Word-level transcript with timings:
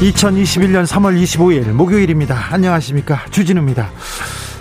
2021년 0.00 0.86
3월 0.86 1.20
25일 1.20 1.72
목요일입니다. 1.72 2.52
안녕하십니까. 2.52 3.24
주진우입니다. 3.30 3.90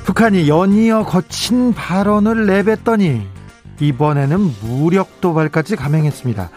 북한이 0.04 0.50
연이어 0.50 1.04
거친 1.06 1.74
발언을 1.74 2.48
내뱉더니 2.48 3.28
이번에는 3.80 4.56
무력 4.64 5.22
도발까지 5.22 5.76
감행했습니다. 5.76 6.50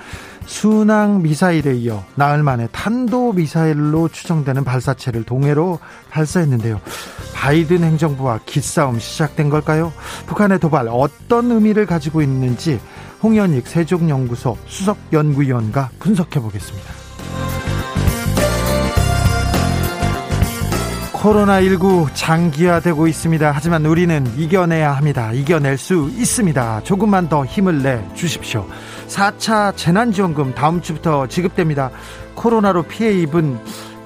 순항 0.47 1.21
미사일에 1.21 1.77
이어 1.77 2.03
나흘 2.15 2.43
만에 2.43 2.69
탄도 2.73 3.35
미사일로 3.35 4.09
추정되는 4.09 4.65
발사체를 4.65 5.25
동해로 5.25 5.79
발사했는데요. 6.09 6.81
바이든 7.35 7.85
행정부와 7.85 8.41
기싸움 8.47 8.99
시작된 8.99 9.51
걸까요? 9.51 9.93
북한의 10.27 10.59
도발 10.59 10.89
어떤 10.91 11.51
의미를 11.51 11.85
가지고 11.85 12.23
있는지 12.23 12.81
홍현익 13.23 13.67
세종연구소 13.67 14.57
수석연구위원과 14.67 15.91
분석해 15.99 16.41
보겠습니다. 16.41 17.00
코로나19 21.21 22.09
장기화되고 22.15 23.07
있습니다. 23.07 23.53
하지만 23.55 23.85
우리는 23.85 24.27
이겨내야 24.39 24.93
합니다. 24.93 25.33
이겨낼 25.35 25.77
수 25.77 26.11
있습니다. 26.17 26.83
조금만 26.85 27.29
더 27.29 27.45
힘을 27.45 27.83
내 27.83 28.03
주십시오. 28.15 28.67
4차 29.07 29.77
재난지원금 29.77 30.55
다음 30.55 30.81
주부터 30.81 31.27
지급됩니다. 31.27 31.91
코로나로 32.35 32.85
피해 32.85 33.13
입은 33.13 33.59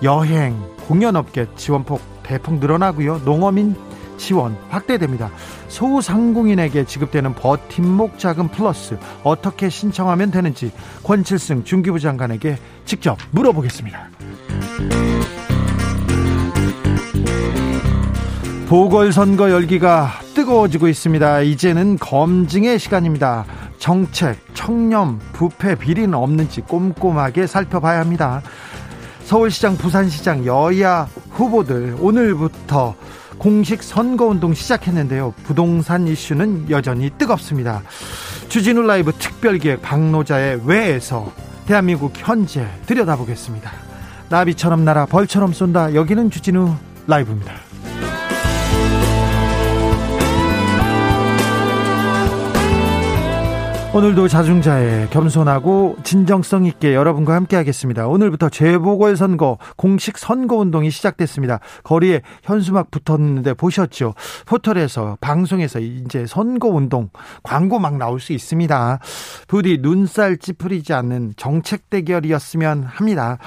여행, 0.02 0.60
공연업계 0.88 1.46
지원폭 1.54 2.00
대폭 2.24 2.58
늘어나고요. 2.58 3.20
농어민 3.24 3.76
지원 4.16 4.56
확대됩니다. 4.68 5.30
소상공인에게 5.68 6.84
지급되는 6.84 7.34
버팀목 7.34 8.18
자금 8.18 8.48
플러스 8.48 8.98
어떻게 9.22 9.68
신청하면 9.68 10.32
되는지 10.32 10.72
권칠승 11.04 11.62
중기부 11.62 12.00
장관에게 12.00 12.58
직접 12.84 13.16
물어보겠습니다. 13.30 14.10
보궐선거 18.68 19.50
열기가 19.50 20.10
뜨거워지고 20.34 20.88
있습니다. 20.88 21.40
이제는 21.42 21.98
검증의 21.98 22.78
시간입니다. 22.78 23.44
정책, 23.78 24.38
청렴, 24.54 25.20
부패, 25.34 25.74
비리는 25.74 26.14
없는지 26.14 26.62
꼼꼼하게 26.62 27.46
살펴봐야 27.46 28.00
합니다. 28.00 28.40
서울시장, 29.24 29.76
부산시장 29.76 30.46
여야 30.46 31.06
후보들 31.30 31.96
오늘부터 32.00 32.94
공식 33.36 33.82
선거운동 33.82 34.54
시작했는데요. 34.54 35.34
부동산 35.44 36.08
이슈는 36.08 36.70
여전히 36.70 37.10
뜨겁습니다. 37.18 37.82
주진우 38.48 38.82
라이브 38.82 39.12
특별기획 39.12 39.82
박노자의 39.82 40.62
외에서 40.64 41.30
대한민국 41.66 42.12
현재 42.16 42.66
들여다보겠습니다. 42.86 43.70
나비처럼 44.30 44.84
날아 44.84 45.06
벌처럼 45.06 45.52
쏜다. 45.52 45.94
여기는 45.94 46.30
주진우 46.30 46.74
라이브입니다. 47.06 47.63
오늘도 53.94 54.26
자중자애 54.26 55.06
겸손하고 55.12 55.98
진정성 56.02 56.64
있게 56.64 56.96
여러분과 56.96 57.36
함께 57.36 57.54
하겠습니다. 57.54 58.08
오늘부터 58.08 58.48
재보궐선거 58.48 59.58
공식 59.76 60.18
선거운동이 60.18 60.90
시작됐습니다. 60.90 61.60
거리에 61.84 62.22
현수막 62.42 62.90
붙었는데 62.90 63.54
보셨죠? 63.54 64.14
포털에서 64.46 65.16
방송에서 65.20 65.78
이제 65.78 66.26
선거운동 66.26 67.10
광고 67.44 67.78
막 67.78 67.96
나올 67.96 68.18
수 68.18 68.32
있습니다. 68.32 68.98
부디 69.46 69.78
눈살 69.80 70.38
찌푸리지 70.38 70.92
않는 70.92 71.34
정책 71.36 71.88
대결이었으면 71.88 72.82
합니다. 72.82 73.38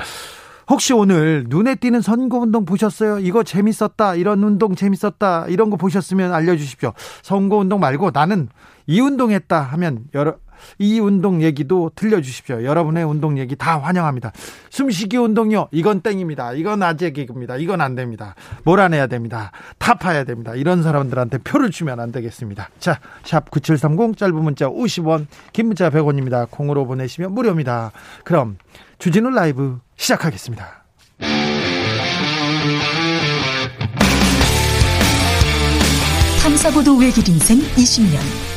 혹시 0.70 0.94
오늘 0.94 1.46
눈에 1.48 1.76
띄는 1.76 2.02
선거운동 2.02 2.66
보셨어요? 2.66 3.20
이거 3.20 3.44
재밌었다. 3.44 4.16
이런 4.16 4.44
운동 4.44 4.76
재밌었다. 4.76 5.46
이런 5.48 5.70
거 5.70 5.78
보셨으면 5.78 6.34
알려주십시오. 6.34 6.94
선거운동 7.22 7.80
말고 7.80 8.12
나는 8.14 8.50
이 8.86 9.00
운동했다 9.00 9.62
하면 9.62 10.06
여러 10.14 10.36
이 10.80 11.00
운동 11.00 11.42
얘기도 11.42 11.92
들려주십시오. 11.96 12.64
여러분의 12.64 13.04
운동 13.04 13.38
얘기 13.38 13.56
다 13.56 13.80
환영합니다. 13.80 14.32
숨쉬기 14.70 15.18
운동요. 15.18 15.68
이건 15.72 16.02
땡입니다. 16.02 16.54
이건 16.54 16.84
아재 16.84 17.12
개그입니다. 17.12 17.58
이건 17.58 17.82
안 17.82 17.96
됩니다. 17.96 18.36
몰아내야 18.64 19.08
됩니다. 19.08 19.52
타파해야 19.78 20.24
됩니다. 20.24 20.54
이런 20.56 20.84
사람들한테 20.84 21.40
표를 21.40 21.72
주면 21.72 22.00
안 22.00 22.12
되겠습니다. 22.12 22.70
자, 22.80 23.00
샵 23.24 23.50
9730 23.52 24.18
짧은 24.18 24.36
문자 24.36 24.68
50원, 24.68 25.28
긴 25.54 25.68
문자 25.68 25.90
100원입니다. 25.90 26.50
콩으로 26.50 26.86
보내시면 26.86 27.34
무료입니다. 27.34 27.92
그럼 28.24 28.58
주진우 29.00 29.30
라이브 29.30 29.80
시작하겠습니다. 29.96 30.86
탐사보도 36.42 36.96
외길 36.98 37.28
인생 37.28 37.60
20년. 37.60 38.57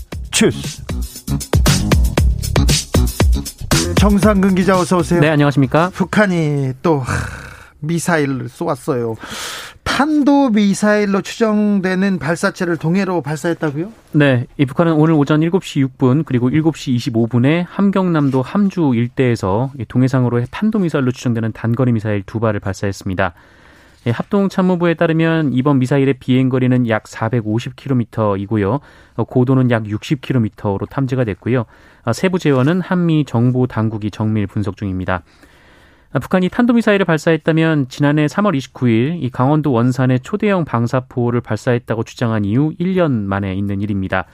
주스. 0.41 0.81
정상근 3.95 4.55
기자 4.55 4.75
어서 4.75 4.97
오세요. 4.97 5.19
네, 5.19 5.29
안녕하십니까? 5.29 5.91
북한이 5.93 6.73
또 6.81 7.03
미사일을 7.81 8.49
쏘았어요. 8.49 9.17
탄도 9.83 10.49
미사일로 10.49 11.21
추정되는 11.21 12.17
발사체를 12.17 12.77
동해로 12.77 13.21
발사했다고요? 13.21 13.91
네, 14.13 14.47
이 14.57 14.65
북한은 14.65 14.93
오늘 14.93 15.13
오전 15.13 15.41
7시 15.41 15.87
6분 15.87 16.25
그리고 16.25 16.49
7시 16.49 16.95
25분에 16.95 17.65
함경남도 17.69 18.41
함주 18.41 18.93
일대에서 18.95 19.71
동해상으로 19.89 20.43
탄도 20.49 20.79
미사일로 20.79 21.11
추정되는 21.11 21.51
단거리 21.51 21.91
미사일 21.91 22.23
두 22.25 22.39
발을 22.39 22.59
발사했습니다. 22.59 23.35
예, 24.07 24.11
합동참모부에 24.11 24.95
따르면 24.95 25.53
이번 25.53 25.77
미사일의 25.79 26.15
비행거리는 26.15 26.89
약 26.89 27.03
450km이고요. 27.03 28.79
어, 29.15 29.23
고도는 29.23 29.69
약 29.69 29.83
60km로 29.83 30.89
탐지가 30.89 31.23
됐고요. 31.23 31.65
어, 32.05 32.13
세부 32.13 32.39
재원은 32.39 32.81
한미 32.81 33.25
정보 33.25 33.67
당국이 33.67 34.09
정밀 34.09 34.47
분석 34.47 34.75
중입니다. 34.75 35.21
아, 36.13 36.19
북한이 36.19 36.49
탄도미사일을 36.49 37.05
발사했다면 37.05 37.87
지난해 37.87 38.25
3월 38.25 38.57
29일 38.57 39.21
이 39.21 39.29
강원도 39.29 39.71
원산에 39.71 40.17
초대형 40.17 40.65
방사포를 40.65 41.41
발사했다고 41.41 42.03
주장한 42.03 42.43
이후 42.43 42.73
1년 42.79 43.11
만에 43.11 43.53
있는 43.53 43.81
일입니다. 43.81 44.25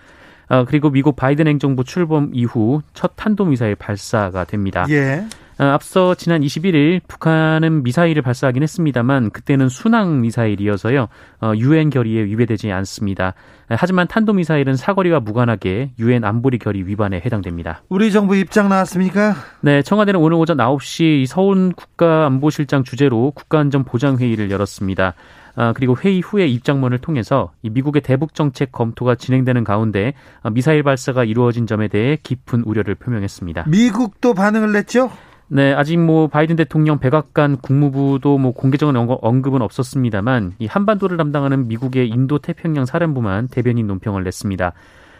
어, 0.50 0.63
그리고 0.65 0.89
미국 0.89 1.15
바이든 1.18 1.45
행정부 1.45 1.83
출범 1.83 2.31
이후 2.33 2.81
첫 2.94 3.12
탄도미사일 3.15 3.75
발사가 3.75 4.45
됩니다. 4.45 4.86
예. 4.89 5.25
어, 5.59 5.63
앞서 5.65 6.13
지난 6.13 6.42
21일 6.42 7.01
북한은 7.07 7.83
미사일을 7.83 8.21
발사하긴 8.21 8.62
했습니다만 8.62 9.31
그때는 9.31 9.69
순항 9.69 10.21
미사일이어서요 10.21 11.07
어, 11.42 11.54
유엔 11.56 11.89
결의에 11.89 12.24
위배되지 12.25 12.71
않습니다. 12.71 13.33
하지만 13.69 14.07
탄도 14.07 14.33
미사일은 14.33 14.75
사거리와 14.75 15.19
무관하게 15.19 15.92
유엔 16.00 16.24
안보리 16.24 16.57
결의 16.57 16.88
위반에 16.88 17.21
해당됩니다. 17.25 17.81
우리 17.89 18.12
정부 18.12 18.36
입장 18.36 18.69
나왔습니까? 18.69 19.36
네, 19.62 19.81
청와대는 19.81 20.19
오늘 20.19 20.38
오전 20.38 20.57
9시 20.57 21.25
서울 21.25 21.74
국가안보실장 21.75 22.83
주재로 22.83 23.31
국가안전보장회의를 23.31 24.51
열었습니다. 24.51 25.15
아, 25.59 25.74
그리고 25.74 25.98
회의 25.98 26.21
후에 26.21 26.45
입장문을 26.45 27.00
통해서 27.00 27.51
이 27.63 27.69
미국의 27.71 28.04
대북 28.04 28.36
정책 28.36 28.71
검토가 28.71 29.15
진행되는 29.15 29.63
가운데 29.63 30.13
아, 30.44 30.51
미사일 30.51 30.83
발사가 30.83 31.24
이루어진 31.24 31.65
점에 31.65 31.88
대해 31.88 32.18
깊은 32.21 32.62
우려를 32.62 32.94
표명했습니다. 32.94 33.65
미국도 33.68 34.36
반응을 34.36 34.71
냈죠? 34.71 35.09
네, 35.49 35.73
아직 35.73 35.97
뭐 35.97 36.27
바이든 36.27 36.57
대통령 36.57 36.99
백악관 36.99 37.57
국무부도 37.57 38.38
뭐 38.38 38.51
공개적인 38.51 38.95
언급은 38.97 39.61
없었습니다만 39.61 40.55
이 40.59 40.65
한반도를 40.65 41.15
담당하는 41.17 41.67
미국의 41.67 42.09
인도 42.09 42.38
태평양 42.38 42.85
사령부만 42.85 43.47
대변인 43.47 43.88
논평을 43.88 44.23
냈습니다. 44.23 44.73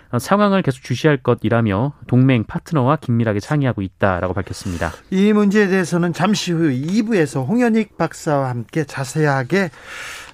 어, 0.10 0.20
상황을 0.20 0.62
계속 0.62 0.84
주시할 0.84 1.18
것이라며 1.18 1.94
동맹 2.08 2.44
파트너와 2.46 2.98
긴밀하게 2.98 3.40
상의하고 3.40 3.82
있다라고 3.82 4.34
밝혔습니다. 4.34 4.92
이 5.12 5.34
문제에 5.34 5.68
대해서는 5.68 6.14
잠시 6.14 6.52
후 6.52 6.70
2부에서 6.70 7.48
홍현익 7.48 7.98
박사와 7.98 8.50
함께 8.50 8.86
자세하게 8.86 9.70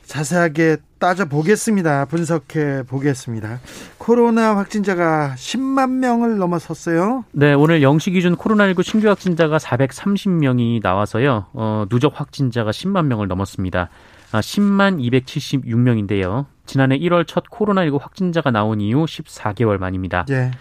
자세하게 0.05 0.77
따져 0.99 1.25
보겠습니다. 1.25 2.05
분석해 2.05 2.83
보겠습니다. 2.87 3.59
코로나 3.97 4.55
확진자가 4.55 5.33
10만 5.35 5.89
명을 5.99 6.37
넘어섰어요. 6.37 7.25
네, 7.31 7.53
오늘 7.53 7.81
0시 7.81 8.13
기준 8.13 8.35
코로나19 8.35 8.83
신규 8.83 9.09
확진자가 9.09 9.57
430명이 9.57 10.81
나와서요. 10.81 11.47
어, 11.53 11.85
누적 11.89 12.19
확진자가 12.19 12.71
10만 12.71 13.05
명을 13.05 13.27
넘었습니다. 13.27 13.89
아, 14.31 14.39
10만 14.39 14.99
276명인데요. 14.99 16.45
지난해 16.65 16.97
1월 16.99 17.27
첫 17.27 17.43
코로나19 17.45 17.99
확진자가 17.99 18.51
나온 18.51 18.81
이후 18.81 19.05
14개월 19.05 19.77
만입니다. 19.77 20.25
예. 20.29 20.51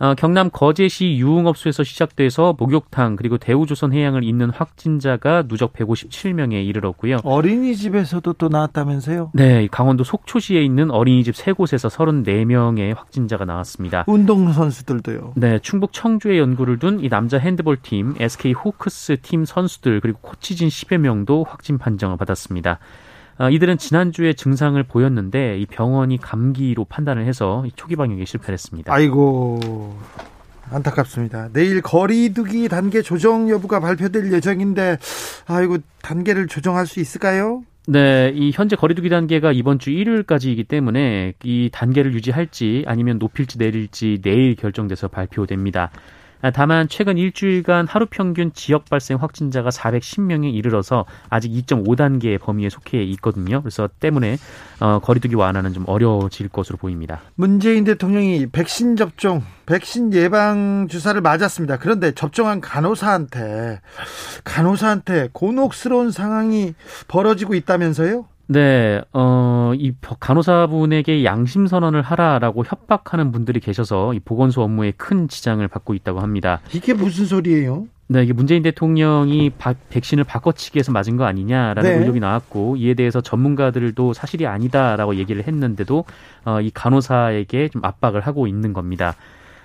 어, 0.00 0.14
경남 0.14 0.48
거제시 0.50 1.18
유흥업소에서 1.18 1.84
시작돼서 1.84 2.56
목욕탕 2.58 3.16
그리고 3.16 3.36
대우조선 3.36 3.92
해양을 3.92 4.24
잇는 4.24 4.48
확진자가 4.48 5.42
누적 5.42 5.74
157명에 5.74 6.64
이르렀고요. 6.66 7.18
어린이집에서도 7.22 8.32
또 8.32 8.48
나왔다면서요? 8.48 9.32
네, 9.34 9.68
강원도 9.70 10.02
속초시에 10.02 10.62
있는 10.62 10.90
어린이집 10.90 11.36
세 11.36 11.52
곳에서 11.52 11.88
34명의 11.88 12.96
확진자가 12.96 13.44
나왔습니다. 13.44 14.04
운동 14.06 14.50
선수들도요. 14.52 15.34
네, 15.36 15.58
충북 15.58 15.92
청주에 15.92 16.38
연구를 16.38 16.78
둔 16.78 17.00
이 17.00 17.08
남자 17.08 17.38
핸드볼 17.38 17.76
팀 17.82 18.14
SK 18.18 18.52
호크스 18.52 19.18
팀 19.22 19.44
선수들 19.44 20.00
그리고 20.00 20.18
코치진 20.22 20.68
10여 20.68 20.96
명도 20.98 21.44
확진 21.48 21.78
판정을 21.78 22.16
받았습니다. 22.16 22.78
아, 23.40 23.48
이들은 23.48 23.78
지난주에 23.78 24.34
증상을 24.34 24.80
보였는데 24.82 25.58
이 25.58 25.64
병원이 25.64 26.18
감기로 26.18 26.84
판단을 26.84 27.24
해서 27.24 27.64
초기 27.74 27.96
방역에 27.96 28.26
실패했습니다. 28.26 28.92
아이고 28.92 29.96
안타깝습니다. 30.70 31.48
내일 31.54 31.80
거리두기 31.80 32.68
단계 32.68 33.00
조정 33.00 33.48
여부가 33.48 33.80
발표될 33.80 34.30
예정인데 34.30 34.98
아이고 35.46 35.78
단계를 36.02 36.48
조정할 36.48 36.86
수 36.86 37.00
있을까요? 37.00 37.62
네, 37.88 38.30
이 38.34 38.52
현재 38.54 38.76
거리두기 38.76 39.08
단계가 39.08 39.52
이번 39.52 39.78
주 39.78 39.90
일요일까지이기 39.90 40.64
때문에 40.64 41.32
이 41.42 41.70
단계를 41.72 42.12
유지할지 42.12 42.84
아니면 42.86 43.18
높일지 43.18 43.56
내릴지 43.56 44.20
내일 44.22 44.54
결정돼서 44.54 45.08
발표됩니다. 45.08 45.90
다만 46.54 46.88
최근 46.88 47.18
일주일간 47.18 47.86
하루 47.86 48.06
평균 48.06 48.52
지역 48.54 48.88
발생 48.88 49.18
확진자가 49.18 49.68
410명에 49.70 50.52
이르러서 50.54 51.04
아직 51.28 51.50
2.5단계의 51.52 52.40
범위에 52.40 52.70
속해 52.70 53.02
있거든요. 53.04 53.60
그래서 53.60 53.88
때문에 54.00 54.38
어, 54.80 55.00
거리두기 55.00 55.34
완화는 55.34 55.74
좀 55.74 55.84
어려워질 55.86 56.48
것으로 56.48 56.78
보입니다. 56.78 57.20
문재인 57.34 57.84
대통령이 57.84 58.46
백신 58.46 58.96
접종, 58.96 59.42
백신 59.66 60.14
예방 60.14 60.88
주사를 60.88 61.20
맞았습니다. 61.20 61.76
그런데 61.76 62.12
접종한 62.12 62.60
간호사한테 62.60 63.80
간호사한테 64.44 65.28
곤혹스러운 65.32 66.10
상황이 66.10 66.74
벌어지고 67.08 67.54
있다면서요? 67.54 68.29
네, 68.52 69.00
어, 69.12 69.72
이 69.76 69.92
간호사분에게 70.18 71.24
양심 71.24 71.68
선언을 71.68 72.02
하라라고 72.02 72.64
협박하는 72.64 73.30
분들이 73.30 73.60
계셔서 73.60 74.12
이 74.12 74.18
보건소 74.18 74.62
업무에 74.62 74.90
큰 74.96 75.28
지장을 75.28 75.66
받고 75.68 75.94
있다고 75.94 76.18
합니다. 76.18 76.60
이게 76.74 76.92
무슨 76.92 77.26
소리예요? 77.26 77.86
네, 78.08 78.24
이게 78.24 78.32
문재인 78.32 78.64
대통령이 78.64 79.50
바, 79.50 79.74
백신을 79.90 80.24
바꿔치기 80.24 80.80
해서 80.80 80.90
맞은 80.90 81.16
거 81.16 81.26
아니냐라는 81.26 81.82
네. 81.82 81.98
의혹이 81.98 82.18
나왔고 82.18 82.74
이에 82.76 82.94
대해서 82.94 83.20
전문가들도 83.20 84.14
사실이 84.14 84.48
아니다라고 84.48 85.14
얘기를 85.14 85.46
했는데도 85.46 86.04
어, 86.44 86.60
이 86.60 86.72
간호사에게 86.74 87.68
좀 87.68 87.84
압박을 87.84 88.20
하고 88.22 88.48
있는 88.48 88.72
겁니다. 88.72 89.14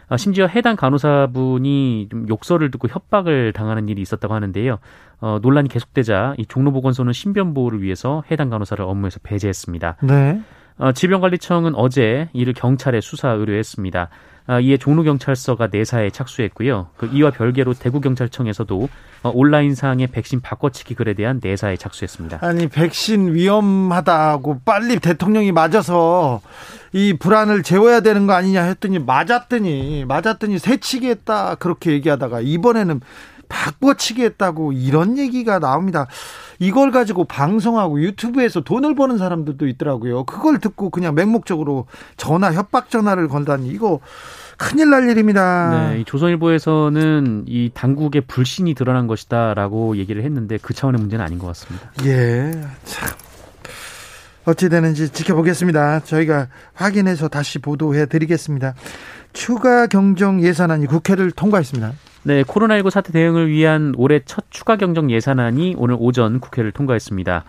아, 0.07 0.17
심지어 0.17 0.47
해당 0.47 0.75
간호사분이 0.75 2.07
좀 2.11 2.27
욕설을 2.29 2.71
듣고 2.71 2.87
협박을 2.87 3.53
당하는 3.53 3.89
일이 3.89 4.01
있었다고 4.01 4.33
하는데요. 4.33 4.77
어, 5.21 5.39
논란이 5.41 5.69
계속되자 5.69 6.35
이 6.37 6.45
종로보건소는 6.45 7.13
신변 7.13 7.53
보호를 7.53 7.81
위해서 7.81 8.23
해당 8.29 8.49
간호사를 8.49 8.83
업무에서 8.83 9.19
배제했습니다. 9.23 9.97
네. 10.03 10.41
어, 10.77 10.91
질병관리청은 10.91 11.75
어제 11.75 12.29
이를 12.33 12.53
경찰에 12.53 13.01
수사 13.01 13.29
의뢰했습니다. 13.29 14.09
아, 14.47 14.59
이에 14.59 14.77
종로경찰서가 14.77 15.69
내사에 15.71 16.11
착수했고요. 16.11 16.89
그 16.97 17.09
이와 17.11 17.31
별개로 17.31 17.73
대구경찰청에서도 17.73 18.89
어, 19.23 19.31
온라인상의 19.33 20.07
백신 20.07 20.41
바꿔치기 20.41 20.93
글에 20.93 21.15
대한 21.15 21.39
내사에 21.41 21.77
착수했습니다. 21.77 22.39
아니 22.41 22.67
백신 22.67 23.33
위험하다고 23.33 24.61
빨리 24.63 24.99
대통령이 24.99 25.51
맞아서 25.51 26.41
이 26.95 27.11
불안을 27.11 27.61
재워야 27.61 27.99
되는 27.99 28.25
거 28.25 28.31
아니냐 28.31 28.63
했더니 28.63 28.99
맞았더니 28.99 30.05
맞았더니 30.07 30.59
새치기 30.59 31.09
했다 31.09 31.55
그렇게 31.55 31.91
얘기하다가 31.91 32.39
이번에는 32.39 33.01
바꿔치기 33.49 34.23
했다고 34.23 34.71
이런 34.71 35.17
얘기가 35.17 35.59
나옵니다. 35.59 36.07
이걸 36.57 36.91
가지고 36.91 37.25
방송하고 37.25 38.01
유튜브에서 38.01 38.61
돈을 38.61 38.95
버는 38.95 39.17
사람들도 39.17 39.67
있더라고요. 39.67 40.23
그걸 40.23 40.59
듣고 40.59 40.89
그냥 40.89 41.15
맹목적으로 41.15 41.85
전화 42.15 42.53
협박 42.53 42.89
전화를 42.89 43.27
건다니 43.27 43.67
이거 43.67 43.99
큰일 44.57 44.89
날 44.89 45.09
일입니다. 45.09 45.89
네, 45.91 46.03
조선일보에서는 46.05 47.43
이 47.45 47.71
당국의 47.73 48.21
불신이 48.21 48.73
드러난 48.73 49.07
것이다라고 49.07 49.97
얘기를 49.97 50.23
했는데 50.23 50.57
그 50.61 50.73
차원의 50.73 51.01
문제는 51.01 51.25
아닌 51.25 51.39
것 51.39 51.47
같습니다. 51.47 51.91
예, 52.05 52.51
참. 52.85 53.09
어찌 54.45 54.69
되는지 54.69 55.09
지켜보겠습니다. 55.09 56.01
저희가 56.01 56.47
확인해서 56.73 57.27
다시 57.27 57.59
보도해 57.59 58.05
드리겠습니다. 58.05 58.75
추가 59.33 59.87
경정 59.87 60.41
예산안이 60.41 60.85
국회를 60.85 61.31
통과했습니다. 61.31 61.93
네, 62.23 62.43
코로나19 62.43 62.89
사태 62.89 63.11
대응을 63.11 63.49
위한 63.49 63.93
올해 63.97 64.21
첫 64.25 64.45
추가 64.49 64.77
경정 64.77 65.11
예산안이 65.11 65.75
오늘 65.77 65.95
오전 65.99 66.39
국회를 66.39 66.71
통과했습니다. 66.71 67.43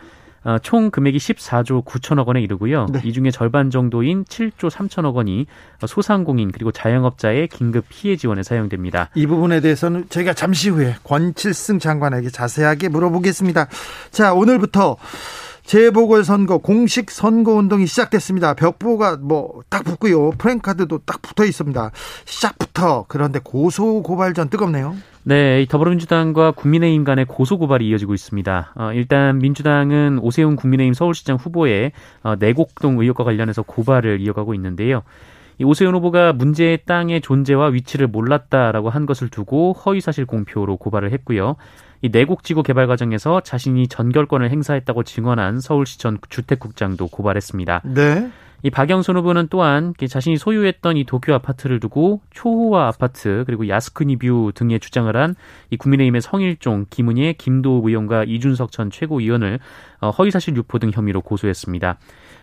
어, 0.45 0.59
총 0.61 0.93
금액이 0.93 1.19
14조 1.19 1.85
9천억 1.85 2.27
원에 2.27 2.41
이르고요. 2.41 2.87
네. 2.93 3.01
이 3.05 3.13
중에 3.13 3.33
절반 3.33 3.71
정도인 3.71 4.25
7조 4.25 4.71
3천억 4.71 5.15
원이 5.15 5.47
소상공인 5.85 6.53
그리고 6.53 6.71
자영업자의 6.71 7.49
긴급 7.49 7.85
피해 7.89 8.15
지원에 8.15 8.45
사용됩니다. 8.45 9.11
이 9.17 9.27
부분에 9.27 9.61
대해서는 9.61 10.07
저희가 10.09 10.35
잠시 10.35 10.69
후에 10.69 10.95
권칠승 11.03 11.81
장관에게 11.81 12.31
자세하게 12.31 12.91
물어보겠습니다. 12.91 13.67
자, 14.13 14.35
오늘부터 14.35 14.97
재보궐선거 15.67 16.59
공식 16.59 17.11
선거운동이 17.11 17.87
시작됐습니다. 17.87 18.55
벽보가 18.55 19.19
뭐 19.21 19.63
딱 19.69 19.85
붙고요. 19.85 20.31
프랭카드도 20.39 21.01
딱 21.05 21.21
붙어 21.23 21.45
있습니다. 21.45 21.91
시작부터 22.25 23.05
그런데 23.09 23.41
고소 23.43 24.03
고발전 24.03 24.49
뜨겁네요. 24.49 24.97
네, 25.25 25.67
더불어민주당과 25.69 26.53
국민의힘 26.53 27.05
간의 27.05 27.25
고소 27.27 27.59
고발이 27.59 27.89
이어지고 27.89 28.15
있습니다. 28.15 28.73
어, 28.77 28.93
일단 28.93 29.39
민주당은 29.39 30.21
오세훈 30.23 30.55
국민의힘 30.57 30.95
서울시장 30.95 31.37
후보의 31.37 31.93
어, 32.23 32.37
내곡동 32.39 33.01
의혹과 33.01 33.25
관련해서 33.25 33.63
고발을 33.63 34.21
이어가고 34.21 34.55
있는데요. 34.55 35.03
이 35.59 35.65
오세훈 35.65 35.95
후보가 35.95 36.33
문제의 36.35 36.81
땅의 36.87 37.23
존재와 37.23 37.69
위치를 37.69 38.07
몰랐다라고 38.07 38.91
한 38.91 39.05
것을 39.05 39.29
두고 39.29 39.73
허위사실 39.73 40.27
공표로 40.27 40.77
고발을 40.77 41.13
했고요. 41.13 41.57
이 42.03 42.09
내곡 42.11 42.45
지구 42.45 42.63
개발 42.63 42.87
과정에서 42.87 43.41
자신이 43.41 43.89
전결권을 43.89 44.51
행사했다고 44.51 45.03
증언한 45.03 45.61
서울시 45.61 45.99
전 45.99 46.19
주택국장도 46.29 47.09
고발했습니다. 47.09 47.83
네. 47.85 48.31
이 48.63 48.71
박영선 48.71 49.17
후보는 49.19 49.49
또한 49.51 49.93
자신이 50.09 50.39
소유했던 50.39 50.97
이 50.97 51.05
도쿄 51.05 51.35
아파트를 51.35 51.79
두고 51.79 52.21
초호화 52.31 52.89
아파트 52.89 53.45
그리고 53.47 53.69
야스쿠니뷰 53.69 54.53
등의 54.55 54.81
주장을 54.81 55.15
한 55.15 55.35
이 55.71 55.77
국민의힘의 55.77 56.21
성일종, 56.21 56.87
김은혜, 56.91 57.35
김도우 57.35 57.89
의원과 57.89 58.25
이준석 58.25 58.73
전 58.73 58.91
최고위원을 58.91 59.59
어, 60.01 60.11
허위사실 60.11 60.57
유포 60.57 60.79
등 60.79 60.91
혐의로 60.93 61.21
고소했습니다. 61.21 61.99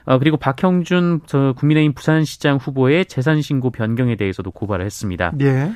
어, 0.06 0.20
그리고 0.20 0.38
박형준 0.38 1.22
저 1.26 1.54
국민의힘 1.58 1.94
부산시장 1.94 2.58
후보의 2.58 3.06
재산 3.06 3.42
신고 3.42 3.70
변경에 3.70 4.16
대해서도 4.16 4.52
고발을 4.52 4.86
했습니다. 4.86 5.32
네. 5.36 5.64
어, 5.64 5.74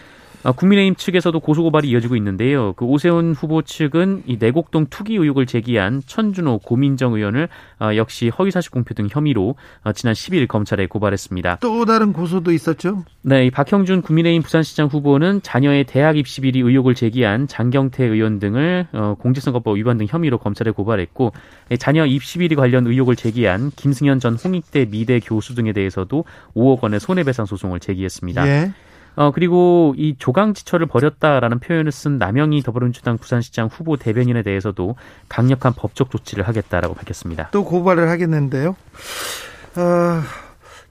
국민의힘 0.52 0.96
측에서도 0.96 1.38
고소고발이 1.40 1.90
이어지고 1.90 2.16
있는데요. 2.16 2.74
그 2.74 2.86
오세훈 2.86 3.34
후보 3.34 3.62
측은 3.62 4.24
이 4.26 4.38
내곡동 4.40 4.88
투기 4.90 5.16
의혹을 5.16 5.46
제기한 5.46 6.02
천준호 6.06 6.60
고민정 6.60 7.14
의원을 7.14 7.50
어, 7.80 7.96
역시 7.96 8.30
허위사실 8.30 8.72
공표 8.72 8.94
등 8.94 9.08
혐의로 9.10 9.56
어, 9.84 9.92
지난 9.92 10.14
10일 10.14 10.48
검찰에 10.48 10.88
고발했습니다. 10.88 11.58
또 11.62 11.86
다른 11.86 12.14
고소도 12.14 12.52
있었죠? 12.52 13.04
네, 13.22 13.48
이 13.48 13.52
박형준 13.52 14.02
국민의힘 14.02 14.42
부산시장 14.42 14.88
후보는 14.88 15.42
자녀의 15.42 15.84
대학 15.84 16.18
입시 16.18 16.42
비리 16.42 16.60
의혹을 16.60 16.96
제기한 16.96 17.48
장경태 17.48 18.06
의원 18.06 18.40
등을 18.40 18.88
공직선거법 19.20 19.78
위반 19.78 19.98
등 19.98 20.06
혐의로 20.10 20.38
검찰에 20.38 20.72
고발했고 20.72 21.34
자녀 21.80 22.06
입시 22.06 22.40
비리 22.40 22.56
관련 22.56 22.88
의혹을 22.88 23.16
제기한 23.16 23.72
김승현 23.76 24.20
전 24.20 24.36
홍익대 24.36 24.86
미대 24.86 25.20
교수 25.20 25.56
등에 25.56 25.74
대해서도 25.74 26.24
5억 26.56 26.84
원의 26.84 27.00
손해배상 27.00 27.46
소송을 27.46 27.80
제기했습니다. 27.80 28.48
예. 28.48 28.72
어, 29.18 29.32
그리고 29.32 29.96
이 29.98 30.16
조강지처를 30.18 30.86
벌였다라는 30.86 31.60
표현을 31.60 31.92
쓴 31.92 32.20
남영희 32.20 32.62
더불어민주당 32.62 33.18
부산시장 33.18 33.68
후보 33.68 33.98
대변인에 33.98 34.44
대해서도 34.44 34.96
강력한 35.28 35.74
법적 35.74 36.12
조치를 36.12 36.48
하겠다라고 36.48 36.94
밝혔습니다. 36.94 37.50
또 37.52 37.66
고발을 37.66 38.10
하겠는데요. 38.10 38.76
어, 39.76 40.22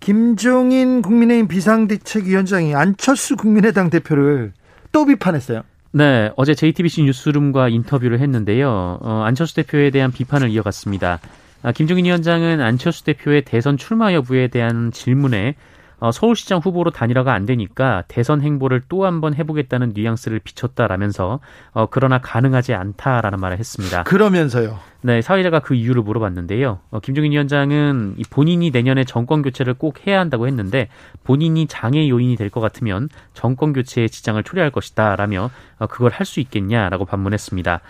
김종인 0.00 1.02
국민의힘 1.02 1.47
비상대책위원장이 1.47 2.75
안철수 2.75 3.37
국민의당 3.37 3.90
대표를 3.90 4.52
또 4.90 5.06
비판했어요. 5.06 5.62
네, 5.92 6.30
어제 6.37 6.54
JTBC 6.54 7.04
뉴스룸과 7.04 7.68
인터뷰를 7.68 8.18
했는데요. 8.18 8.99
어, 9.00 9.23
안철수 9.25 9.54
대표에 9.54 9.90
대한 9.90 10.11
비판을 10.11 10.50
이어갔습니다. 10.50 11.21
아, 11.62 11.73
김종인 11.73 12.06
위원장은 12.06 12.61
안철수 12.61 13.04
대표의 13.04 13.42
대선 13.45 13.76
출마 13.76 14.12
여부에 14.12 14.49
대한 14.49 14.90
질문에 14.90 15.54
어, 15.98 16.12
서울시장 16.12 16.58
후보로 16.62 16.90
단일화가 16.90 17.32
안 17.32 17.46
되니까 17.46 18.04
대선 18.08 18.42
행보를 18.42 18.82
또 18.88 19.04
한 19.04 19.20
번 19.20 19.34
해보겠다는 19.34 19.92
뉘앙스를 19.94 20.40
비췄다라면서 20.40 21.40
어, 21.72 21.86
그러나 21.90 22.18
가능하지 22.18 22.74
않다라는 22.74 23.38
말을 23.40 23.58
했습니다. 23.58 24.02
그러면서요. 24.04 24.78
네, 25.02 25.22
사회자가 25.22 25.60
그 25.60 25.74
이유를 25.74 26.02
물어봤는데요. 26.02 26.80
어, 26.90 27.00
김종인 27.00 27.32
위원장은 27.32 28.16
본인이 28.30 28.70
내년에 28.70 29.04
정권 29.04 29.42
교체를 29.42 29.74
꼭 29.74 30.06
해야 30.06 30.18
한다고 30.20 30.46
했는데 30.46 30.88
본인이 31.24 31.66
장애 31.66 32.08
요인이 32.08 32.36
될 32.36 32.50
것 32.50 32.60
같으면 32.60 33.08
정권 33.34 33.72
교체에 33.72 34.08
지장을 34.08 34.42
초래할 34.42 34.70
것이다라며 34.70 35.50
어, 35.78 35.86
그걸 35.86 36.10
할 36.12 36.26
수 36.26 36.40
있겠냐라고 36.40 37.04
반문했습니다. 37.04 37.80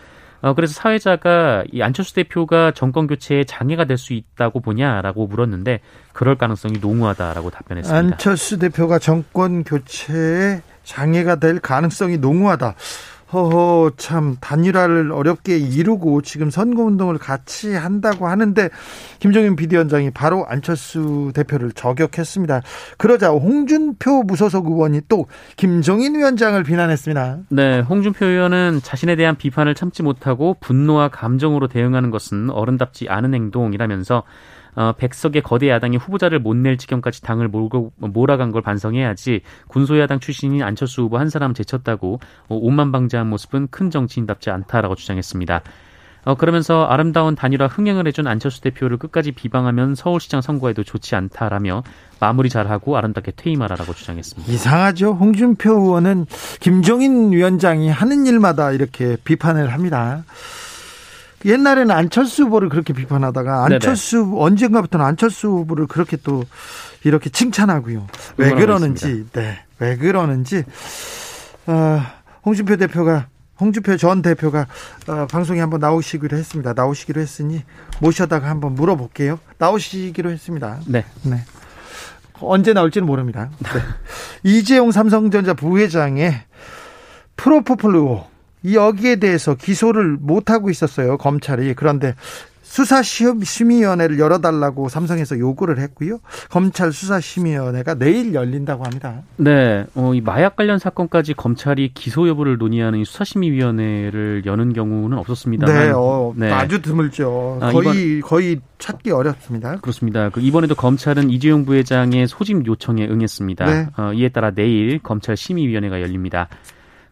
어, 0.43 0.55
그래서 0.55 0.75
사회자가 0.75 1.65
이 1.73 1.83
안철수 1.83 2.15
대표가 2.15 2.71
정권 2.73 3.07
교체에 3.07 3.45
장애가 3.45 3.85
될 3.87 3.97
수 3.97 4.13
있다고 4.13 4.61
보냐라고 4.61 5.27
물었는데 5.27 5.81
그럴 6.13 6.37
가능성이 6.37 6.79
농후하다라고 6.81 7.51
답변했습니다. 7.51 7.97
안철수 7.99 8.59
대표가 8.59 8.99
정권 8.99 9.65
교체에 9.65 10.61
장애가 10.85 11.37
될 11.37 11.59
가능성이 11.61 12.19
농후하다. 12.19 12.75
허허 13.33 13.93
참 13.97 14.37
단일화를 14.41 15.11
어렵게 15.11 15.59
이루고 15.59 16.23
지금 16.23 16.51
선거운동을 16.51 17.19
같이 17.19 17.75
한다고 17.75 18.29
하는데 18.29 18.69
김종인 19.19 19.57
비대위원장이 19.57 20.11
바로 20.11 20.47
안철수 20.47 21.33
대표를 21.35 21.73
저격했습니다. 21.73 22.63
그러자 22.99 23.31
홍준표 23.31 24.23
무소속 24.23 24.67
의원이 24.67 25.03
또 25.09 25.27
김종인 25.57 26.15
위원장을 26.15 26.63
비난했습니다. 26.63 27.39
네, 27.49 27.81
홍준표 27.81 28.27
의원은 28.27 28.81
자신에 28.83 29.17
대한 29.17 29.37
비판을 29.37 29.75
참지 29.75 30.03
못하고 30.03 30.57
분노와 30.61 31.09
감정으로 31.09 31.69
대응하는 31.69 32.11
것은 32.11 32.51
어른답지 32.51 33.09
않은 33.09 33.35
행동이라면서 33.35 34.23
어, 34.77 34.93
백석의 34.93 35.43
거대 35.43 35.69
야당이 35.69 35.97
후보자를 35.97 36.39
못 36.39 36.57
낼 36.57 36.77
지경까지 36.79 37.23
당을 37.23 37.49
몰고 37.49 37.93
몰아간 37.97 38.53
걸 38.53 38.63
반성해야지 38.63 39.41
군소야당 39.69 40.21
출신인 40.21 40.63
안철수 40.63 41.03
후보 41.03 41.19
한 41.19 41.29
사람 41.29 41.55
제쳤다고 41.55 42.21
어, 42.49 42.55
오만방자한 42.55 43.27
모습은 43.29 43.69
큰 43.71 43.91
정치인답지 43.91 44.51
않다라고 44.51 44.95
주장했습니다. 44.95 45.63
어, 46.25 46.35
그러면서 46.35 46.85
아름다운 46.87 47.37
단일화 47.37 47.69
흥행을 47.69 48.09
해준 48.09 48.27
안철수 48.27 48.61
대표를 48.61 48.97
끝까지 48.97 49.31
비방하면 49.31 49.95
서울시장 49.95 50.41
선거에도 50.41 50.83
좋지 50.83 51.15
않다라며 51.15 51.85
마무리 52.19 52.49
잘하고 52.49 52.97
아름답게 52.97 53.33
퇴임하라라고 53.37 53.95
주장했습니다. 53.95 54.53
이상하죠. 54.53 55.13
홍준표 55.13 55.71
의원은 55.71 56.27
김종인 56.59 57.31
위원장이 57.31 57.89
하는 57.91 58.27
일마다 58.27 58.73
이렇게 58.73 59.17
비판을 59.23 59.73
합니다. 59.73 60.25
옛날에는 61.47 61.95
안철수 61.95 62.45
후보를 62.45 62.69
그렇게 62.69 62.93
비판하다가 62.93 63.65
안철수 63.65 64.19
네네. 64.19 64.37
언젠가부터는 64.37 65.07
안철수 65.07 65.49
후보를 65.49 65.87
그렇게 65.87 66.17
또 66.17 66.45
이렇게 67.05 67.31
칭찬하고요. 67.31 68.07
왜 68.37 68.51
그러는지. 68.51 69.25
네, 69.33 69.61
왜 69.79 69.97
그러는지 69.97 70.65
어, 71.67 72.01
홍준표 72.45 72.77
대표가 72.77 73.29
홍준표 73.61 73.97
전 73.97 74.23
대표가 74.23 74.67
어, 75.07 75.27
방송에 75.31 75.61
한번 75.61 75.81
나오시기로 75.81 76.37
했습니다. 76.37 76.73
나오시기로 76.75 77.21
했으니 77.21 77.63
모셔다가 78.01 78.49
한번 78.49 78.75
물어볼게요. 78.75 79.39
나오시기로 79.59 80.31
했습니다. 80.31 80.81
네. 80.87 81.05
네. 81.23 81.41
언제 82.41 82.73
나올지는 82.73 83.07
모릅니다. 83.07 83.51
네. 83.61 83.71
이재용 84.43 84.91
삼성전자 84.91 85.55
부회장의 85.55 86.43
프로포폴로 87.37 88.27
여기에 88.75 89.17
대해서 89.17 89.55
기소를 89.55 90.17
못하고 90.21 90.71
있었어요, 90.71 91.17
검찰이. 91.19 91.75
그런데 91.75 92.15
수사심의위원회를 92.63 94.19
열어달라고 94.19 94.89
삼성에서 94.89 95.39
요구를 95.39 95.79
했고요. 95.79 96.19
검찰 96.51 96.93
수사심의위원회가 96.93 97.95
내일 97.95 98.35
열린다고 98.35 98.85
합니다. 98.85 99.23
네, 99.37 99.87
어, 99.95 100.13
이 100.13 100.21
마약 100.21 100.57
관련 100.57 100.79
사건까지 100.79 101.35
검찰이 101.35 101.93
기소 101.95 102.29
여부를 102.29 102.59
논의하는 102.59 103.05
수사심의위원회를 103.05 104.43
여는 104.45 104.73
경우는 104.75 105.17
없었습니다. 105.19 105.67
네, 105.67 105.93
어, 105.95 106.35
네, 106.37 106.51
아주 106.51 106.83
드물죠. 106.83 107.61
아, 107.63 107.71
거의 107.71 108.19
이번, 108.19 108.29
거의 108.29 108.61
찾기 108.79 109.11
어렵습니다. 109.11 109.77
그렇습니다. 109.77 110.29
그 110.29 110.41
이번에도 110.41 110.75
검찰은 110.75 111.31
이재용 111.31 111.65
부회장의 111.65 112.27
소집 112.27 112.67
요청에 112.67 113.07
응했습니다. 113.07 113.65
네. 113.65 113.87
어, 113.97 114.13
이에 114.13 114.29
따라 114.29 114.51
내일 114.51 114.99
검찰 115.03 115.37
심의위원회가 115.37 116.03
열립니다. 116.03 116.49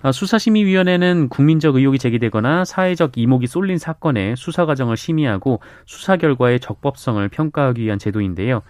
아, 0.04 0.12
수사심의위원회는 0.12 1.30
국민적 1.30 1.76
의혹이 1.76 1.98
제기되거나 1.98 2.66
사회적 2.66 3.16
이목이 3.16 3.46
쏠린 3.46 3.78
사건의 3.78 4.36
수사 4.36 4.66
과정을 4.66 4.98
심의하고 4.98 5.60
수사 5.86 6.18
결과의 6.18 6.60
적법성을 6.60 7.26
평가하기 7.30 7.80
위한 7.80 7.98
제도인데요. 7.98 8.60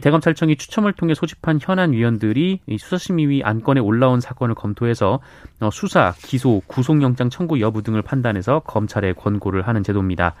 대검찰청이 0.00 0.56
추첨을 0.56 0.94
통해 0.94 1.12
소집한 1.12 1.58
현안 1.60 1.92
위원들이 1.92 2.60
수사심의위 2.78 3.42
안건에 3.44 3.80
올라온 3.80 4.22
사건을 4.22 4.54
검토해서 4.54 5.20
어, 5.60 5.68
수사, 5.70 6.14
기소, 6.24 6.62
구속영장 6.66 7.28
청구 7.28 7.60
여부 7.60 7.82
등을 7.82 8.00
판단해서 8.00 8.60
검찰에 8.60 9.12
권고를 9.12 9.68
하는 9.68 9.82
제도입니다. 9.82 10.36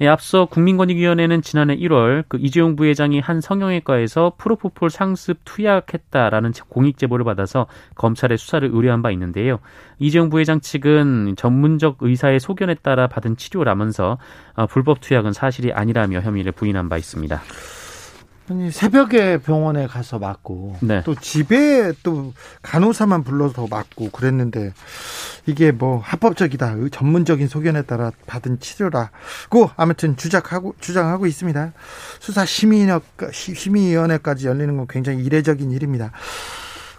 예, 0.00 0.06
앞서 0.06 0.44
국민권익위원회는 0.44 1.42
지난해 1.42 1.76
1월 1.76 2.24
그 2.28 2.38
이재용 2.40 2.76
부회장이 2.76 3.18
한 3.18 3.40
성형외과에서 3.40 4.34
프로포폴 4.38 4.90
상습 4.90 5.38
투약했다라는 5.44 6.52
공익 6.68 6.98
제보를 6.98 7.24
받아서 7.24 7.66
검찰에 7.96 8.36
수사를 8.36 8.68
의뢰한 8.72 9.02
바 9.02 9.10
있는데요. 9.10 9.58
이재용 9.98 10.30
부회장 10.30 10.60
측은 10.60 11.34
전문적 11.36 11.96
의사의 12.00 12.38
소견에 12.38 12.74
따라 12.74 13.08
받은 13.08 13.36
치료라면서 13.36 14.18
어, 14.54 14.66
불법 14.66 15.00
투약은 15.00 15.32
사실이 15.32 15.72
아니라며 15.72 16.20
혐의를 16.20 16.52
부인한 16.52 16.88
바 16.88 16.96
있습니다. 16.96 17.40
아니 18.50 18.70
새벽에 18.70 19.38
병원에 19.38 19.86
가서 19.86 20.18
맞고 20.18 20.76
네. 20.80 21.02
또 21.04 21.14
집에 21.14 21.92
또 22.02 22.32
간호사만 22.62 23.22
불러서 23.22 23.66
맞고 23.68 24.10
그랬는데 24.10 24.72
이게 25.46 25.70
뭐 25.70 25.98
합법적이다 25.98 26.76
전문적인 26.90 27.48
소견에 27.48 27.82
따라 27.82 28.10
받은 28.26 28.60
치료라고 28.60 29.70
아무튼 29.76 30.16
주장하고 30.16 30.74
주장하고 30.80 31.26
있습니다 31.26 31.72
수사 32.20 32.44
심의위원회까지 32.44 34.46
열리는 34.46 34.76
건 34.76 34.86
굉장히 34.88 35.24
이례적인 35.24 35.70
일입니다. 35.70 36.12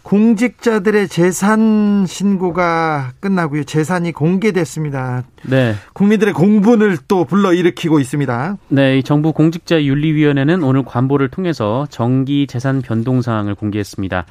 공직자들의 0.03 1.07
재산 1.07 2.05
신고가 2.07 3.13
끝나고요. 3.19 3.63
재산이 3.63 4.11
공개됐습니다. 4.11 5.23
네. 5.43 5.75
국민들의 5.93 6.33
공분을 6.33 6.97
또 7.07 7.25
불러일으키고 7.25 7.99
있습니다. 7.99 8.57
네, 8.69 9.01
정부 9.01 9.33
공직자 9.33 9.83
윤리위원회는 9.83 10.63
오늘 10.63 10.83
관보를 10.83 11.29
통해서 11.29 11.85
정기 11.89 12.47
재산 12.47 12.81
변동 12.81 13.21
사항을 13.21 13.55
공개했습니다. 13.55 14.25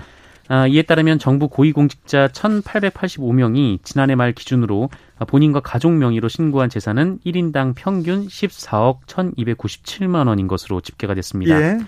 아, 0.51 0.67
이에 0.67 0.83
따르면 0.83 1.19
정부 1.19 1.49
고위공직자 1.49 2.29
1,885명이 2.29 3.81
지난해 3.85 4.15
말 4.15 4.33
기준으로 4.33 4.89
본인과 5.27 5.61
가족 5.61 5.93
명의로 5.93 6.29
신고한 6.29 6.71
재산은 6.71 7.19
1인당 7.25 7.75
평균 7.77 8.27
14억 8.27 9.01
1,297만 9.07 10.27
원인 10.27 10.49
것으로 10.49 10.81
집계가 10.81 11.15
됐습니다. 11.15 11.61
예. 11.61 11.79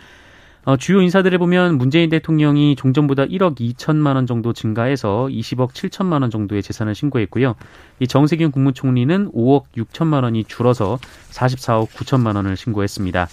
어, 0.65 0.77
주요 0.77 1.01
인사들을 1.01 1.39
보면 1.39 1.79
문재인 1.79 2.11
대통령이 2.11 2.77
종전보다 2.77 3.25
1억 3.25 3.57
2천만 3.57 4.17
원 4.17 4.27
정도 4.27 4.53
증가해서 4.53 5.29
20억 5.31 5.71
7천만 5.71 6.21
원 6.21 6.31
정도의 6.31 6.63
재산을 6.63 6.95
신고했고요. 6.95 7.55
이 7.99 8.07
정세균 8.07 8.51
국무총리는 8.51 9.33
5억 9.33 9.65
6천만 9.77 10.23
원이 10.23 10.45
줄어서 10.45 10.99
44억 11.31 11.89
9천만 11.89 12.37
원을 12.37 12.59
신고했습니다. 12.59 13.29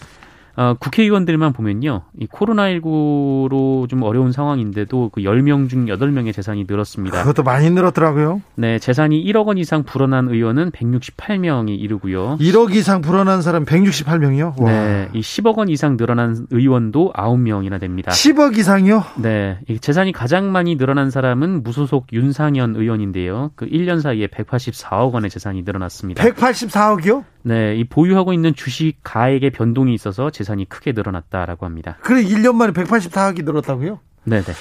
어, 0.57 0.73
국회의원들만 0.79 1.53
보면요. 1.53 2.01
이 2.19 2.25
코로나19로 2.25 3.87
좀 3.87 4.01
어려운 4.01 4.31
상황인데도 4.31 5.11
그 5.13 5.21
10명 5.21 5.69
중 5.69 5.85
8명의 5.85 6.33
재산이 6.33 6.65
늘었습니다. 6.67 7.19
그것도 7.19 7.43
많이 7.43 7.69
늘었더라고요. 7.69 8.41
네, 8.55 8.79
재산이 8.79 9.23
1억 9.23 9.45
원 9.45 9.59
이상 9.59 9.83
불어난 9.83 10.27
의원은 10.29 10.71
168명이 10.71 11.79
이르고요. 11.79 12.37
1억 12.39 12.73
이상 12.73 13.01
불어난 13.01 13.43
사람 13.43 13.65
168명이요? 13.65 14.59
와. 14.59 14.71
네, 14.71 15.09
이 15.13 15.21
10억 15.21 15.57
원 15.59 15.69
이상 15.69 15.95
늘어난 15.95 16.47
의원도 16.49 17.13
9명이나 17.13 17.79
됩니다. 17.79 18.11
10억 18.11 18.57
이상이요? 18.57 19.03
네, 19.17 19.59
재산이 19.79 20.11
가장 20.11 20.51
많이 20.51 20.75
늘어난 20.75 21.11
사람은 21.11 21.61
무소속 21.61 22.07
윤상현 22.11 22.75
의원인데요. 22.77 23.51
그 23.55 23.67
1년 23.67 24.01
사이에 24.01 24.25
184억 24.25 25.11
원의 25.13 25.29
재산이 25.29 25.61
늘어났습니다. 25.61 26.23
184억이요? 26.23 27.23
네, 27.47 27.77
이 27.77 27.85
보유하고 27.85 28.33
있는 28.33 28.53
주식 28.53 28.97
가액의 29.03 29.51
변동이 29.51 29.93
있어서 29.93 30.29
재산이 30.29 30.67
크게 30.67 30.91
늘어났다라고 30.91 31.65
합니다. 31.65 31.97
그래 32.01 32.21
1년 32.21 32.55
만에 32.55 32.73
184억이 32.73 33.45
늘었다고요? 33.45 34.01
네, 34.25 34.41
네. 34.41 34.53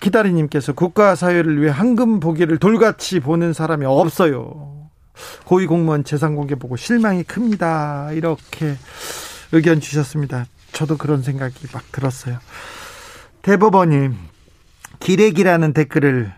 기다리님께서 0.00 0.72
국가 0.72 1.16
사회를 1.16 1.60
위해 1.60 1.72
황금 1.72 2.20
보기를 2.20 2.58
돌같이 2.58 3.18
보는 3.18 3.54
사람이 3.54 3.84
없어요. 3.86 4.88
고위 5.46 5.66
공무원 5.66 6.04
재산 6.04 6.36
공개 6.36 6.54
보고 6.54 6.76
실망이 6.76 7.24
큽니다. 7.24 8.12
이렇게 8.12 8.76
의견 9.50 9.80
주셨습니다. 9.80 10.44
저도 10.70 10.96
그런 10.96 11.22
생각이 11.22 11.66
막 11.72 11.90
들었어요. 11.90 12.38
대법원이 13.42 14.10
기레기라는 15.00 15.72
댓글을 15.72 16.32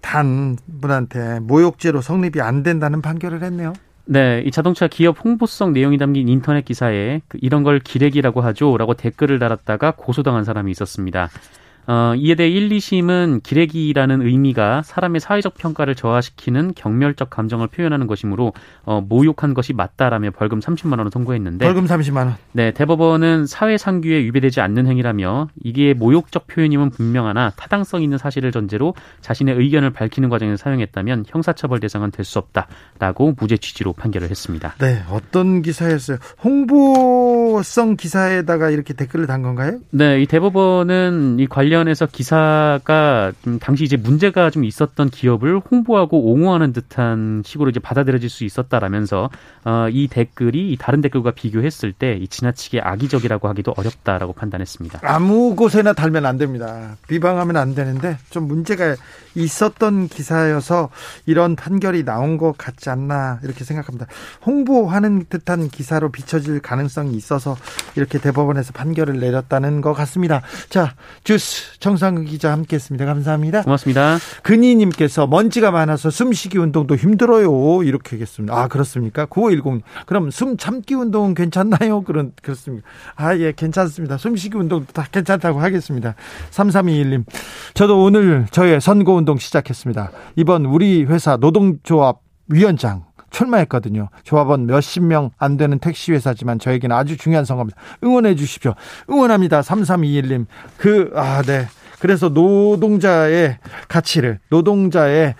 단 0.00 0.58
분한테 0.80 1.38
모욕죄로 1.38 2.00
성립이 2.00 2.40
안 2.40 2.64
된다는 2.64 3.00
판결을 3.00 3.44
했네요. 3.44 3.74
네, 4.06 4.42
이 4.44 4.50
자동차 4.50 4.86
기업 4.86 5.24
홍보성 5.24 5.72
내용이 5.72 5.96
담긴 5.96 6.28
인터넷 6.28 6.64
기사에 6.64 7.22
그 7.26 7.38
이런 7.40 7.62
걸 7.62 7.78
기레기라고 7.78 8.42
하죠라고 8.42 8.94
댓글을 8.94 9.38
달았다가 9.38 9.94
고소당한 9.96 10.44
사람이 10.44 10.70
있었습니다. 10.72 11.30
어, 11.86 12.14
이에 12.16 12.34
대해 12.34 12.48
1, 12.50 12.68
2심은 12.70 13.42
기레기라는 13.42 14.22
의미가 14.22 14.82
사람의 14.82 15.20
사회적 15.20 15.54
평가를 15.54 15.94
저하시키는 15.94 16.72
경멸적 16.74 17.30
감정을 17.30 17.68
표현하는 17.68 18.06
것이므로 18.06 18.52
어, 18.84 19.00
모욕한 19.00 19.54
것이 19.54 19.72
맞다라며 19.72 20.30
벌금 20.30 20.60
30만 20.60 20.98
원을 20.98 21.10
선고했는데 21.12 21.64
벌금 21.64 21.86
30만 21.86 22.16
원. 22.16 22.36
네, 22.52 22.70
대법원은 22.72 23.46
사회 23.46 23.76
상규에 23.76 24.18
위배되지 24.24 24.60
않는 24.60 24.86
행위라며 24.86 25.48
이게 25.62 25.94
모욕적 25.94 26.46
표현임은 26.46 26.90
분명하나 26.90 27.50
타당성 27.56 28.02
있는 28.02 28.18
사실을 28.18 28.50
전제로 28.52 28.94
자신의 29.20 29.54
의견을 29.56 29.90
밝히는 29.90 30.28
과정에서 30.30 30.56
사용했다면 30.56 31.24
형사처벌 31.28 31.80
대상은 31.80 32.10
될 32.10 32.24
수 32.24 32.38
없다라고 32.38 33.34
무죄 33.38 33.58
취지로 33.58 33.92
판결을 33.92 34.30
했습니다. 34.30 34.74
네, 34.80 35.02
어떤 35.10 35.60
기사였어요? 35.60 36.16
홍보성 36.42 37.96
기사에다가 37.96 38.70
이렇게 38.70 38.94
댓글을 38.94 39.26
단 39.26 39.42
건가요? 39.42 39.78
네, 39.90 40.22
이 40.22 40.26
대법원은 40.26 41.36
이 41.38 41.46
관련 41.46 41.73
관련해서 41.74 42.06
기사가 42.06 43.32
좀 43.42 43.58
당시 43.58 43.84
이제 43.84 43.96
문제가 43.96 44.50
좀 44.50 44.64
있었던 44.64 45.10
기업을 45.10 45.58
홍보하고 45.58 46.30
옹호하는 46.32 46.72
듯한 46.72 47.42
식으로 47.44 47.70
이제 47.70 47.80
받아들여질 47.80 48.30
수 48.30 48.44
있었다라면서 48.44 49.28
어, 49.64 49.88
이 49.90 50.06
댓글이 50.08 50.76
다른 50.78 51.00
댓글과 51.00 51.32
비교했을 51.32 51.92
때 51.92 52.24
지나치게 52.30 52.80
악의적이라고 52.80 53.48
하기도 53.48 53.74
어렵다라고 53.76 54.32
판단했습니다. 54.34 55.00
아무 55.02 55.56
곳에나 55.56 55.92
달면 55.92 56.26
안 56.26 56.38
됩니다. 56.38 56.96
비방하면 57.08 57.56
안 57.56 57.74
되는데 57.74 58.18
좀 58.30 58.46
문제가 58.46 58.94
있었던 59.34 60.08
기사여서 60.08 60.90
이런 61.26 61.56
판결이 61.56 62.04
나온 62.04 62.38
것 62.38 62.56
같지 62.56 62.88
않나 62.90 63.40
이렇게 63.42 63.64
생각합니다. 63.64 64.06
홍보하는 64.46 65.26
듯한 65.28 65.68
기사로 65.68 66.12
비춰질 66.12 66.60
가능성이 66.60 67.16
있어서 67.16 67.56
이렇게 67.96 68.18
대법원에서 68.18 68.72
판결을 68.72 69.18
내렸다는 69.18 69.80
것 69.80 69.92
같습니다. 69.94 70.42
자, 70.68 70.94
주스 71.24 71.63
정상근 71.78 72.24
기자 72.24 72.52
함께했습니다. 72.52 73.04
감사합니다. 73.04 73.62
고맙습니다. 73.62 74.18
근희님께서 74.42 75.26
먼지가 75.26 75.70
많아서 75.70 76.10
숨쉬기 76.10 76.58
운동도 76.58 76.96
힘들어요. 76.96 77.82
이렇게 77.82 78.16
하겠습니다. 78.16 78.54
아 78.56 78.68
그렇습니까? 78.68 79.26
9510 79.26 79.82
그럼 80.06 80.30
숨 80.30 80.56
참기 80.56 80.94
운동은 80.94 81.34
괜찮나요? 81.34 82.02
그런 82.02 82.32
그렇습니다. 82.42 82.86
아 83.16 83.34
예 83.36 83.52
괜찮습니다. 83.52 84.16
숨쉬기 84.16 84.56
운동도 84.56 84.92
다 84.92 85.06
괜찮다고 85.10 85.60
하겠습니다. 85.60 86.14
3321님 86.50 87.24
저도 87.74 88.02
오늘 88.02 88.46
저의 88.50 88.80
선거 88.80 89.12
운동 89.12 89.36
시작했습니다. 89.38 90.10
이번 90.36 90.64
우리 90.66 91.04
회사 91.04 91.36
노동조합 91.36 92.18
위원장 92.48 93.04
출마했거든요. 93.34 94.08
조합원 94.22 94.66
몇십 94.66 95.02
명 95.02 95.24
안 95.38 95.56
되는 95.56 95.78
택시 95.78 96.12
회사지만 96.12 96.58
저에게는 96.58 96.94
아주 96.94 97.16
중요한 97.16 97.44
선거입니다. 97.44 97.78
응원해 98.02 98.34
주십시오. 98.34 98.74
응원합니다. 99.10 99.60
3321님. 99.60 100.46
그, 100.76 101.12
아, 101.14 101.42
네. 101.42 101.66
그래서 101.98 102.28
노동자의 102.28 103.58
가치를, 103.88 104.40
노동자의 104.50 105.34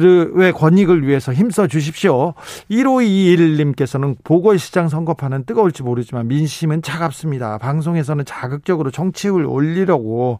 의 0.00 0.52
권익을 0.52 1.06
위해서 1.06 1.32
힘써 1.32 1.66
주십시오. 1.66 2.34
1521님께서는 2.70 4.16
보궐시장 4.22 4.88
선거판은 4.88 5.44
뜨거울지 5.44 5.82
모르지만 5.82 6.28
민심은 6.28 6.82
차갑습니다. 6.82 7.58
방송에서는 7.58 8.24
자극적으로 8.24 8.92
정치율 8.92 9.44
올리려고 9.44 10.38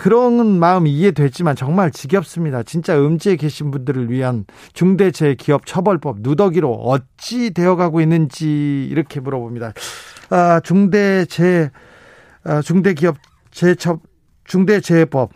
그런 0.00 0.58
마음 0.58 0.86
이해되지만 0.86 1.56
정말 1.56 1.90
지겹습니다. 1.90 2.62
진짜 2.62 2.98
음지에 2.98 3.36
계신 3.36 3.70
분들을 3.70 4.10
위한 4.10 4.46
중대재해기업 4.72 5.66
처벌법 5.66 6.20
누더기로 6.20 6.72
어찌 6.72 7.50
되어가고 7.50 8.00
있는지 8.00 8.88
이렇게 8.90 9.20
물어봅니다. 9.20 9.74
아, 10.30 10.60
중대재 10.60 11.70
아, 12.44 12.62
중대기업 12.62 13.18
재처 13.50 13.98
중대재해법 14.44 15.32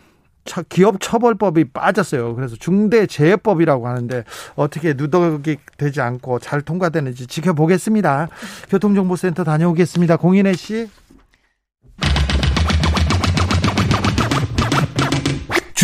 기업 0.69 0.99
처벌법이 0.99 1.65
빠졌어요. 1.65 2.33
그래서 2.33 2.55
중대재해법이라고 2.55 3.87
하는데 3.87 4.23
어떻게 4.55 4.93
누더기 4.93 5.57
되지 5.77 6.01
않고 6.01 6.39
잘 6.39 6.61
통과되는지 6.61 7.27
지켜보겠습니다. 7.27 8.29
교통정보센터 8.71 9.43
다녀오겠습니다. 9.43 10.17
공인혜 10.17 10.53
씨. 10.53 10.89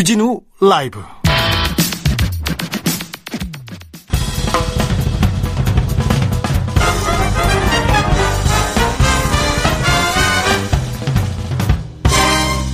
주진우 0.02 0.42
라이브. 0.60 1.00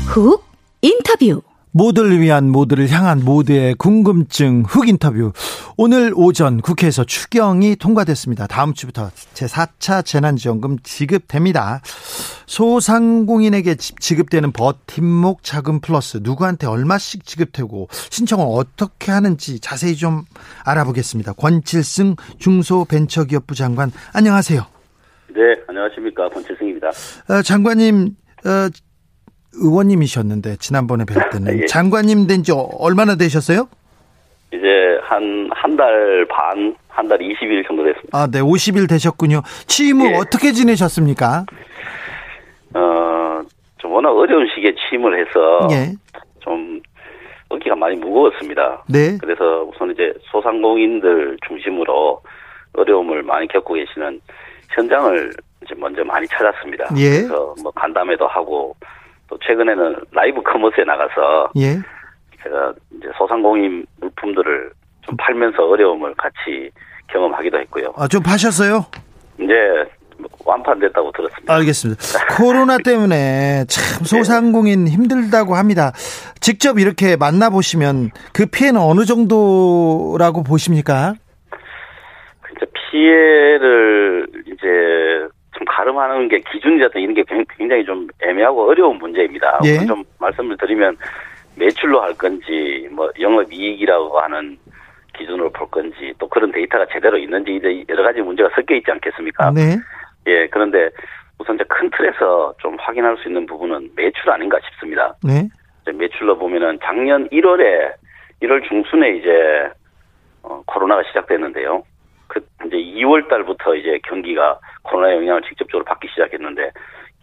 훅 0.06 0.42
인터뷰. 0.82 1.47
모두를 1.78 2.20
위한 2.20 2.50
모두를 2.50 2.90
향한 2.90 3.24
모두의 3.24 3.76
궁금증 3.76 4.64
흑 4.68 4.88
인터뷰. 4.90 5.32
오늘 5.78 6.12
오전 6.16 6.60
국회에서 6.60 7.04
추경이 7.04 7.76
통과됐습니다. 7.76 8.48
다음 8.48 8.74
주부터 8.74 9.12
제4차 9.36 10.04
재난지원금 10.04 10.80
지급됩니다. 10.82 11.82
소상공인에게 12.48 13.76
지급되는 13.76 14.54
버팀목 14.54 15.44
자금 15.44 15.80
플러스 15.80 16.18
누구한테 16.24 16.66
얼마씩 16.66 17.24
지급되고 17.24 17.90
신청을 17.92 18.44
어떻게 18.50 19.12
하는지 19.12 19.60
자세히 19.60 19.96
좀 19.96 20.24
알아보겠습니다. 20.66 21.34
권칠승 21.34 22.16
중소벤처기업부 22.40 23.54
장관 23.54 23.92
안녕하세요. 24.16 24.66
네, 25.30 25.42
안녕하십니까. 25.68 26.28
권칠승입니다. 26.30 26.88
어, 26.88 27.42
장관님 27.44 28.16
어, 28.46 28.70
의원님이셨는데 29.60 30.58
지난번에 30.58 31.06
뵐 31.06 31.30
때는 31.30 31.62
예. 31.64 31.66
장관님 31.66 32.28
된 32.28 32.44
지 32.44 32.52
얼마나 32.80 33.16
되셨어요? 33.16 33.68
이제 34.54 34.68
한 35.04 35.50
한 35.52 35.76
달 35.76 36.26
반, 36.30 36.76
한 36.90 37.08
달 37.08 37.18
20일 37.20 37.66
정도 37.68 37.84
됐습니다. 37.84 38.18
아, 38.18 38.28
네, 38.28 38.40
50일 38.40 38.88
되셨군요. 38.90 39.42
취임 39.68 40.00
후 40.02 40.08
예. 40.08 40.16
어떻게 40.16 40.52
지내셨습니까? 40.52 41.46
어, 42.74 43.42
좀 43.78 43.92
워낙 43.92 44.10
어려운 44.12 44.48
시기에 44.54 44.74
취임을 44.90 45.20
해서 45.20 45.68
예. 45.72 45.94
좀 46.40 46.80
어깨가 47.50 47.76
많이 47.76 47.96
무거웠습니다. 47.98 48.84
네. 48.90 49.18
그래서 49.20 49.64
우선 49.64 49.92
이제 49.92 50.14
소상공인들 50.32 51.38
중심으로 51.48 52.22
어려움을 52.74 53.24
많이 53.24 53.48
겪고 53.48 53.74
계시는 53.76 54.20
현장을 54.76 55.32
이제 55.64 55.74
먼저 55.78 56.04
많이 56.04 56.28
찾았습니다. 56.28 56.86
예. 56.98 57.10
그래서 57.22 57.56
뭐 57.64 57.72
간담회도 57.72 58.28
하고 58.28 58.76
또 59.30 59.38
최근에는 59.46 59.96
라이브 60.12 60.42
커머스에 60.42 60.84
나가서 60.84 61.52
예. 61.58 61.76
제가 62.44 62.74
이제 62.98 63.10
소상공인 63.18 63.86
물품들을 64.00 64.72
좀 65.02 65.16
팔면서 65.18 65.68
어려움을 65.68 66.14
같이 66.16 66.70
경험하기도 67.08 67.60
했고요. 67.60 67.94
아, 67.96 68.08
좀 68.08 68.22
파셨어요? 68.24 68.86
이제 69.40 69.54
완판됐다고 70.46 71.12
들었습니다. 71.12 71.54
알겠습니다. 71.54 72.02
코로나 72.38 72.78
때문에 72.78 73.66
참 73.68 74.04
소상공인 74.04 74.88
힘들다고 74.88 75.56
합니다. 75.56 75.92
직접 76.40 76.80
이렇게 76.80 77.16
만나보시면 77.16 78.12
그 78.34 78.46
피해는 78.46 78.80
어느 78.80 79.06
정도라고 79.06 80.44
보십니까? 80.44 81.14
피해를 82.90 84.28
이제 84.46 85.28
참 85.58 85.66
가름하는 85.66 86.28
게 86.28 86.40
기준이라든 86.40 87.02
이런 87.02 87.14
게 87.16 87.24
굉장히 87.58 87.84
좀 87.84 88.08
애매하고 88.22 88.70
어려운 88.70 88.98
문제입니다. 88.98 89.60
예. 89.66 89.86
좀 89.86 90.04
말씀을 90.20 90.56
드리면 90.58 90.96
매출로 91.56 92.02
할 92.02 92.14
건지 92.14 92.88
뭐 92.92 93.10
영업 93.20 93.52
이익이라고 93.52 94.20
하는 94.20 94.58
기준으로 95.18 95.50
볼 95.50 95.68
건지 95.70 96.14
또 96.20 96.28
그런 96.30 96.52
데이터가 96.52 96.86
제대로 96.92 97.18
있는지 97.18 97.60
여러 97.90 98.04
가지 98.04 98.22
문제가 98.22 98.50
섞여 98.56 98.76
있지 98.76 98.92
않겠습니까? 98.92 99.52
네. 99.52 99.78
예, 100.28 100.48
그런데 100.48 100.90
우선 101.40 101.56
이제 101.56 101.64
큰 101.68 101.90
틀에서 101.90 102.54
좀 102.60 102.76
확인할 102.80 103.18
수 103.18 103.28
있는 103.28 103.46
부분은 103.48 103.90
매출 103.96 104.30
아닌가 104.30 104.60
싶습니다. 104.66 105.16
네. 105.24 105.48
매출로 105.92 106.38
보면은 106.38 106.78
작년 106.84 107.28
1월에 107.30 107.94
1월 108.44 108.68
중순에 108.68 109.18
이제 109.18 109.70
어, 110.44 110.62
코로나가 110.68 111.02
시작됐는데요. 111.04 111.82
그 112.28 112.46
이제 112.66 112.78
2월 112.78 113.28
달부터 113.30 113.76
이제 113.76 114.00
경기가 114.04 114.60
코로나 114.84 115.14
영향을 115.16 115.42
직접적으로 115.44 115.84
받기 115.86 116.08
시작했는데 116.10 116.72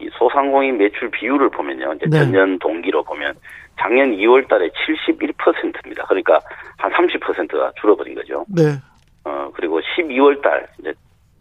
이 0.00 0.08
소상공인 0.18 0.78
매출 0.78 1.10
비율을 1.10 1.50
보면요. 1.50 1.94
이제 1.94 2.06
네. 2.08 2.18
전년 2.18 2.58
동기로 2.58 3.04
보면 3.04 3.34
작년 3.78 4.12
2월 4.16 4.48
달에 4.48 4.68
71%입니다. 4.68 6.04
그러니까 6.06 6.40
한 6.78 6.90
30%가 6.92 7.72
줄어버린 7.80 8.14
거죠. 8.14 8.44
네. 8.48 8.62
어, 9.24 9.50
그리고 9.54 9.80
12월 9.80 10.40
달, 10.42 10.66
이제 10.78 10.92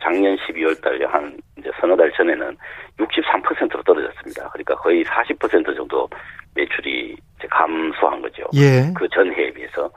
작년 0.02 0.36
12월 0.38 0.80
달에 0.82 1.06
한 1.06 1.38
이제 1.58 1.72
서너 1.80 1.96
달 1.96 2.12
전에는 2.12 2.58
63%로 2.98 3.84
떨어졌습니다. 3.84 4.50
그러니까 4.50 4.76
거의 4.76 5.04
40% 5.06 5.76
정도 5.76 6.08
매출이 6.56 7.16
이제 7.40 7.48
감소한 7.50 8.22
거죠. 8.22 8.44
예. 8.56 8.92
그 8.96 9.08
전해에 9.10 9.52
비해서. 9.52 9.90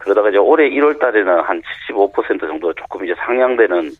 그러다가 0.00 0.30
이제 0.30 0.38
올해 0.38 0.68
1월 0.70 0.98
달에는 0.98 1.40
한 1.40 1.62
75% 1.88 2.40
정도 2.40 2.72
조금 2.74 3.04
이제 3.04 3.14
상향되는 3.18 3.90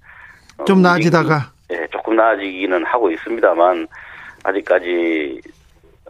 어, 0.59 0.65
좀 0.65 0.83
나아지다가 0.83 1.53
예, 1.73 1.87
조금 1.91 2.17
나아지기는 2.17 2.85
하고 2.85 3.11
있습니다만 3.11 3.87
아직까지 4.43 5.41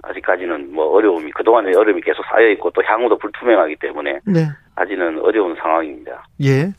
아직까지는 0.02 0.72
뭐 0.72 0.86
어려움이 0.96 1.30
그동안의 1.32 1.74
어려움이 1.74 2.00
계속 2.00 2.24
쌓여 2.26 2.48
있고 2.50 2.70
또 2.70 2.82
향후도 2.82 3.18
불투명하기 3.18 3.76
때문에 3.76 4.20
네. 4.24 4.48
아직은 4.76 5.20
어려운 5.20 5.54
상황입니다. 5.56 6.24
예. 6.42 6.72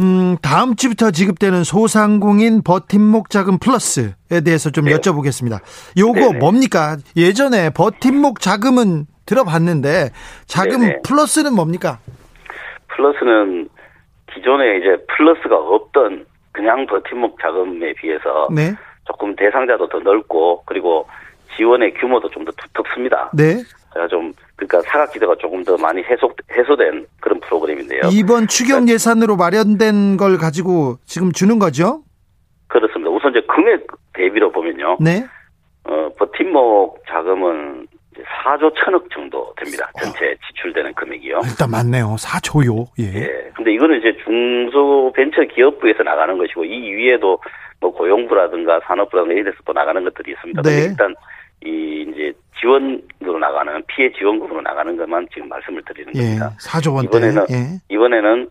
음, 0.00 0.36
다음 0.42 0.76
주부터 0.76 1.10
지급되는 1.10 1.64
소상공인 1.64 2.62
버팀목 2.62 3.30
자금 3.30 3.58
플러스에 3.58 4.40
대해서 4.44 4.70
좀 4.70 4.86
네. 4.86 4.94
여쭤보겠습니다. 4.94 5.60
요거 5.96 6.20
네네. 6.20 6.38
뭡니까? 6.38 6.96
예전에 7.16 7.70
버팀목 7.70 8.40
자금은 8.40 9.06
들어봤는데 9.26 10.10
자금 10.46 10.80
네네. 10.80 11.00
플러스는 11.04 11.54
뭡니까? 11.54 11.98
플러스는 12.98 13.68
기존에 14.34 14.78
이제 14.78 14.96
플러스가 15.16 15.56
없던 15.56 16.26
그냥 16.52 16.84
버팀목 16.86 17.40
자금에 17.40 17.94
비해서 17.94 18.48
네. 18.54 18.74
조금 19.06 19.34
대상자도 19.36 19.88
더 19.88 20.00
넓고 20.00 20.64
그리고 20.66 21.06
지원의 21.56 21.94
규모도 21.94 22.28
좀 22.30 22.44
더 22.44 22.52
두텁습니다. 22.52 23.30
네. 23.34 23.62
제가 23.94 24.06
좀 24.08 24.32
그러니까 24.56 24.82
사각지대가 24.90 25.36
조금 25.36 25.64
더 25.64 25.76
많이 25.76 26.02
해소 26.02 26.30
해소된 26.52 27.06
그런 27.20 27.40
프로그램인데요. 27.40 28.02
이번 28.12 28.48
추경 28.48 28.80
그러니까 28.80 28.94
예산으로 28.94 29.36
마련된 29.36 30.16
걸 30.16 30.36
가지고 30.36 30.96
지금 31.06 31.32
주는 31.32 31.58
거죠? 31.58 32.02
그렇습니다. 32.66 33.10
우선 33.10 33.30
이제 33.30 33.40
금액 33.46 33.86
대비로 34.12 34.50
보면요. 34.52 34.98
네. 35.00 35.24
어, 35.84 36.10
버팀목 36.18 37.02
자금은 37.08 37.86
4조 38.24 38.72
천억 38.82 39.08
정도 39.10 39.52
됩니다. 39.56 39.90
전체 39.98 40.32
어. 40.32 40.34
지출되는 40.48 40.94
금액이요. 40.94 41.40
일단 41.44 41.70
맞네요. 41.70 42.16
4조요. 42.18 42.86
예. 42.98 43.20
예. 43.20 43.50
근데 43.54 43.72
이거는 43.72 43.98
이제 43.98 44.16
중소벤처기업부에서 44.24 46.02
나가는 46.02 46.36
것이고 46.38 46.64
이 46.64 46.92
위에도 46.92 47.38
뭐 47.80 47.92
고용부라든가 47.92 48.80
산업부라든가 48.86 49.32
이런 49.34 49.44
데서 49.44 49.56
또 49.64 49.72
나가는 49.72 50.02
것들이 50.04 50.32
있습니다. 50.32 50.62
네. 50.62 50.86
일단 50.90 51.14
이 51.64 52.06
이제 52.08 52.32
지원으로 52.60 53.38
나가는 53.40 53.82
피해 53.86 54.10
지원금으로 54.12 54.60
나가는 54.62 54.96
것만 54.96 55.28
지금 55.32 55.48
말씀을 55.48 55.82
드리는 55.84 56.12
예, 56.16 56.20
겁니다. 56.20 56.50
4조 56.60 56.94
원대. 56.94 57.18
이번에는 57.18 57.46
예. 57.50 57.94
이번에는 57.94 58.48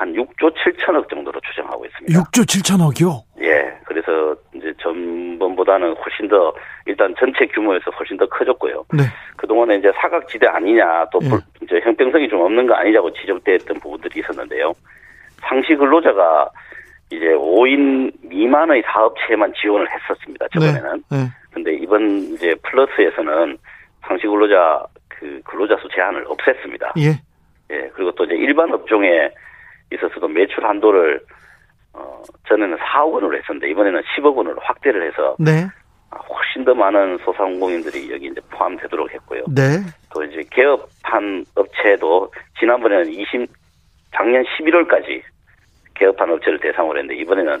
한 0.00 0.14
6조 0.14 0.50
7천억 0.56 1.10
정도로 1.10 1.38
추정하고 1.40 1.84
있습니다. 1.84 2.18
6조 2.18 2.46
7천억이요? 2.48 3.22
예. 3.42 3.70
그래서 3.84 4.34
이제 4.54 4.72
전번보다는 4.80 5.94
훨씬 5.94 6.26
더 6.26 6.54
일단 6.86 7.14
전체 7.18 7.44
규모에서 7.46 7.90
훨씬 7.90 8.16
더 8.16 8.26
커졌고요. 8.26 8.86
네. 8.94 9.02
그동안에 9.36 9.76
이제 9.76 9.92
사각지대 9.96 10.46
아니냐 10.46 11.04
또 11.12 11.20
예. 11.24 11.28
이제 11.62 11.80
형평성이 11.84 12.30
좀 12.30 12.40
없는 12.40 12.66
거 12.66 12.74
아니냐고 12.76 13.12
지적됐던 13.12 13.78
부분들이 13.80 14.20
있었는데요. 14.20 14.72
상시 15.42 15.74
근로자가 15.74 16.48
이제 17.10 17.26
5인 17.34 18.10
미만의 18.22 18.82
사업체에만 18.86 19.52
지원을 19.60 19.86
했었습니다. 19.86 20.48
저번에는. 20.54 21.02
네. 21.10 21.18
네. 21.18 21.24
근데 21.52 21.74
이번 21.74 22.08
이제 22.32 22.54
플러스에서는 22.62 23.58
상시 24.00 24.26
근로자 24.26 24.82
그 25.08 25.42
근로자 25.44 25.76
수 25.76 25.88
제한을 25.94 26.24
없앴습니다. 26.24 26.92
예. 26.96 27.20
예. 27.70 27.90
그리고 27.94 28.12
또 28.12 28.24
이제 28.24 28.34
일반 28.34 28.72
업종에 28.72 29.30
있어서도 29.92 30.28
매출 30.28 30.64
한도를 30.64 31.20
어 31.92 32.22
전에는 32.48 32.76
4억 32.76 33.12
원으로 33.12 33.36
했었는데 33.36 33.70
이번에는 33.70 34.02
10억 34.16 34.36
원으로 34.36 34.60
확대를 34.60 35.06
해서 35.08 35.36
네. 35.38 35.66
훨씬 36.28 36.64
더 36.64 36.74
많은 36.74 37.18
소상공인들이 37.18 38.10
여기 38.12 38.26
이제 38.26 38.40
포함되도록 38.50 39.12
했고요. 39.12 39.44
네. 39.48 39.78
또 40.12 40.24
이제 40.24 40.42
개업한 40.50 41.44
업체도 41.54 42.32
지난번에는 42.58 43.12
20 43.12 43.46
작년 44.14 44.44
11월까지 44.44 45.22
개업한 45.94 46.30
업체를 46.30 46.58
대상으로 46.60 46.98
했는데 46.98 47.20
이번에는 47.20 47.60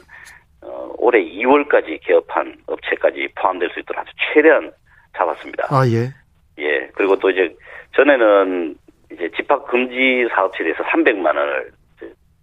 어, 0.62 0.92
올해 0.98 1.22
2월까지 1.22 2.00
개업한 2.02 2.56
업체까지 2.66 3.28
포함될 3.36 3.70
수 3.70 3.80
있도록 3.80 4.02
아주 4.02 4.10
최대한 4.32 4.70
잡았습니다. 5.16 5.66
아, 5.70 5.86
예. 5.86 6.10
예. 6.58 6.88
그리고 6.94 7.16
또 7.16 7.30
이제 7.30 7.54
전에는 7.94 8.76
이제 9.12 9.30
집합 9.36 9.66
금지 9.66 10.28
사업체에 10.34 10.64
대해서 10.64 10.82
300만 10.84 11.26
원을 11.26 11.70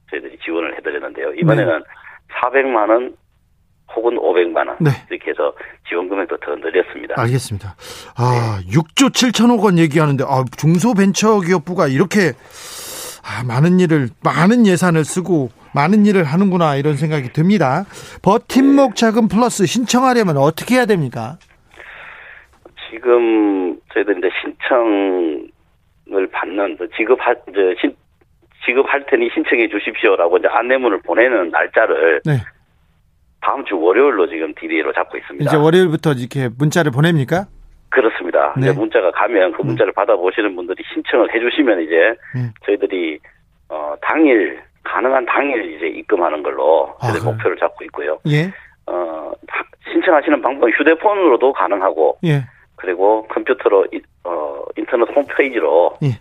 저희들이 0.10 0.38
지원을 0.44 0.78
해드렸는데요. 0.78 1.34
이번에는 1.34 1.80
네. 1.80 1.84
400만 2.42 2.90
원 2.90 3.16
혹은 3.96 4.18
500만 4.18 4.68
원 4.68 4.78
네. 4.80 4.92
이렇게 5.10 5.32
해서 5.32 5.54
지원 5.88 6.10
금액도 6.10 6.38
더 6.38 6.56
늘렸습니다. 6.56 7.16
알겠습니다. 7.18 7.76
아, 8.18 8.62
네. 8.62 8.72
6조 8.72 9.10
7천억 9.10 9.64
원 9.64 9.78
얘기하는데 9.78 10.24
아, 10.28 10.44
중소벤처기업부가 10.58 11.88
이렇게 11.88 12.34
아, 13.24 13.44
많은 13.46 13.80
일을 13.80 14.10
많은 14.24 14.66
예산을 14.66 15.04
쓰고 15.04 15.50
많은 15.74 16.06
일을 16.06 16.24
하는구나 16.24 16.76
이런 16.76 16.96
생각이 16.96 17.34
듭니다. 17.34 17.86
버팀목 18.24 18.96
자금 18.96 19.28
플러스 19.28 19.66
신청하려면 19.66 20.38
어떻게 20.38 20.76
해야 20.76 20.86
됩니까? 20.86 21.38
지금 22.90 23.78
저희들 23.94 24.18
이제 24.18 24.30
신청을 24.42 26.28
받는 26.32 26.78
지급할 26.96 27.36
이제 27.50 27.76
신, 27.82 27.96
지급할 28.68 29.06
테니 29.08 29.30
신청해 29.34 29.70
주십시오라고 29.70 30.38
이제 30.38 30.48
안내문을 30.48 31.02
보내는 31.02 31.50
날짜를 31.50 32.22
네. 32.26 32.34
다음 33.42 33.64
주 33.66 33.80
월요일로 33.80 34.28
지금 34.28 34.54
디데이로 34.56 34.92
잡고 34.94 35.18
있습니다. 35.18 35.50
이제 35.50 35.56
월요일부터 35.56 36.12
이렇게 36.14 36.50
문자를 36.58 36.92
보냅니까? 36.92 37.46
그렇습니다. 37.90 38.54
네. 38.58 38.68
이제 38.68 38.72
문자가 38.78 39.12
가면 39.12 39.54
그 39.54 39.62
네. 39.62 39.68
문자를 39.68 39.94
네. 39.94 39.96
받아보시는 39.96 40.56
분들이 40.56 40.84
신청을 40.94 41.34
해주시면 41.34 41.82
이제 41.82 42.16
네. 42.36 42.52
저희들이 42.66 43.20
어 43.70 43.96
당일 44.02 44.62
가능한 44.84 45.26
당일 45.26 45.76
이제 45.76 45.88
입금하는 45.88 46.44
걸로 46.44 46.94
아, 47.00 47.14
목표를 47.24 47.58
잡고 47.58 47.86
있고요. 47.86 48.20
예. 48.28 48.52
어 48.86 49.32
신청하시는 49.92 50.42
방법은 50.42 50.74
휴대폰으로도 50.74 51.54
가능하고 51.54 52.18
예. 52.26 52.44
그리고 52.76 53.26
컴퓨터로 53.30 53.86
어 54.26 54.64
인터넷 54.78 55.10
홈페이지로 55.16 55.98
예. 56.04 56.20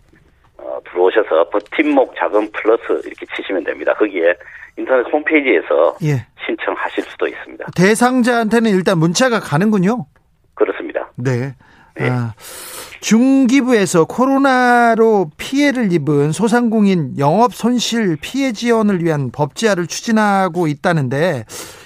어, 1.17 1.23
들어오셔서 1.23 1.49
버팀목 1.51 2.15
자금 2.17 2.49
플러스 2.53 2.83
이렇게 3.07 3.27
치시면 3.35 3.65
됩니다. 3.65 3.95
거기에 3.95 4.35
인터넷 4.77 5.03
홈페이지에서 5.11 5.97
예. 6.03 6.27
신청하실 6.45 7.05
수도 7.05 7.27
있습니다. 7.27 7.67
대상자한테는 7.75 8.71
일단 8.73 8.99
문자가 8.99 9.41
가는군요. 9.41 10.07
그렇습니다. 10.55 11.11
네. 11.17 11.55
네. 11.99 12.11
아, 12.11 12.35
중기부에서 13.01 14.05
코로나로 14.05 15.31
피해를 15.39 15.93
입은 15.93 16.33
소상공인 16.33 17.19
영업 17.19 17.55
손실 17.55 18.19
피해 18.21 18.53
지원을 18.53 19.03
위한 19.03 19.31
법제화를 19.33 19.87
추진하고 19.87 20.67
있다는데 20.67 21.45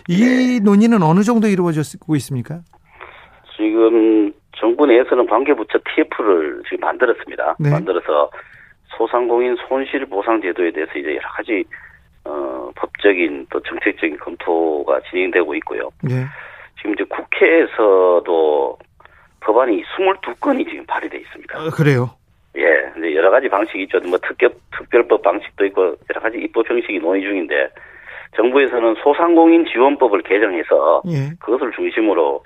이 0.09 0.25
네. 0.25 0.59
논의는 0.59 1.03
어느 1.03 1.23
정도 1.23 1.47
이루어지고 1.47 2.17
있습니까? 2.17 2.61
지금 3.57 4.33
정부 4.57 4.87
내에서는 4.87 5.27
관계부처 5.27 5.79
TF를 5.95 6.63
지금 6.69 6.81
만들었습니다. 6.81 7.57
네. 7.61 7.71
만들어서 7.71 8.31
소상공인 8.97 9.57
손실 9.69 10.07
보상 10.07 10.41
제도에 10.41 10.71
대해서 10.71 10.93
이제 10.99 11.17
여러 11.17 11.29
가지 11.31 11.65
어, 12.25 12.71
법적인 12.75 13.47
또 13.51 13.61
정책적인 13.61 14.19
검토가 14.19 15.01
진행되고 15.11 15.55
있고요. 15.57 15.91
네. 16.03 16.25
지금 16.77 16.93
이제 16.95 17.05
국회에서도 17.05 18.79
법안이 19.41 19.83
22건이 19.83 20.69
지금 20.69 20.85
발의돼 20.87 21.19
있습니다. 21.19 21.59
아, 21.59 21.71
그래요? 21.71 22.11
예. 22.57 22.91
근데 22.93 23.15
여러 23.15 23.31
가지 23.31 23.49
방식이 23.49 23.85
있죠. 23.85 24.01
뭐 24.01 24.19
특별, 24.19 24.53
특별법 24.77 25.23
방식도 25.23 25.65
있고 25.67 25.83
여러 25.83 26.21
가지 26.21 26.39
입법 26.39 26.69
형식이 26.69 26.99
논의 26.99 27.23
중인데 27.23 27.71
정부에서는 28.37 28.97
소상공인 29.03 29.67
지원법을 29.67 30.23
개정해서 30.23 31.03
예. 31.09 31.31
그것을 31.41 31.73
중심으로 31.73 32.43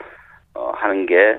어, 0.55 0.71
하는 0.77 1.07
게 1.07 1.39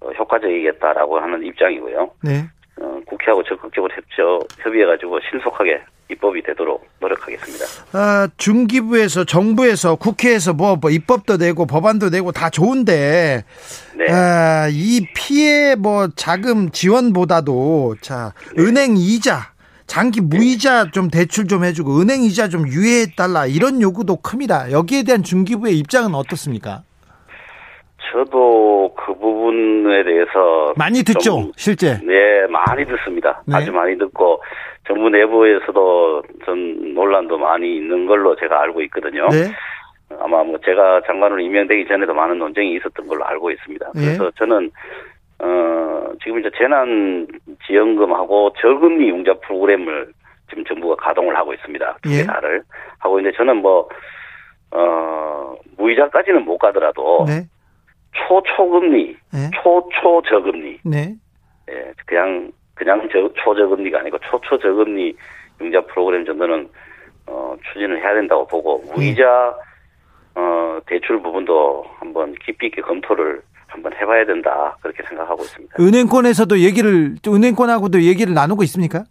어, 0.00 0.10
효과적이겠다라고 0.10 1.18
하는 1.18 1.44
입장이고요. 1.44 2.10
네. 2.22 2.44
어, 2.80 3.00
국회하고 3.06 3.42
적극적으로 3.44 3.92
협조, 3.94 4.40
협의해가지고 4.62 5.18
신속하게 5.30 5.82
입법이 6.10 6.42
되도록 6.42 6.88
노력하겠습니다. 7.00 7.64
아, 7.92 8.28
중기부에서 8.36 9.24
정부에서 9.24 9.96
국회에서 9.96 10.54
뭐, 10.54 10.76
뭐 10.76 10.90
입법도 10.90 11.36
내고 11.36 11.66
법안도 11.66 12.10
내고 12.10 12.32
다 12.32 12.48
좋은데 12.48 13.44
네. 13.94 14.12
아, 14.12 14.68
이 14.70 15.06
피해 15.14 15.74
뭐 15.74 16.08
자금 16.16 16.70
지원보다도 16.70 17.96
자 18.00 18.32
네. 18.56 18.62
은행 18.62 18.96
이자 18.96 19.52
장기 19.86 20.20
무이자 20.20 20.90
좀 20.90 21.08
대출 21.08 21.46
좀 21.46 21.64
해주고 21.64 22.00
은행 22.00 22.22
이자 22.22 22.48
좀 22.48 22.68
유예해 22.68 23.14
달라 23.16 23.46
이런 23.46 23.80
요구도 23.82 24.16
큽니다. 24.16 24.70
여기에 24.70 25.02
대한 25.02 25.22
중기부의 25.22 25.78
입장은 25.78 26.14
어떻습니까? 26.14 26.84
저도 28.10 28.94
그 28.96 29.14
부분에 29.14 30.02
대해서 30.04 30.72
많이 30.76 31.02
듣죠, 31.02 31.50
실제. 31.56 31.98
네, 32.04 32.46
많이 32.48 32.84
듣습니다. 32.84 33.42
네. 33.46 33.56
아주 33.56 33.72
많이 33.72 33.96
듣고 33.98 34.42
정부 34.86 35.10
내부에서도 35.10 36.22
전 36.44 36.94
논란도 36.94 37.38
많이 37.38 37.76
있는 37.76 38.06
걸로 38.06 38.34
제가 38.36 38.62
알고 38.62 38.80
있거든요. 38.82 39.28
네. 39.28 39.50
아마 40.20 40.42
뭐 40.42 40.58
제가 40.64 41.02
장관으로 41.06 41.40
임명되기 41.40 41.86
전에도 41.86 42.14
많은 42.14 42.38
논쟁이 42.38 42.74
있었던 42.76 43.06
걸로 43.06 43.24
알고 43.26 43.50
있습니다. 43.50 43.92
네. 43.94 44.00
그래서 44.00 44.24
네. 44.24 44.30
저는 44.38 44.70
어 45.40 46.12
지금 46.22 46.40
이제 46.40 46.50
재난 46.56 47.26
지원금하고 47.66 48.54
저금리 48.60 49.08
융자 49.08 49.34
프로그램을 49.34 50.08
지금 50.48 50.64
정부가 50.64 50.96
가동을 50.96 51.36
하고 51.36 51.52
있습니다. 51.52 51.98
두 52.02 52.08
개를 52.08 52.56
예. 52.56 52.60
하고 52.98 53.18
있는데 53.18 53.36
저는 53.36 53.58
뭐 53.58 53.88
어, 54.70 55.54
무이자까지는 55.76 56.44
못 56.44 56.58
가더라도 56.58 57.24
네. 57.26 57.46
초초금리, 58.12 59.16
네. 59.32 59.50
초초저금리, 59.62 60.80
네. 60.84 61.14
예, 61.70 61.92
그냥 62.06 62.52
그냥 62.74 63.08
저, 63.12 63.28
초저금리가 63.34 64.00
아니고 64.00 64.18
초초저금리 64.18 65.16
융자 65.60 65.80
프로그램 65.82 66.24
정도는 66.24 66.68
어, 67.26 67.56
추진을 67.72 68.00
해야 68.00 68.14
된다고 68.14 68.46
보고 68.46 68.82
네. 68.86 68.92
무이자 68.94 69.54
어, 70.34 70.78
대출 70.86 71.20
부분도 71.20 71.84
한번 71.98 72.34
깊이 72.44 72.66
있게 72.66 72.80
검토를 72.80 73.42
한번 73.66 73.92
해봐야 73.92 74.24
된다 74.24 74.76
그렇게 74.80 75.02
생각하고 75.02 75.42
있습니다. 75.42 75.76
은행권에서도 75.78 76.58
얘기를 76.60 77.16
은행권하고도 77.26 78.02
얘기를 78.02 78.32
나누고 78.32 78.62
있습니까? 78.64 79.04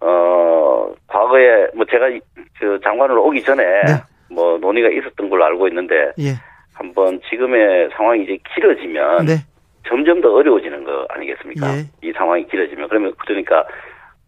어 0.00 0.92
과거에 1.06 1.68
뭐 1.74 1.84
제가 1.90 2.06
그 2.58 2.80
장관으로 2.82 3.24
오기 3.26 3.42
전에 3.44 3.62
네. 3.62 4.02
뭐 4.30 4.58
논의가 4.58 4.88
있었던 4.88 5.30
걸로 5.30 5.44
알고 5.44 5.68
있는데 5.68 6.12
예. 6.18 6.34
한번 6.78 7.20
지금의 7.28 7.90
상황이 7.96 8.22
이제 8.22 8.38
길어지면 8.54 9.26
네. 9.26 9.34
점점 9.86 10.20
더 10.20 10.32
어려워지는 10.32 10.84
거 10.84 11.06
아니겠습니까? 11.10 11.66
예. 11.76 11.84
이 12.02 12.12
상황이 12.12 12.46
길어지면 12.46 12.88
그러면 12.88 13.12
그러니까 13.18 13.66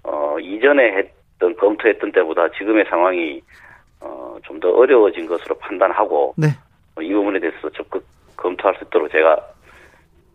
어 0.03 0.37
이전에 0.41 0.97
했던 0.97 1.55
검토했던 1.57 2.13
때보다 2.13 2.49
지금의 2.59 2.87
상황이 2.89 3.41
어좀 4.01 4.59
더 4.59 4.71
어려워진 4.71 5.27
것으로 5.27 5.57
판단하고 5.59 6.35
네. 6.37 6.49
어, 6.97 7.03
이 7.03 7.13
부분에 7.13 7.39
대해서 7.39 7.71
적극 7.71 8.05
검토할 8.37 8.75
수 8.79 8.85
있도록 8.85 9.11
제가 9.13 9.39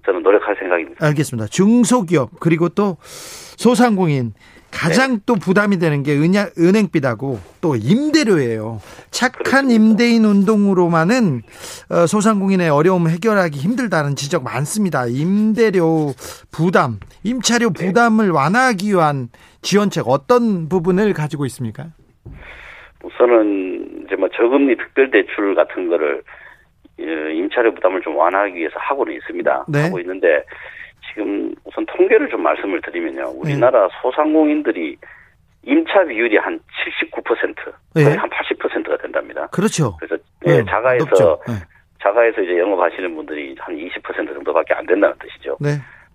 저는 0.05 0.21
노력할 0.23 0.55
생각입니다. 0.57 1.05
알겠습니다. 1.05 1.47
중소기업 1.47 2.39
그리고 2.39 2.69
또 2.69 2.97
소상공인 3.01 4.33
가장 4.75 5.13
네. 5.13 5.19
또 5.25 5.35
부담이 5.35 5.79
되는 5.79 6.03
게 6.03 6.13
은야, 6.13 6.47
은행비하고 6.59 7.39
또 7.61 7.75
임대료예요. 7.75 8.81
착한 9.09 9.67
그렇습니다. 9.67 9.73
임대인 9.73 10.25
운동으로만은 10.25 11.41
어, 11.89 12.05
소상공인의 12.05 12.69
어려움 12.69 13.07
해결하기 13.07 13.57
힘들다는 13.57 14.15
지적 14.15 14.43
많습니다. 14.43 15.05
임대료 15.07 16.11
부담, 16.51 16.99
임차료 17.23 17.71
네. 17.71 17.87
부담을 17.87 18.31
완화하기 18.31 18.89
위한 18.89 19.29
지원책 19.61 20.07
어떤 20.07 20.67
부분을 20.67 21.13
가지고 21.13 21.45
있습니까? 21.45 21.87
우선은 23.01 24.05
이제 24.05 24.15
뭐 24.15 24.27
저금리 24.35 24.75
특별 24.75 25.09
대출 25.09 25.55
같은 25.55 25.87
거를 25.87 26.21
어, 26.99 27.03
임차료 27.03 27.73
부담을 27.73 28.01
좀 28.01 28.17
완화하기 28.17 28.55
위해서 28.55 28.75
하고는 28.77 29.13
있습니다. 29.13 29.65
네. 29.69 29.83
하고 29.83 29.99
있는데 29.99 30.43
지금 31.15 31.55
우선 31.63 31.85
통계를 31.85 32.29
좀 32.29 32.43
말씀을 32.43 32.81
드리면요. 32.81 33.31
우리나라 33.37 33.87
네. 33.87 33.93
소상공인들이 34.01 34.97
임차 35.63 36.03
비율이 36.03 36.37
한 36.37 36.59
79%, 37.13 37.55
네. 37.95 38.03
거의 38.03 38.17
한 38.17 38.29
80%가 38.29 38.97
된답니다. 38.97 39.47
그렇죠. 39.47 39.97
그래서 39.97 40.21
네, 40.45 40.57
네 40.57 40.65
자가에서 40.69 41.39
네. 41.47 41.53
자가에서 42.03 42.41
이제 42.41 42.59
영업하시는 42.59 43.15
분들이 43.15 43.55
한 43.57 43.75
20% 43.75 44.33
정도밖에 44.33 44.73
안 44.75 44.85
된다는 44.85 45.15
뜻이죠. 45.17 45.57
네. 45.59 45.69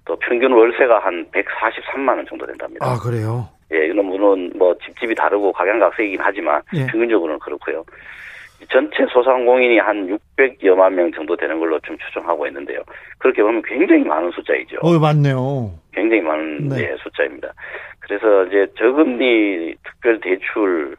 또 0.04 0.16
평균 0.20 0.52
월세가 0.52 1.00
한 1.00 1.26
143만 1.32 2.08
원 2.08 2.26
정도 2.26 2.46
된답니다. 2.46 2.86
아 2.86 2.98
그래요? 2.98 3.48
예, 3.72 3.86
이건 3.86 4.04
물론 4.04 4.52
뭐 4.56 4.76
집집이 4.84 5.14
다르고 5.14 5.52
각양각색이긴 5.52 6.18
하지만 6.20 6.62
예. 6.74 6.86
평균적으로는 6.86 7.38
그렇고요. 7.40 7.84
전체 8.68 9.06
소상공인이 9.12 9.78
한 9.78 10.06
600여만 10.06 10.92
명 10.92 11.10
정도 11.12 11.36
되는 11.36 11.58
걸로 11.58 11.78
좀 11.80 11.96
추정하고 11.98 12.46
있는데요. 12.48 12.82
그렇게 13.18 13.42
보면 13.42 13.62
굉장히 13.62 14.04
많은 14.04 14.30
숫자이죠. 14.32 14.78
어, 14.82 14.98
맞네요. 14.98 15.72
굉장히 15.92 16.22
많은 16.22 16.68
네. 16.68 16.76
네, 16.76 16.96
숫자입니다. 17.02 17.52
그래서 18.00 18.44
이제 18.46 18.66
저금리 18.76 19.74
특별 19.84 20.20
대출 20.20 20.96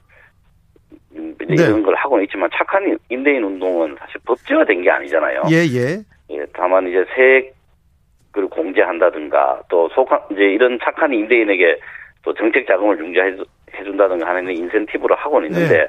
네. 1.12 1.34
이런 1.50 1.84
걸 1.84 1.96
하고는 1.96 2.24
있지만 2.26 2.50
착한 2.54 2.98
임대인 3.10 3.44
운동은 3.44 3.96
사실 4.00 4.20
법제화된 4.26 4.82
게 4.82 4.90
아니잖아요. 4.90 5.44
예, 5.52 5.58
예. 5.58 6.04
예 6.30 6.46
다만 6.54 6.88
이제 6.88 7.06
세액을 7.16 8.50
공제한다든가 8.50 9.62
또 9.70 9.90
소강 9.90 10.20
이제 10.32 10.44
이런 10.44 10.80
착한 10.82 11.14
임대인에게 11.14 11.78
또 12.24 12.34
정책 12.34 12.66
자금을 12.68 12.98
융자해 13.00 13.36
준다든가 13.84 14.28
하는 14.28 14.50
인센티브를 14.56 15.16
하고는 15.18 15.52
있는데 15.52 15.78
네. 15.78 15.88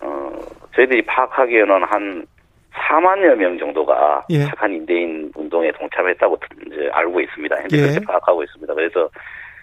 어 0.00 0.30
저희들이 0.74 1.02
파악하기에는 1.02 1.84
한 1.84 2.26
4만여 2.72 3.36
명 3.36 3.58
정도가 3.58 4.26
예. 4.30 4.44
착한 4.46 4.72
임대인 4.72 5.30
운동에 5.34 5.70
동참했다고 5.72 6.38
이제 6.66 6.90
알고 6.92 7.20
있습니다. 7.20 7.56
현재 7.56 7.76
예. 7.76 7.82
그렇게 7.82 8.00
파악하고 8.06 8.42
있습니다. 8.42 8.74
그래서 8.74 9.08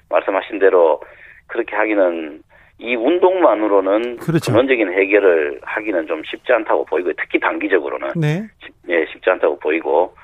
말씀하신 0.09 0.59
대로 0.59 1.01
그렇게 1.47 1.75
하기는 1.75 2.41
이 2.79 2.95
운동만으로는 2.95 4.17
그렇죠. 4.17 4.51
근원적인 4.51 4.91
해결을 4.91 5.59
하기는 5.61 6.07
좀 6.07 6.23
쉽지 6.25 6.51
않다고 6.51 6.85
보이고 6.85 7.11
특히 7.13 7.39
단기적으로는 7.39 8.13
네. 8.15 8.47
쉽, 8.63 8.73
예, 8.89 9.05
쉽지 9.11 9.29
않다고 9.29 9.59
보이고 9.59 10.15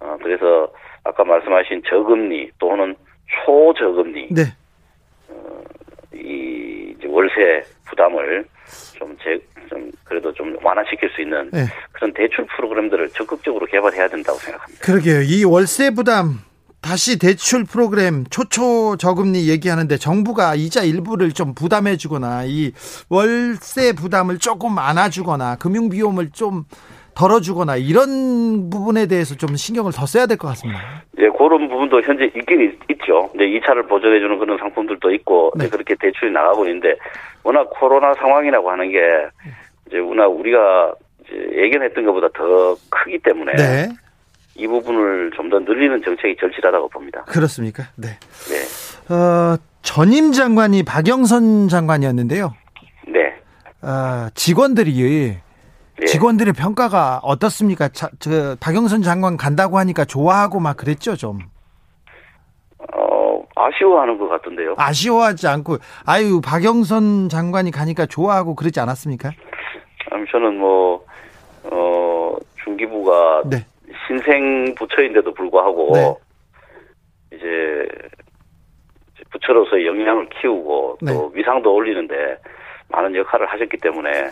어 0.00 0.16
그래서 0.22 0.70
아까 1.04 1.24
말씀하신 1.24 1.82
저금리 1.88 2.50
또는 2.58 2.94
초저금리 3.46 4.34
네. 4.34 4.42
어, 5.30 5.62
이 6.12 6.94
월세 7.06 7.62
부담을 7.86 8.44
좀 8.98 9.16
제, 9.22 9.38
좀 9.68 9.90
그래도 10.04 10.32
좀 10.32 10.56
완화시킬 10.62 11.10
수 11.10 11.22
있는 11.22 11.50
네. 11.52 11.66
그런 11.92 12.12
대출 12.12 12.46
프로그램들을 12.56 13.10
적극적으로 13.10 13.66
개발해야 13.66 14.08
된다고 14.08 14.38
생각합니다. 14.38 14.84
그러게요. 14.84 15.22
이 15.22 15.44
월세 15.44 15.90
부담 15.90 16.40
다시 16.80 17.18
대출 17.18 17.64
프로그램 17.64 18.24
초초 18.28 18.96
저금리 18.98 19.48
얘기하는데 19.48 19.96
정부가 19.96 20.54
이자 20.54 20.82
일부를 20.82 21.32
좀 21.32 21.54
부담해 21.54 21.96
주거나 21.96 22.44
이 22.44 22.72
월세 23.08 23.94
부담을 23.94 24.38
조금 24.38 24.78
안아주거나 24.78 25.56
금융 25.56 25.88
비용을 25.88 26.30
좀 26.32 26.64
덜어주거나 27.14 27.76
이런 27.76 28.70
부분에 28.70 29.06
대해서 29.06 29.34
좀 29.36 29.56
신경을 29.56 29.92
더 29.92 30.06
써야 30.06 30.26
될 30.26 30.36
것 30.36 30.48
같습니다. 30.48 30.80
예, 31.18 31.28
그런 31.28 31.68
부분도 31.68 32.00
현재 32.02 32.24
있긴 32.36 32.76
있 32.88 32.98
죠. 33.06 33.30
이제 33.34 33.44
2차를 33.44 33.88
보전해주는 33.88 34.38
그런 34.38 34.56
상품들도 34.58 35.12
있고 35.14 35.52
네. 35.56 35.68
그렇게 35.68 35.94
대출이 36.00 36.30
나가고 36.32 36.64
있는데 36.66 36.96
워낙 37.42 37.68
코로나 37.70 38.14
상황이라고 38.14 38.70
하는 38.70 38.90
게 38.90 38.98
이제 39.86 39.98
워낙 39.98 40.26
우리가 40.28 40.94
이제 41.24 41.48
예견했던 41.62 42.04
것보다 42.06 42.28
더 42.34 42.76
크기 42.88 43.18
때문에 43.18 43.52
네. 43.56 43.88
이 44.56 44.66
부분을 44.66 45.30
좀 45.36 45.50
더 45.50 45.58
늘리는 45.58 46.02
정책이 46.02 46.36
절실하다고 46.40 46.88
봅니다. 46.88 47.24
그렇습니까? 47.28 47.84
네. 47.96 48.08
네. 48.48 49.14
어, 49.14 49.56
전임 49.82 50.32
장관이 50.32 50.82
박영선 50.84 51.68
장관이었는데요. 51.68 52.54
네. 53.08 53.34
어, 53.82 54.28
직원들이 54.34 55.36
예. 56.02 56.06
직원들의 56.06 56.54
평가가 56.54 57.20
어떻습니까? 57.22 57.88
자, 57.88 58.08
저 58.18 58.56
박영선 58.60 59.02
장관 59.02 59.36
간다고 59.36 59.78
하니까 59.78 60.04
좋아하고 60.04 60.60
막 60.60 60.76
그랬죠, 60.76 61.16
좀. 61.16 61.38
어, 62.78 63.42
아쉬워하는 63.54 64.18
것 64.18 64.28
같던데요. 64.28 64.74
아쉬워하지 64.76 65.46
않고 65.46 65.78
아유, 66.04 66.40
박영선 66.40 67.28
장관이 67.28 67.70
가니까 67.70 68.06
좋아하고 68.06 68.54
그러지 68.54 68.80
않았습니까? 68.80 69.30
저는 70.34 70.58
뭐 70.58 71.04
어, 71.70 72.36
중기부가 72.64 73.42
네. 73.46 73.64
신생 74.06 74.74
부처인데도 74.74 75.32
불구하고 75.32 75.92
네. 75.94 76.14
이제 77.36 77.88
부처로서의 79.30 79.86
역량을 79.86 80.28
키우고 80.30 80.98
또 81.06 81.06
네. 81.06 81.38
위상도 81.38 81.72
올리는데 81.72 82.14
많은 82.88 83.14
역할을 83.14 83.46
하셨기 83.46 83.76
때문에 83.76 84.30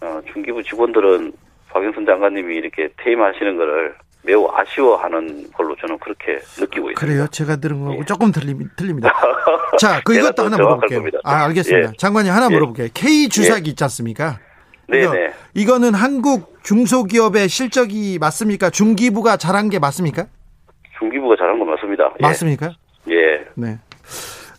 어, 0.00 0.20
중기부 0.32 0.62
직원들은 0.62 1.32
박영선 1.70 2.06
장관님이 2.06 2.56
이렇게 2.56 2.88
퇴임하시는 2.98 3.56
거를 3.56 3.94
매우 4.22 4.48
아쉬워하는 4.50 5.50
걸로 5.52 5.76
저는 5.76 5.98
그렇게 5.98 6.38
느끼고 6.58 6.90
있습니다. 6.90 7.00
그래요? 7.00 7.26
제가 7.28 7.56
들은 7.56 7.80
거하고 7.80 8.00
예. 8.00 8.04
조금 8.06 8.32
틀립, 8.32 8.58
틀립니다. 8.76 9.12
자, 9.78 10.00
그 10.04 10.14
이것도 10.14 10.44
하나 10.44 10.56
물어볼게요. 10.56 10.98
겁니다. 11.00 11.18
아, 11.24 11.44
알겠습니다. 11.44 11.88
예. 11.90 11.96
장관님 11.98 12.32
하나 12.32 12.46
예. 12.46 12.54
물어볼게요. 12.54 12.88
K 12.94 13.28
주사기 13.28 13.68
예. 13.68 13.70
있지 13.70 13.84
않습니까? 13.84 14.38
네, 14.88 15.06
네. 15.06 15.32
이거는 15.54 15.94
한국 15.94 16.62
중소기업의 16.62 17.48
실적이 17.48 18.18
맞습니까? 18.18 18.70
중기부가 18.70 19.36
잘한 19.36 19.68
게 19.70 19.78
맞습니까? 19.78 20.26
중기부가 20.98 21.36
잘한 21.36 21.58
건 21.58 21.68
맞습니다. 21.70 22.04
예. 22.20 22.22
맞습니까? 22.26 22.72
예. 23.10 23.44
네. 23.54 23.78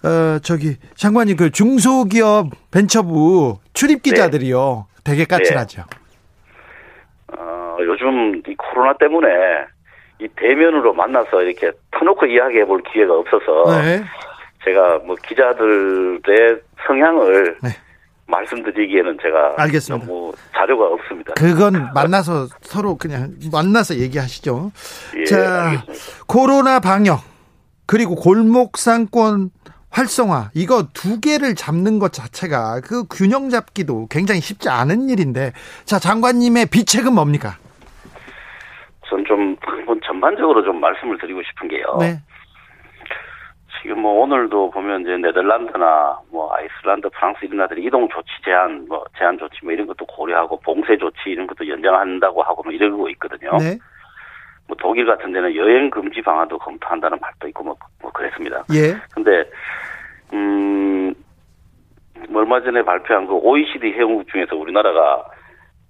어, 0.04 0.39
저기 0.43 0.78
장관님 0.95 1.38
그 1.38 1.50
중소기업 1.50 2.50
벤처부 2.71 3.60
출입 3.74 4.04
기자들이요. 4.04 4.86
네. 5.05 5.11
되게 5.11 5.25
까칠하죠. 5.25 5.83
네. 5.83 7.37
어, 7.37 7.77
요즘 7.81 8.41
이 8.47 8.55
코로나 8.55 8.93
때문에 8.97 9.27
이 10.19 10.27
대면으로 10.35 10.93
만나서 10.93 11.41
이렇게 11.43 11.71
터놓고 11.91 12.25
이야기해 12.25 12.65
볼 12.65 12.81
기회가 12.91 13.13
없어서 13.13 13.81
네. 13.81 14.03
제가 14.63 14.99
뭐 15.05 15.15
기자들의 15.27 16.59
성향을 16.87 17.57
네. 17.61 17.69
말씀드리기에는 18.27 19.17
제가 19.21 19.53
알겠습니다. 19.57 20.05
너무 20.05 20.33
자료가 20.53 20.87
없습니다. 20.87 21.33
그건 21.35 21.89
만나서 21.93 22.47
서로 22.61 22.97
그냥 22.97 23.35
만나서 23.51 23.95
얘기하시죠. 23.95 24.71
예, 25.17 25.25
자, 25.25 25.69
알겠습니다. 25.69 26.25
코로나 26.27 26.79
방역 26.79 27.19
그리고 27.85 28.15
골목 28.15 28.77
상권 28.77 29.51
활성화 29.95 30.51
이거 30.53 30.84
두 30.93 31.21
개를 31.21 31.55
잡는 31.55 31.99
것 31.99 32.12
자체가 32.12 32.81
그 32.81 33.05
균형 33.10 33.49
잡기도 33.49 34.08
굉장히 34.12 34.41
쉽지 34.41 34.67
않은 34.67 35.08
일인데 35.08 35.53
자 35.86 35.99
장관님의 35.99 36.65
비책은 36.67 37.15
뭡니까? 37.15 37.55
우선 39.05 39.23
좀 39.23 39.55
전반적으로 40.05 40.63
좀 40.63 40.81
말씀을 40.81 41.17
드리고 41.17 41.41
싶은 41.43 41.69
게요. 41.69 41.97
네. 41.99 42.19
지금 43.81 44.01
뭐 44.01 44.23
오늘도 44.23 44.71
보면 44.71 45.03
이제 45.03 45.15
네덜란드나 45.15 46.19
뭐 46.31 46.53
아이슬란드, 46.53 47.08
프랑스 47.10 47.45
이런 47.45 47.58
나라들이 47.58 47.86
이동 47.86 48.10
조치 48.10 48.29
제한, 48.43 48.88
뭐 48.89 49.05
제한 49.17 49.38
조치 49.38 49.60
뭐 49.63 49.71
이런 49.71 49.88
것도 49.88 50.05
고려하고 50.08 50.60
봉쇄 50.62 50.97
조치 50.97 51.29
이런 51.29 51.47
것도 51.47 51.67
연장한다고 51.67 52.41
하고 52.41 52.63
뭐 52.63 52.73
이러고 52.73 53.08
있거든요. 53.10 53.51
네. 53.60 53.77
뭐 54.67 54.75
독일 54.80 55.06
같은 55.06 55.32
데는 55.32 55.56
여행 55.56 55.89
금지 55.89 56.21
방안도 56.21 56.58
검토한다는 56.58 57.17
말도 57.21 57.47
있고 57.49 57.63
뭐, 57.63 57.75
뭐 58.01 58.12
그랬습니다. 58.12 58.63
예. 58.73 58.95
근데 59.13 59.49
음 60.34 61.13
얼마 62.34 62.62
전에 62.62 62.82
발표한 62.84 63.28
그 63.28 63.34
OECD 63.34 63.91
회원국 63.91 64.28
중에서 64.30 64.56
우리나라가 64.56 65.25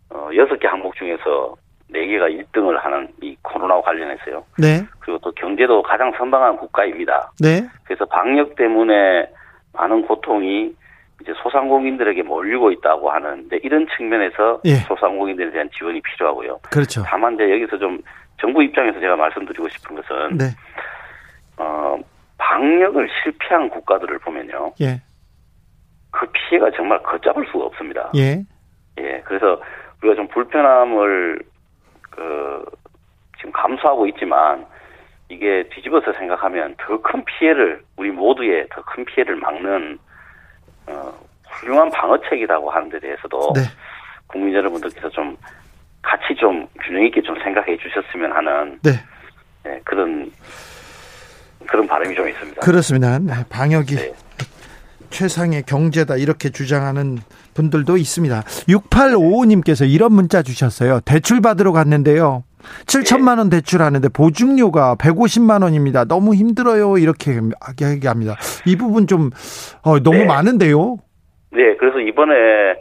어 0.10 0.30
여섯 0.36 0.58
개 0.60 0.68
항목 0.68 0.96
중에서 0.96 1.56
네 1.88 2.06
개가 2.08 2.28
1등을 2.28 2.78
하는 2.80 3.08
이 3.22 3.36
코로나와 3.42 3.82
관련해서요. 3.82 4.44
네. 4.58 4.86
그리고 5.00 5.20
또 5.20 5.32
경제도 5.32 5.82
가장 5.82 6.12
선방한 6.18 6.58
국가입니다. 6.58 7.32
네. 7.42 7.68
그래서 7.86 8.06
방역 8.06 8.56
때문에 8.56 9.30
많은 9.74 10.06
고통이 10.06 10.74
이제 11.21 11.34
소상공인들에게 11.41 12.23
몰리고 12.23 12.71
있다고 12.71 13.10
하는데 13.10 13.58
이런 13.63 13.88
측면에서 13.95 14.62
예. 14.65 14.75
소상공인들에 14.88 15.51
대한 15.51 15.69
지원이 15.78 16.01
필요하고요. 16.01 16.60
그렇죠. 16.69 17.04
다만 17.06 17.36
이제 17.36 17.49
여기서 17.51 17.78
좀 17.78 17.99
정부 18.39 18.62
입장에서 18.62 18.99
제가 18.99 19.15
말씀드리고 19.15 19.67
싶은 19.69 19.95
것은 19.95 20.38
네. 20.38 20.45
어 21.58 21.97
방역을 22.38 23.10
실패한 23.23 23.69
국가들을 23.69 24.19
보면요. 24.19 24.73
예. 24.82 25.01
그 26.12 26.28
피해가 26.32 26.71
정말 26.71 27.01
걷잡을 27.04 27.45
수가 27.51 27.65
없습니다. 27.65 28.12
예. 28.15 28.43
예. 28.99 29.21
그래서 29.25 29.62
우리가 30.01 30.15
좀 30.15 30.28
불편함을 30.28 31.39
그 32.12 32.65
지금 33.38 33.51
감수하고 33.54 34.06
있지만 34.08 34.65
이게 35.30 35.67
뒤집어서 35.71 36.13
생각하면 36.13 36.75
더 36.78 37.01
큰 37.01 37.23
피해를 37.25 37.82
우리 37.97 38.12
모두의 38.12 38.67
더 38.69 38.82
큰 38.84 39.06
피해를 39.06 39.38
막는 39.38 39.97
어, 39.97 39.97
훌륭한 41.56 41.89
방어책이라고 41.91 42.70
하는 42.70 42.89
데 42.89 43.00
대해서도 43.00 43.54
네. 43.56 43.62
국민 44.28 44.54
여러분들께서 44.54 45.10
좀 45.10 45.38
같이 46.02 46.36
좀 46.39 46.68
균형 46.84 47.04
있게 47.06 47.22
좀 47.22 47.36
생각해 47.44 47.78
주셨으면 47.78 48.32
하는 48.32 48.80
네. 48.84 48.91
네, 49.63 49.82
그런 49.84 50.32
그런 51.68 51.88
바람이 51.88 52.15
좀 52.15 52.30
있습니다. 52.30 52.62
그렇습니다. 52.62 53.18
네, 53.20 53.34
방역이 53.50 53.96
네. 53.96 54.13
최상의 55.10 55.63
경제다 55.63 56.18
이렇게 56.18 56.50
주장하는 56.50 57.20
분들도 57.54 57.98
있습니다. 57.98 58.41
6855님께서 58.41 59.89
이런 59.89 60.13
문자 60.13 60.44
주셨어요. 60.44 61.00
대출 61.02 61.41
받으러 61.41 61.72
갔는데요. 61.72 62.44
7천만 62.86 63.38
원 63.38 63.50
대출하는데 63.50 64.10
보증료가 64.10 64.96
150만 64.96 65.63
원입니다. 65.63 66.04
너무 66.06 66.36
힘들어요. 66.36 66.98
이렇게 66.98 67.39
얘기합니다. 67.82 68.36
이 68.65 68.76
부분 68.76 69.08
좀 69.08 69.30
어, 69.84 70.00
너무 70.00 70.18
네. 70.18 70.26
많은데요. 70.26 70.98
네, 71.56 71.76
그래서 71.78 72.00
이번에 72.00 72.76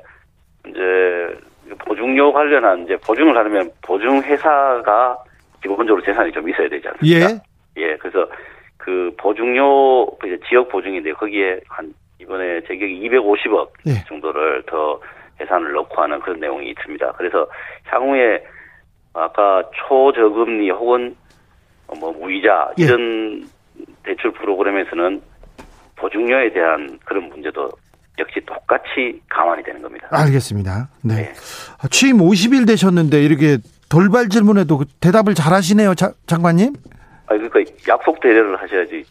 이제 0.66 1.38
보증료 1.86 2.32
관련한 2.32 2.84
이제 2.84 2.96
보증을 2.96 3.36
하려면 3.36 3.70
보증 3.82 4.20
회사가 4.20 5.16
기본적으로 5.62 6.02
재산이 6.04 6.32
좀 6.32 6.48
있어야 6.48 6.68
되지 6.68 6.88
않습니까? 6.88 7.30
예. 7.78 7.82
예, 7.82 7.96
그래서 7.96 8.28
그 8.76 9.14
보증료 9.16 10.06
이제 10.24 10.38
지역 10.48 10.68
보증인데 10.68 11.12
거기에 11.12 11.60
한 11.68 11.92
이번에 12.20 12.60
제격이 12.62 13.08
250억 13.08 13.70
예. 13.86 14.04
정도를 14.08 14.62
더 14.66 15.00
예산을 15.40 15.72
넣고 15.72 16.02
하는 16.02 16.20
그런 16.20 16.40
내용이 16.40 16.70
있습니다. 16.70 17.12
그래서 17.12 17.46
향후에 17.84 18.44
아까 19.12 19.62
초저금리 19.74 20.70
혹은 20.70 21.16
뭐 21.98 22.12
무이자 22.12 22.72
예. 22.78 22.84
이런 22.84 23.44
대출 24.02 24.32
프로그램에서는 24.32 25.22
보증료에 25.96 26.52
대한 26.52 26.98
그런 27.04 27.28
문제도 27.28 27.70
역시 28.18 28.40
똑같이 28.46 29.20
감안이 29.28 29.62
되는 29.64 29.82
겁니다. 29.82 30.06
알겠습니다. 30.10 30.88
네. 31.02 31.14
네. 31.14 31.32
취임 31.90 32.18
50일 32.18 32.66
되셨는데 32.66 33.22
이렇게 33.22 33.58
돌발 33.88 34.28
질문에도 34.28 34.84
대답을 35.00 35.34
잘 35.34 35.52
하시네요, 35.52 35.94
장관님? 36.26 36.74
아 37.26 37.28
그러니까 37.28 37.60
약속 37.88 38.20
대례를 38.20 38.56
하셔야지. 38.60 39.04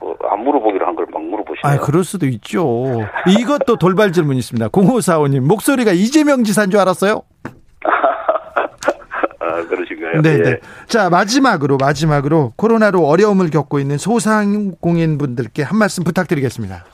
뭐 0.00 0.16
안 0.30 0.40
물어보기로 0.44 0.84
한 0.86 0.96
걸 0.96 1.06
막 1.12 1.22
물어보시네요. 1.22 1.62
아, 1.62 1.78
그럴 1.78 2.02
수도 2.04 2.26
있죠. 2.26 3.06
이것도 3.28 3.76
돌발 3.76 4.10
질문 4.12 4.36
있습니다. 4.36 4.68
0545님 4.68 5.40
목소리가 5.40 5.92
이재명 5.92 6.42
지사인 6.42 6.70
줄 6.70 6.80
알았어요? 6.80 7.22
아, 9.40 9.66
그러신가요? 9.66 10.22
네, 10.22 10.38
네. 10.38 10.50
예. 10.50 10.60
자, 10.86 11.10
마지막으로 11.10 11.76
마지막으로 11.76 12.52
코로나로 12.56 13.06
어려움을 13.06 13.50
겪고 13.50 13.78
있는 13.78 13.98
소상공인 13.98 15.18
분들께 15.18 15.62
한 15.62 15.78
말씀 15.78 16.02
부탁드리겠습니다. 16.04 16.84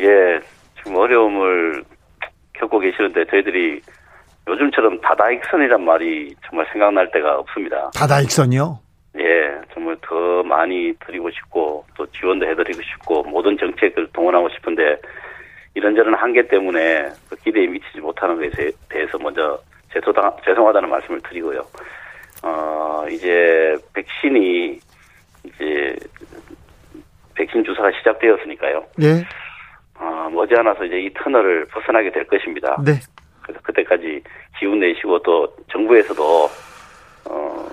예, 0.00 0.40
지금 0.84 0.96
어려움을 0.98 1.82
겪고 2.52 2.78
계시는데 2.78 3.24
저희들이 3.26 3.80
요즘처럼 4.46 5.00
다다익선이란 5.00 5.82
말이 5.82 6.34
정말 6.46 6.66
생각날 6.70 7.10
때가 7.10 7.38
없습니다. 7.38 7.90
다다익선이요? 7.94 8.78
예, 9.18 9.60
정말 9.72 9.96
더 10.02 10.42
많이 10.42 10.92
드리고 11.06 11.30
싶고 11.30 11.84
또 11.96 12.06
지원도 12.06 12.46
해드리고 12.46 12.82
싶고 12.82 13.22
모든 13.22 13.56
정책을 13.56 14.08
동원하고 14.12 14.50
싶은데 14.50 14.96
이런저런 15.74 16.14
한계 16.14 16.46
때문에 16.46 17.08
그 17.28 17.36
기대에 17.36 17.66
미치지 17.66 18.00
못하는 18.00 18.36
것에 18.36 18.70
대해서 18.88 19.18
먼저 19.18 19.58
죄송하, 19.92 20.36
죄송하다는 20.44 20.88
말씀을 20.90 21.20
드리고요. 21.22 21.64
어, 22.42 23.06
이제 23.10 23.74
백신이 23.94 24.78
이제 25.44 25.96
백신 27.34 27.64
주사가 27.64 27.90
시작되었으니까요. 27.98 28.84
네. 28.96 29.24
어, 29.98 30.28
머지않아서 30.32 30.84
이제 30.84 31.00
이 31.00 31.12
터널을 31.14 31.66
벗어나게 31.66 32.10
될 32.10 32.26
것입니다. 32.26 32.76
네. 32.84 32.92
그래서 33.42 33.60
그때까지 33.62 34.22
기운 34.58 34.80
내시고 34.80 35.20
또 35.22 35.54
정부에서도 35.70 36.50
어, 37.26 37.68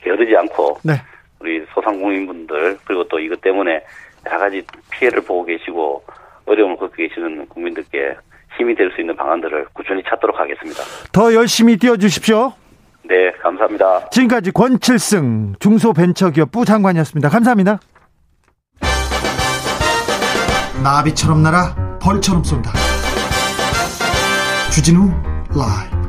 게으르지 0.00 0.36
않고 0.36 0.78
네. 0.84 0.94
우리 1.40 1.64
소상공인분들 1.74 2.78
그리고 2.84 3.04
또 3.08 3.18
이것 3.18 3.40
때문에 3.40 3.84
여러 4.26 4.38
가지 4.38 4.62
피해를 4.90 5.22
보고 5.22 5.44
계시고 5.44 6.04
어려움을 6.46 6.76
겪고 6.76 6.92
계시는 6.94 7.46
국민들께 7.48 8.14
힘이 8.56 8.74
될 8.74 8.90
수 8.94 9.00
있는 9.00 9.16
방안들을 9.16 9.66
꾸준히 9.72 10.02
찾도록 10.04 10.38
하겠습니다. 10.38 10.82
더 11.12 11.32
열심히 11.34 11.76
뛰어주십시오. 11.76 12.52
네, 13.04 13.32
감사합니다. 13.40 14.10
지금까지 14.10 14.52
권칠승 14.52 15.54
중소벤처기업 15.58 16.52
부 16.52 16.64
장관이었습니다. 16.64 17.28
감사합니다. 17.30 17.80
나비처럼 20.82 21.42
날아 21.42 21.98
벌처럼 22.00 22.42
쏜다. 22.42 22.72
주진우 24.72 25.12
라이브. 25.54 26.02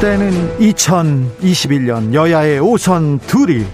때는 0.00 0.58
2021년 0.58 2.12
여야의 2.12 2.58
오선 2.58 3.20
둘이 3.20 3.64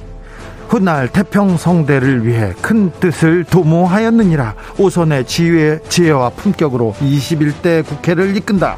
훗날 0.69 1.09
태평성대를 1.09 2.27
위해 2.27 2.53
큰 2.61 2.91
뜻을 3.01 3.45
도모하였느니라. 3.45 4.55
오선의 4.79 5.27
지혜, 5.27 5.81
지혜와 5.89 6.31
품격으로 6.31 6.95
21대 7.01 7.85
국회를 7.87 8.37
이끈다. 8.37 8.77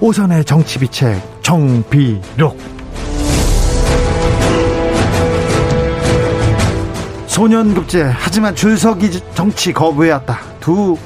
오선의 0.00 0.44
정치비책 0.44 1.42
정비록. 1.42 2.58
소년급제 7.28 8.02
하지만 8.02 8.54
줄서기 8.54 9.10
정치 9.34 9.72
거부해왔다. 9.72 10.40
두 10.58 10.96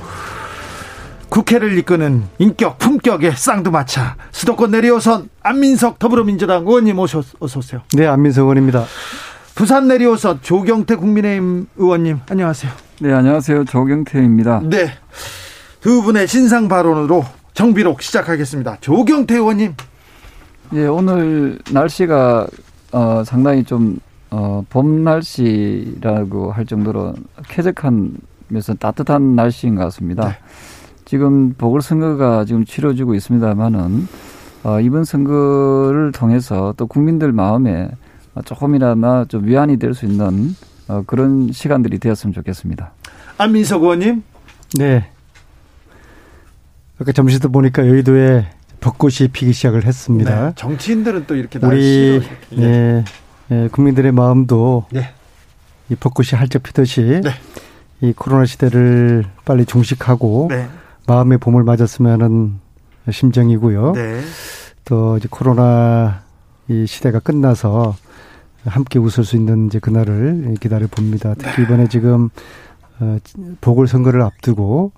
국회를 1.28 1.76
이끄는 1.78 2.24
인격 2.38 2.78
품격의 2.78 3.32
쌍두마차. 3.36 4.16
수도권 4.32 4.70
내리오선 4.70 5.28
안민석 5.42 5.98
더불어민주당 5.98 6.66
의원님 6.66 6.98
오셔, 6.98 7.22
어서 7.38 7.58
오세요. 7.58 7.82
네 7.92 8.06
안민석 8.06 8.42
의원입니다 8.42 8.84
부산 9.60 9.88
내리오선 9.88 10.38
조경태 10.40 10.96
국민의힘 10.96 11.66
의원님 11.76 12.20
안녕하세요. 12.30 12.72
네 13.02 13.12
안녕하세요. 13.12 13.66
조경태입니다. 13.66 14.62
네두 14.62 16.00
분의 16.02 16.26
신상 16.26 16.66
발언으로 16.66 17.26
정비록 17.52 18.00
시작하겠습니다. 18.00 18.78
조경태 18.80 19.34
의원님. 19.34 19.74
예 20.72 20.86
오늘 20.86 21.58
날씨가 21.70 22.46
어, 22.92 23.22
상당히 23.26 23.62
좀 23.62 23.98
어, 24.30 24.64
봄 24.70 25.04
날씨라고 25.04 26.52
할 26.52 26.64
정도로 26.64 27.12
쾌적한면서 27.48 28.76
따뜻한 28.78 29.36
날씨인 29.36 29.74
것 29.74 29.82
같습니다. 29.84 30.28
네. 30.28 30.38
지금 31.04 31.52
보궐선거가 31.52 32.46
지금 32.46 32.64
치러지고 32.64 33.14
있습니다만은 33.14 34.08
어, 34.62 34.80
이번 34.80 35.04
선거를 35.04 36.12
통해서 36.12 36.72
또 36.78 36.86
국민들 36.86 37.32
마음에 37.32 37.90
조금이나마 38.44 39.24
좀 39.26 39.46
위안이 39.46 39.78
될 39.78 39.94
수 39.94 40.06
있는 40.06 40.54
어, 40.88 41.02
그런 41.06 41.52
시간들이 41.52 41.98
되었으면 41.98 42.32
좋겠습니다. 42.34 42.92
안민석 43.38 43.82
의원님. 43.82 44.22
네. 44.78 45.08
아까 47.00 47.12
점심때 47.12 47.48
보니까 47.48 47.86
여의도에 47.86 48.46
벚꽃이 48.80 49.28
피기 49.32 49.52
시작을 49.52 49.84
했습니다. 49.84 50.46
네. 50.48 50.52
정치인들은 50.56 51.24
또 51.26 51.34
이렇게 51.34 51.58
우리 51.62 52.20
예, 52.58 53.04
예, 53.50 53.68
국민들의 53.72 54.12
마음도 54.12 54.86
네. 54.90 55.12
이 55.88 55.94
벚꽃이 55.94 56.30
활짝 56.38 56.62
피듯이 56.62 57.20
네. 57.22 57.30
이 58.00 58.12
코로나 58.14 58.46
시대를 58.46 59.24
빨리 59.44 59.64
종식하고 59.66 60.48
네. 60.50 60.68
마음의 61.06 61.38
봄을 61.38 61.62
맞았으면 61.64 62.12
하는 62.22 62.54
심정이고요. 63.10 63.92
네. 63.92 64.20
또 64.84 65.16
이제 65.16 65.28
코로나 65.30 66.22
이 66.70 66.86
시대가 66.86 67.18
끝나서 67.18 67.96
함께 68.64 68.98
웃을 69.00 69.24
수 69.24 69.34
있는 69.36 69.66
이제 69.66 69.80
그날을 69.80 70.54
기다려 70.60 70.86
봅니다. 70.86 71.34
특히 71.36 71.56
네. 71.56 71.62
이번에 71.64 71.88
지금 71.88 72.30
어, 73.00 73.18
보궐선거를 73.60 74.22
앞두고 74.22 74.92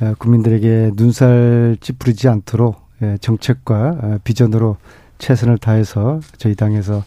어, 0.00 0.14
국민들에게 0.18 0.90
눈살 0.96 1.76
찌푸리지 1.80 2.28
않도록 2.28 2.84
예, 3.02 3.18
정책과 3.20 3.98
어, 4.02 4.18
비전으로 4.24 4.78
최선을 5.18 5.58
다해서 5.58 6.20
저희 6.38 6.54
당에서 6.56 7.04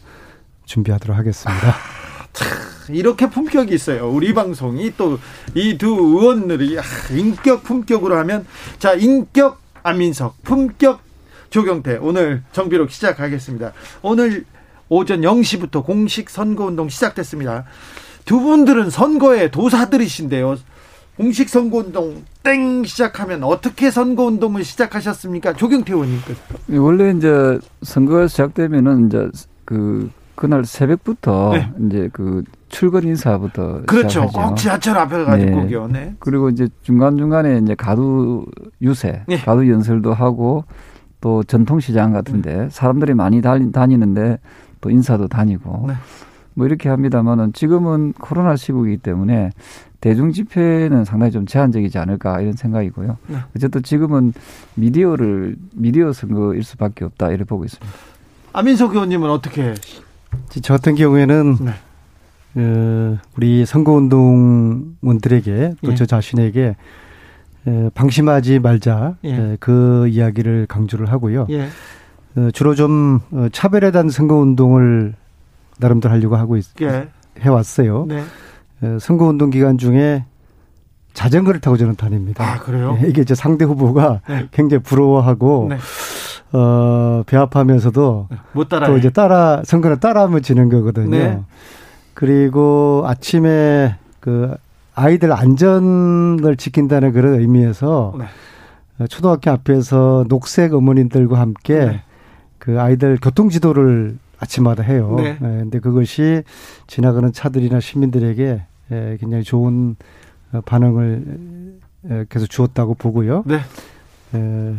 준비하도록 0.65 1.17
하겠습니다. 1.17 1.67
아, 1.69 1.73
이렇게 2.89 3.29
품격이 3.29 3.73
있어요. 3.73 4.09
우리 4.09 4.33
방송이 4.33 4.93
또 4.95 5.19
이 5.55 5.77
두 5.77 5.87
의원들이 5.89 6.79
아, 6.79 6.83
인격 7.11 7.63
품격으로 7.63 8.15
하면 8.19 8.45
자 8.77 8.93
인격 8.93 9.59
안민석 9.83 10.41
품격 10.43 11.01
조경태 11.49 11.97
오늘 12.01 12.43
정비록 12.51 12.91
시작하겠습니다. 12.91 13.73
오늘 14.01 14.45
오전 14.87 15.21
0시부터 15.21 15.83
공식 15.85 16.29
선거운동 16.29 16.89
시작됐습니다. 16.89 17.65
두 18.25 18.39
분들은 18.39 18.89
선거의 18.89 19.51
도사들이신데요. 19.51 20.57
공식 21.17 21.49
선거운동 21.49 22.23
땡 22.43 22.83
시작하면 22.85 23.43
어떻게 23.43 23.91
선거운동을 23.91 24.63
시작하셨습니까? 24.63 25.53
조경태 25.53 25.93
의원님께서. 25.93 26.39
원래 26.77 27.11
이제 27.11 27.59
선거가 27.81 28.27
시작되면은 28.27 29.07
이제 29.07 29.29
그 29.65 30.09
그날 30.35 30.63
새벽부터 30.63 31.51
네. 31.53 31.69
이제 31.85 32.09
그 32.13 32.43
출근 32.69 33.03
인사부터 33.03 33.81
그렇죠. 33.85 34.27
시작하죠. 34.27 34.49
꼭 34.49 34.55
지하철 34.55 34.97
앞에 34.97 35.25
가지고 35.25 35.65
네. 35.65 35.87
네. 35.91 36.15
그리고 36.19 36.49
이제 36.49 36.69
중간 36.83 37.17
중간에 37.17 37.59
이제 37.61 37.75
가두 37.75 38.45
유세, 38.81 39.23
네. 39.27 39.37
가두 39.39 39.69
연설도 39.69 40.13
하고 40.13 40.63
또 41.21 41.43
전통시장 41.43 42.13
같은데 42.13 42.55
음. 42.55 42.69
사람들이 42.69 43.13
많이 43.13 43.41
다니는데 43.41 44.39
또 44.81 44.89
인사도 44.89 45.27
다니고 45.27 45.85
네. 45.87 45.93
뭐 46.53 46.65
이렇게 46.65 46.89
합니다만은 46.89 47.53
지금은 47.53 48.13
코로나 48.13 48.55
시국이기 48.55 48.97
때문에 48.97 49.51
대중 50.01 50.31
집회는 50.31 51.05
상당히 51.05 51.31
좀 51.31 51.45
제한적이지 51.45 51.97
않을까 51.97 52.41
이런 52.41 52.53
생각이고요. 52.53 53.17
네. 53.27 53.37
어쨌든 53.55 53.83
지금은 53.83 54.33
미디어를 54.75 55.57
미디어 55.73 56.13
선거일 56.13 56.63
수밖에 56.63 57.05
없다 57.05 57.29
이렇게 57.29 57.43
보고 57.43 57.65
있습니다. 57.65 57.93
아민석 58.53 58.93
의원님은 58.93 59.29
어떻게 59.29 59.75
저 60.61 60.73
같은 60.73 60.95
경우에는 60.95 61.57
네. 61.59 61.73
어, 62.55 63.17
우리 63.35 63.65
선거운동원들에게 63.65 65.75
또저 65.83 66.03
예. 66.03 66.05
자신에게 66.05 66.77
에, 67.67 67.89
방심하지 67.93 68.59
말자 68.59 69.15
예. 69.25 69.33
에, 69.33 69.57
그 69.59 70.07
이야기를 70.07 70.65
강조를 70.67 71.11
하고요. 71.11 71.47
예. 71.49 71.67
어, 72.35 72.49
주로 72.51 72.75
좀 72.75 73.19
어, 73.31 73.47
차별에 73.51 73.91
대한 73.91 74.09
선거 74.09 74.35
운동을 74.35 75.13
나름대로 75.77 76.13
하려고 76.13 76.35
하고 76.35 76.57
있, 76.57 76.65
예. 76.81 77.09
해왔어요. 77.39 78.05
네. 78.07 78.23
에, 78.83 78.99
선거 78.99 79.25
운동 79.25 79.49
기간 79.49 79.77
중에 79.77 80.25
자전거를 81.13 81.59
타고 81.59 81.75
저는 81.75 81.95
다닙니다. 81.95 82.43
아 82.43 82.59
그래요? 82.59 82.97
예, 83.03 83.07
이게 83.07 83.21
이제 83.21 83.35
상대 83.35 83.65
후보가 83.65 84.21
네. 84.29 84.47
굉장히 84.51 84.83
부러워하고 84.83 85.67
네. 85.69 85.77
어, 86.53 87.23
배합하면서도 87.25 88.27
못 88.53 88.69
따라 88.69 88.87
또 88.87 88.97
이제 88.97 89.09
따라 89.09 89.61
선거를 89.65 89.99
따라하면 89.99 90.41
지는 90.41 90.69
거거든요. 90.69 91.09
네. 91.09 91.39
그리고 92.13 93.03
아침에 93.05 93.95
그 94.19 94.55
아이들 94.99 95.31
안전을 95.31 96.57
지킨다는 96.57 97.13
그런 97.13 97.39
의미에서 97.39 98.15
네. 98.19 99.07
초등학교 99.07 99.49
앞에서 99.51 100.25
녹색 100.27 100.73
어머님들과 100.73 101.39
함께 101.39 101.85
네. 101.85 102.03
그 102.57 102.81
아이들 102.81 103.17
교통 103.21 103.49
지도를 103.49 104.17
아침마다 104.39 104.83
해요. 104.83 105.15
네. 105.17 105.37
네. 105.39 105.39
근데 105.39 105.79
그것이 105.79 106.43
지나가는 106.87 107.31
차들이나 107.31 107.79
시민들에게 107.79 108.61
예, 108.91 109.17
굉장히 109.19 109.43
좋은 109.43 109.95
반응을 110.65 111.77
예, 112.09 112.25
계속 112.27 112.47
주었다고 112.47 112.95
보고요. 112.95 113.43
네. 113.45 113.59
에, 114.35 114.75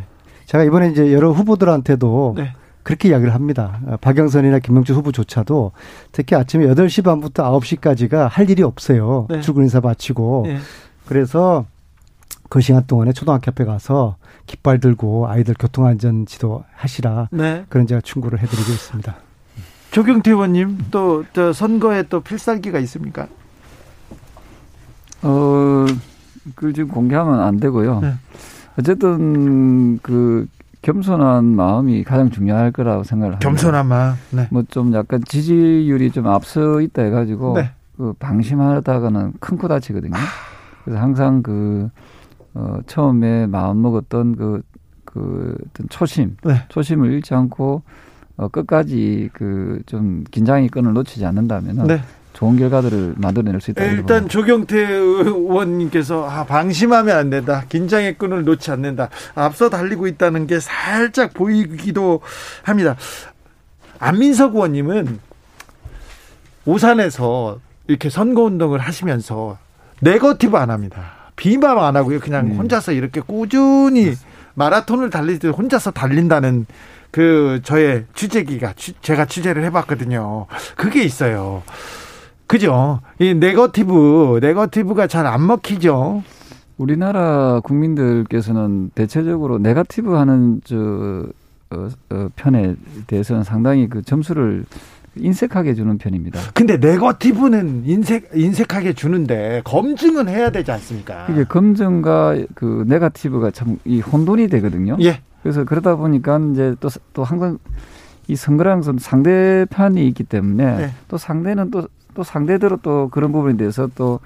제가 0.46 0.64
이번에 0.64 0.90
이제 0.90 1.12
여러 1.12 1.30
후보들한테도 1.32 2.34
네. 2.36 2.52
그렇게 2.82 3.08
이야기를 3.08 3.34
합니다. 3.34 3.80
박영선이나 4.00 4.58
김명주 4.60 4.94
후보조차도 4.94 5.72
특히 6.12 6.34
아침에 6.36 6.66
8시 6.66 7.04
반부터 7.04 7.58
9시까지가 7.58 8.28
할 8.28 8.50
일이 8.50 8.62
없어요. 8.62 9.26
네. 9.28 9.40
출근 9.40 9.64
인사 9.64 9.80
마치고. 9.80 10.44
네. 10.46 10.58
그래서 11.06 11.66
그 12.48 12.60
시간 12.60 12.86
동안에 12.86 13.12
초등학교 13.12 13.50
앞에 13.50 13.64
가서 13.64 14.16
깃발 14.46 14.80
들고 14.80 15.28
아이들 15.28 15.54
교통안전 15.58 16.26
지도 16.26 16.64
하시라. 16.74 17.28
네. 17.30 17.64
그런 17.68 17.86
제가 17.86 18.00
충고를 18.00 18.40
해드리고 18.40 18.72
있습니다. 18.72 19.16
조경태 19.92 20.30
의원님 20.30 20.86
또저 20.90 21.52
선거에 21.52 22.04
또 22.04 22.20
필살기가 22.20 22.78
있습니까? 22.80 23.28
어, 25.22 25.86
그 26.54 26.72
지금 26.72 26.88
공개하면 26.88 27.40
안 27.40 27.58
되고요. 27.58 28.00
네. 28.00 28.14
어쨌든 28.78 29.98
그 29.98 30.46
겸손한 30.82 31.44
마음이 31.44 32.04
가장 32.04 32.30
중요할 32.30 32.72
거라고 32.72 33.02
생각을 33.04 33.34
합니다. 33.34 33.48
겸손한 33.48 33.86
마음. 33.86 34.14
네. 34.30 34.48
뭐좀 34.50 34.94
약간 34.94 35.22
지지율이 35.24 36.10
좀 36.10 36.26
앞서 36.26 36.80
있다 36.80 37.02
해가지고 37.02 37.54
네. 37.56 37.70
그 37.96 38.14
방심하다가는 38.18 39.34
큰 39.40 39.58
코 39.58 39.68
다치거든요. 39.68 40.14
그래서 40.84 41.00
항상 41.00 41.42
그 41.42 41.90
어, 42.54 42.78
처음에 42.86 43.46
마음 43.46 43.82
먹었던 43.82 44.36
그, 44.36 44.62
그 45.04 45.54
어떤 45.68 45.88
초심, 45.90 46.36
네. 46.44 46.54
초심을 46.68 47.12
잃지 47.12 47.34
않고 47.34 47.82
어, 48.36 48.48
끝까지 48.48 49.28
그 49.34 49.82
좀 49.86 50.24
긴장의 50.30 50.68
끈을 50.70 50.94
놓치지 50.94 51.24
않는다면은 51.26 51.86
네. 51.86 52.00
좋은 52.32 52.56
결과들을 52.56 53.14
만들어낼 53.16 53.60
수 53.60 53.70
있다. 53.72 53.84
일단 53.84 54.28
조경태 54.28 54.78
의원님께서 54.78 56.28
아, 56.28 56.44
방심하면 56.44 57.16
안 57.16 57.30
된다. 57.30 57.64
긴장의 57.68 58.16
끈을 58.18 58.44
놓지 58.44 58.70
않는다. 58.70 59.10
앞서 59.34 59.68
달리고 59.68 60.06
있다는 60.06 60.46
게 60.46 60.60
살짝 60.60 61.34
보이기도 61.34 62.20
합니다. 62.62 62.96
안민석 63.98 64.54
의원님은 64.54 65.18
오산에서 66.64 67.58
이렇게 67.88 68.08
선거운동을 68.08 68.78
하시면서 68.78 69.58
네거티브 70.00 70.56
안 70.56 70.70
합니다. 70.70 71.12
비방 71.36 71.82
안 71.84 71.96
하고요. 71.96 72.20
그냥 72.20 72.46
음. 72.46 72.58
혼자서 72.58 72.92
이렇게 72.92 73.20
꾸준히 73.20 74.14
마라톤을 74.54 75.10
달릴 75.10 75.38
때 75.38 75.48
혼자서 75.48 75.90
달린다는 75.90 76.66
그 77.10 77.60
저의 77.64 78.04
취재기가 78.14 78.74
제가 79.02 79.24
취재를 79.26 79.64
해봤거든요. 79.64 80.46
그게 80.76 81.02
있어요. 81.02 81.62
그죠? 82.54 82.98
이 83.20 83.32
네거티브 83.32 84.40
네거티브가 84.42 85.06
잘 85.06 85.24
안 85.24 85.46
먹히죠. 85.46 86.24
우리나라 86.78 87.60
국민들께서는 87.60 88.90
대체적으로 88.94 89.58
네거티브 89.58 90.14
하는 90.14 90.60
저 90.64 90.76
어, 91.72 91.88
어, 92.10 92.28
편에 92.34 92.74
대해서는 93.06 93.44
상당히 93.44 93.88
그 93.88 94.02
점수를 94.02 94.64
인색하게 95.14 95.74
주는 95.74 95.96
편입니다. 95.98 96.40
근데 96.52 96.76
네거티브는 96.78 97.82
인색 97.84 98.30
인색하게 98.34 98.94
주는데 98.94 99.60
검증은 99.64 100.28
해야 100.28 100.50
되지 100.50 100.72
않습니까? 100.72 101.28
이게 101.30 101.44
검증과 101.44 102.36
그 102.56 102.84
네거티브가 102.88 103.52
참 103.52 103.78
이 103.84 104.00
혼돈이 104.00 104.48
되거든요. 104.48 104.96
예. 105.00 105.20
그래서 105.44 105.62
그러다 105.64 105.94
보니까 105.94 106.40
이제 106.52 106.74
또 106.80 106.88
또 107.12 107.22
항상 107.22 107.58
이 108.26 108.34
선거랑 108.34 108.82
상대편이 108.98 110.04
있기 110.08 110.24
때문에 110.24 110.76
네. 110.76 110.90
또 111.06 111.16
상대는 111.16 111.70
또 111.70 111.86
또 112.14 112.22
상대대로 112.22 112.78
또 112.78 113.08
그런 113.08 113.32
부분에 113.32 113.56
대해서 113.56 113.88
또 113.94 114.20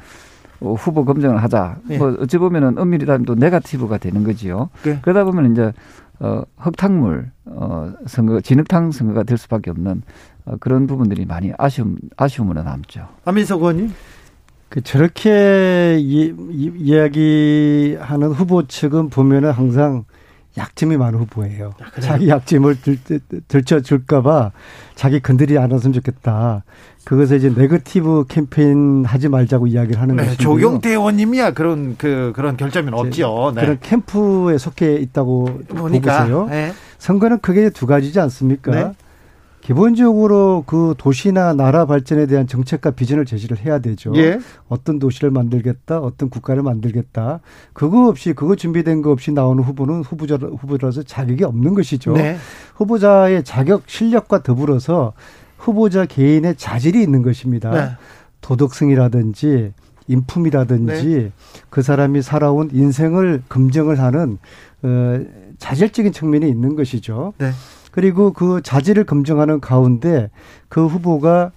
후보 0.60 1.04
검증을 1.04 1.42
하자. 1.42 1.76
네. 1.84 1.98
뭐 1.98 2.16
어찌 2.20 2.38
보면은 2.38 2.78
엄밀히 2.78 3.06
따면 3.06 3.24
또 3.24 3.34
네거티브가 3.34 3.98
되는 3.98 4.24
거지요. 4.24 4.70
네. 4.82 4.98
그러다 5.02 5.24
보면 5.24 5.52
이제 5.52 5.72
어 6.20 6.42
흙탕물 6.58 7.30
어 7.46 7.92
선거 8.06 8.40
진흙탕 8.40 8.92
선거가 8.92 9.24
될 9.24 9.36
수밖에 9.36 9.70
없는 9.70 10.02
어, 10.46 10.56
그런 10.60 10.86
부분들이 10.86 11.26
많이 11.26 11.52
아쉬움 11.58 11.96
아쉬움으로 12.16 12.62
남죠. 12.62 13.08
안민석 13.24 13.60
의원님. 13.60 13.92
그 14.68 14.80
저렇게 14.80 15.98
이, 16.00 16.34
이, 16.50 16.72
이야기하는 16.76 18.32
후보 18.32 18.66
측은 18.66 19.08
보면은 19.08 19.52
항상 19.52 20.04
약점이 20.56 20.96
많은 20.96 21.18
후보예요. 21.20 21.74
아, 21.80 22.00
자기 22.00 22.28
약점을 22.28 22.80
들, 22.80 22.98
들춰줄까봐 23.48 24.52
자기 24.94 25.20
건드리 25.20 25.58
않았으면 25.58 25.92
좋겠다. 25.92 26.64
그것을 27.04 27.36
이제 27.36 27.52
네거티브 27.54 28.24
캠페인 28.28 29.04
하지 29.04 29.28
말자고 29.28 29.66
이야기를 29.66 30.00
하는 30.00 30.16
네, 30.16 30.24
것이고 30.24 30.42
조경태 30.42 30.90
의원님이야 30.90 31.52
그런 31.52 31.96
그 31.98 32.32
그런 32.34 32.56
결점은 32.56 32.94
없죠. 32.94 33.52
네. 33.54 33.60
그런 33.60 33.78
캠프에 33.80 34.58
속해 34.58 34.96
있다고 34.96 35.60
보니까, 35.68 36.22
보세요. 36.22 36.46
네. 36.48 36.72
선거는 36.98 37.40
크게 37.40 37.70
두 37.70 37.86
가지지 37.86 38.18
않습니까? 38.20 38.70
네. 38.70 38.92
기본적으로 39.60 40.62
그 40.66 40.94
도시나 40.98 41.54
나라 41.54 41.86
발전에 41.86 42.26
대한 42.26 42.46
정책과 42.46 42.90
비전을 42.90 43.24
제시를 43.24 43.58
해야 43.64 43.78
되죠. 43.78 44.12
예. 44.14 44.38
어떤 44.68 44.98
도시를 44.98 45.30
만들겠다, 45.30 46.00
어떤 46.00 46.28
국가를 46.28 46.62
만들겠다. 46.62 47.40
그거 47.72 48.08
없이 48.08 48.34
그거 48.34 48.56
준비된 48.56 49.00
거 49.00 49.10
없이 49.10 49.32
나오는 49.32 49.64
후보는 49.64 50.02
후보자 50.02 50.36
후보라서 50.36 51.02
자격이 51.02 51.44
없는 51.44 51.72
것이죠. 51.72 52.12
네. 52.12 52.36
후보자의 52.74 53.42
자격 53.44 53.84
실력과 53.86 54.42
더불어서 54.42 55.14
후보자 55.58 56.06
개인의 56.06 56.56
자질이 56.56 57.02
있는 57.02 57.22
것입니다. 57.22 57.70
네. 57.70 57.90
도덕성이라든지 58.40 59.72
인품이라든지 60.06 61.06
네. 61.06 61.32
그 61.70 61.82
사람이 61.82 62.22
살아온 62.22 62.68
인생을 62.72 63.42
검증을 63.48 63.98
하는 63.98 64.38
어, 64.82 65.20
자질적인 65.58 66.12
측면이 66.12 66.48
있는 66.48 66.76
것이죠. 66.76 67.32
네. 67.38 67.52
그리고 67.90 68.32
그 68.32 68.60
자질을 68.62 69.04
검증하는 69.04 69.60
가운데 69.60 70.28
그 70.68 70.86
후보가 70.86 71.52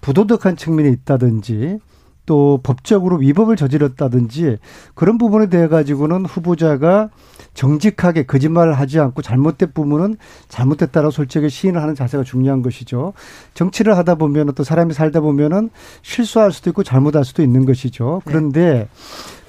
부도덕한 0.00 0.56
측면이 0.56 0.90
있다든지 0.90 1.78
또 2.24 2.60
법적으로 2.62 3.16
위법을 3.16 3.56
저질렀다든지 3.56 4.58
그런 4.94 5.18
부분에 5.18 5.46
대해 5.46 5.68
가지고는 5.68 6.24
후보자가 6.24 7.10
정직하게 7.54 8.24
거짓말을 8.24 8.74
하지 8.74 8.98
않고 8.98 9.22
잘못된 9.22 9.72
부분은 9.74 10.16
잘못됐다라고 10.48 11.10
솔직히 11.10 11.50
시인을 11.50 11.82
하는 11.82 11.94
자세가 11.94 12.24
중요한 12.24 12.62
것이죠. 12.62 13.12
정치를 13.54 13.96
하다 13.98 14.14
보면 14.14 14.54
또 14.54 14.64
사람이 14.64 14.94
살다 14.94 15.20
보면은 15.20 15.70
실수할 16.02 16.52
수도 16.52 16.70
있고 16.70 16.82
잘못할 16.82 17.24
수도 17.24 17.42
있는 17.42 17.66
것이죠. 17.66 18.22
그런데 18.24 18.88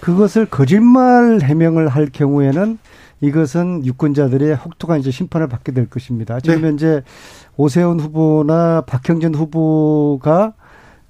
그것을 0.02 0.46
거짓말 0.46 1.40
해명을 1.42 1.88
할 1.88 2.08
경우에는 2.08 2.78
이것은 3.22 3.86
유권자들의 3.86 4.54
혹독한 4.54 5.00
이제 5.00 5.10
심판을 5.10 5.48
받게 5.48 5.72
될 5.72 5.90
것입니다. 5.90 6.42
지금 6.42 6.62
네. 6.62 6.68
현재 6.68 7.04
오세훈 7.56 8.02
후보나 8.02 8.82
박형준 8.86 9.34
후보가 9.34 10.54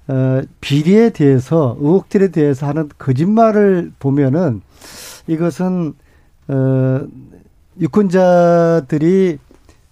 어, 0.08 0.41
비리에 0.60 1.12
대해서 1.12 1.78
의혹들에 1.80 2.30
대해서 2.30 2.68
하는 2.68 2.89
거짓말을 2.97 3.91
보면은 3.99 4.62
이것은 5.28 5.93
어, 6.47 7.01
유권자들이 7.80 9.38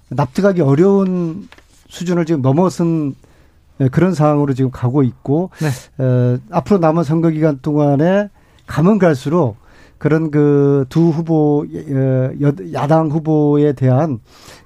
납득하기 0.10 0.62
어려운 0.62 1.48
수준을 1.88 2.26
지금 2.26 2.42
넘어선 2.42 3.16
그런 3.92 4.14
상황으로 4.14 4.54
지금 4.54 4.70
가고 4.70 5.02
있고 5.04 5.50
네. 5.60 6.04
어, 6.04 6.38
앞으로 6.52 6.80
남은 6.80 7.04
선거 7.04 7.30
기간 7.30 7.60
동안에 7.62 8.30
가면 8.68 9.00
갈수록 9.00 9.56
그런 10.02 10.32
그 10.32 10.86
두 10.90 11.10
후보 11.10 11.64
어, 11.64 12.30
야당 12.74 13.10
후보에 13.10 13.74
대한 13.74 14.20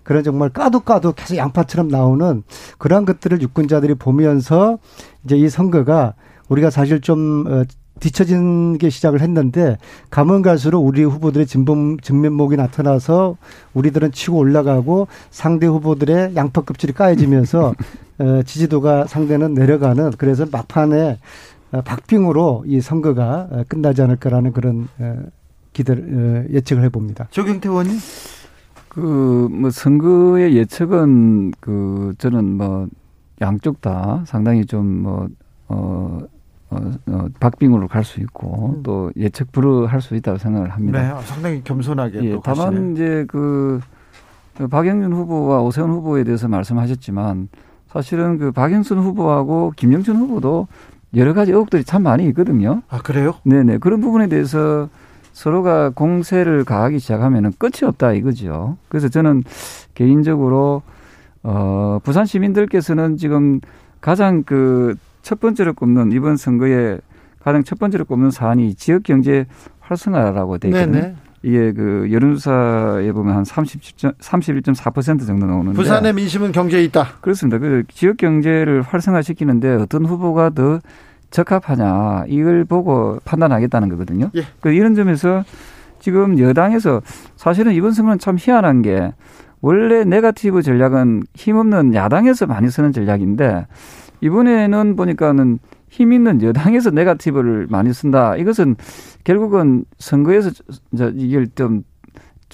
그런 0.04 0.24
정말 0.24 0.48
까도 0.50 0.80
까도 0.80 1.12
계속 1.12 1.36
양파처럼 1.36 1.90
나오는 1.90 2.44
그러한 2.78 3.06
것들을 3.06 3.42
유권자들이 3.42 3.96
보면서 3.96 4.80
이제 5.26 5.36
이 5.36 5.50
선거가 5.50 6.14
우리가 6.48 6.70
사실 6.70 7.02
좀 7.02 7.46
어, 7.48 7.64
뒤처진 8.00 8.78
게 8.78 8.90
시작을 8.90 9.20
했는데 9.20 9.78
가면 10.10 10.42
갈수록 10.42 10.80
우리 10.80 11.04
후보들의 11.04 11.46
진범 11.48 12.00
진면목이 12.00 12.56
나타나서 12.56 13.36
우리들은 13.74 14.14
치고 14.14 14.38
올라가고 14.38 15.10
상대 15.32 15.68
후보들의 15.68 16.38
양파 16.38 16.62
껍질이 16.62 16.94
까여지면서 16.94 17.74
어, 18.20 18.42
지지도가 18.46 19.08
상대는 19.08 19.54
내려가는 19.54 20.12
그래서 20.18 20.46
막판에 20.50 21.12
어, 21.12 21.18
박빙으로 21.82 22.63
이 22.67 22.82
선거가 22.82 23.47
어, 23.51 23.63
끝나지 23.67 24.01
않을까라는 24.01 24.53
그런 24.53 24.88
어, 24.99 25.23
기대를 25.73 26.47
예측을 26.51 26.84
해봅니다. 26.84 27.28
조경태 27.32 27.69
의원님? 27.69 27.97
그, 28.95 29.49
뭐, 29.51 29.69
선거의 29.71 30.55
예측은, 30.55 31.51
그, 31.59 32.13
저는 32.17 32.55
뭐, 32.55 32.88
양쪽 33.41 33.82
다 33.82 34.23
상당히 34.26 34.65
좀, 34.65 34.86
뭐, 35.03 35.28
어, 35.67 36.21
어, 36.69 36.91
어 37.07 37.28
박빙으로 37.41 37.89
갈 37.89 38.05
수 38.05 38.21
있고, 38.21 38.76
음. 38.78 38.84
또 38.84 39.11
예측 39.17 39.51
불허할 39.51 40.01
수 40.01 40.15
있다고 40.15 40.38
생각을 40.38 40.69
합니다. 40.69 41.01
네, 41.01 41.26
상당히 41.26 41.61
겸손하게. 41.65 42.23
예, 42.23 42.39
다만, 42.41 42.93
이제 42.93 43.26
그, 43.28 43.82
박영준 44.71 45.11
후보와 45.11 45.61
오세훈 45.61 45.89
후보에 45.89 46.23
대해서 46.23 46.47
말씀하셨지만, 46.47 47.49
사실은 47.88 48.38
그 48.38 48.53
박영순 48.53 48.97
후보하고 48.97 49.73
김영준 49.76 50.15
후보도 50.15 50.67
여러 51.16 51.34
가지 51.34 51.51
의혹들이 51.51 51.84
참 51.84 52.03
많이 52.03 52.26
있거든요. 52.28 52.82
아, 52.89 52.99
그래요? 52.99 53.36
네네. 53.43 53.78
그런 53.80 54.01
부분에 54.01 54.28
대해서 54.28 54.89
서로가 55.34 55.89
공세를 55.89 56.63
가하기 56.63 56.99
시작하면 56.99 57.53
끝이 57.57 57.88
없다 57.88 58.13
이거죠. 58.13 58.78
그래서 58.88 59.09
저는 59.09 59.43
개인적으로 59.93 60.82
어 61.43 61.99
부산 62.03 62.26
시민들께서는 62.26 63.18
지금 63.18 63.59
가장 64.01 64.43
그 64.43 64.95
첫 65.26 65.39
번째로 65.39 65.74
꼽는 65.74 66.11
이번 66.11 66.38
선거에 66.38 66.99
가장 67.39 67.63
첫 67.63 67.80
번째로 67.80 68.05
꼽는 68.05 68.30
사안이 68.30 68.76
지역 68.76 69.01
경제 69.01 69.47
활성화라고 69.80 70.59
돼 70.59 70.68
있거든요. 70.68 70.91
네네. 70.91 71.16
이게 71.41 71.74
그 71.74 72.07
여론조사에 72.11 73.11
보면 73.11 73.36
한 73.36 73.43
30, 73.43 73.82
31.4% 73.97 75.26
정도 75.26 75.47
나오는데 75.47 75.76
부산의 75.76 76.13
민심은 76.13 76.51
경제에 76.51 76.84
있다. 76.84 77.07
그렇습니다. 77.22 77.57
그 77.57 77.84
지역 77.89 78.18
경제를 78.18 78.84
활성화시키는데 78.84 79.76
어떤 79.76 80.05
후보가 80.05 80.51
더 80.51 80.80
적합하냐 81.36 82.26
이걸 82.30 82.64
보고 82.64 83.20
판단하겠다는 83.26 83.90
거거든요. 83.90 84.32
예. 84.36 84.44
그 84.62 84.72
이런 84.72 84.96
점에서 84.96 85.44
지금 86.00 86.40
여당에서 86.40 87.02
사실은 87.36 87.74
이번 87.74 87.92
선거는 87.92 88.20
참 88.20 88.38
희한한 88.40 88.82
게 88.82 89.12
원래 89.60 90.06
네가티브 90.06 90.62
전략은 90.62 91.24
힘없는 91.34 91.94
야당에서 91.94 92.46
많이 92.46 92.70
쓰는 92.70 92.94
전략인데 92.94 93.68
이번에는 94.22 94.96
보니까는 94.96 95.60
힘 95.90 96.14
있는 96.14 96.42
여당에서 96.42 96.90
네가티브를 96.92 97.68
많이 97.70 97.94
쓴다. 97.94 98.36
이것은 98.36 98.76
결국은 99.24 99.86
선거에서 99.98 100.52
이걸 101.16 101.48
좀 101.56 101.84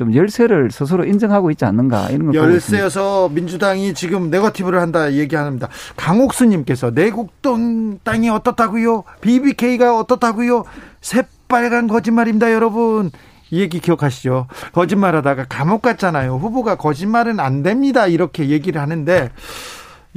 좀 0.02 0.16
열세를 0.16 0.72
스스로 0.72 1.06
인정하고 1.06 1.52
있지 1.52 1.64
않는가 1.64 2.10
이런 2.10 2.32
걸 2.32 2.34
열세여서 2.36 3.30
민주당이 3.30 3.94
지금 3.94 4.32
네거티브를 4.32 4.82
한다 4.82 5.14
얘기합니다. 5.14 5.68
강옥수님께서 5.96 6.90
내곡동 6.90 8.00
땅이 8.04 8.32
어떻다고요? 8.32 9.04
BBK가 9.22 10.00
어떻다고요? 10.00 10.64
새빨간 11.02 11.88
거짓말입니다, 11.88 12.52
여러분. 12.52 13.12
이 13.52 13.60
얘기 13.60 13.80
기억하시죠? 13.80 14.48
거짓말하다가 14.72 15.46
감옥 15.48 15.84
갔잖아요. 15.84 16.38
후보가 16.38 16.78
거짓말은 16.78 17.40
안 17.40 17.62
됩니다. 17.62 18.08
이렇게 18.08 18.50
얘기를 18.50 18.82
하는데 18.82 19.30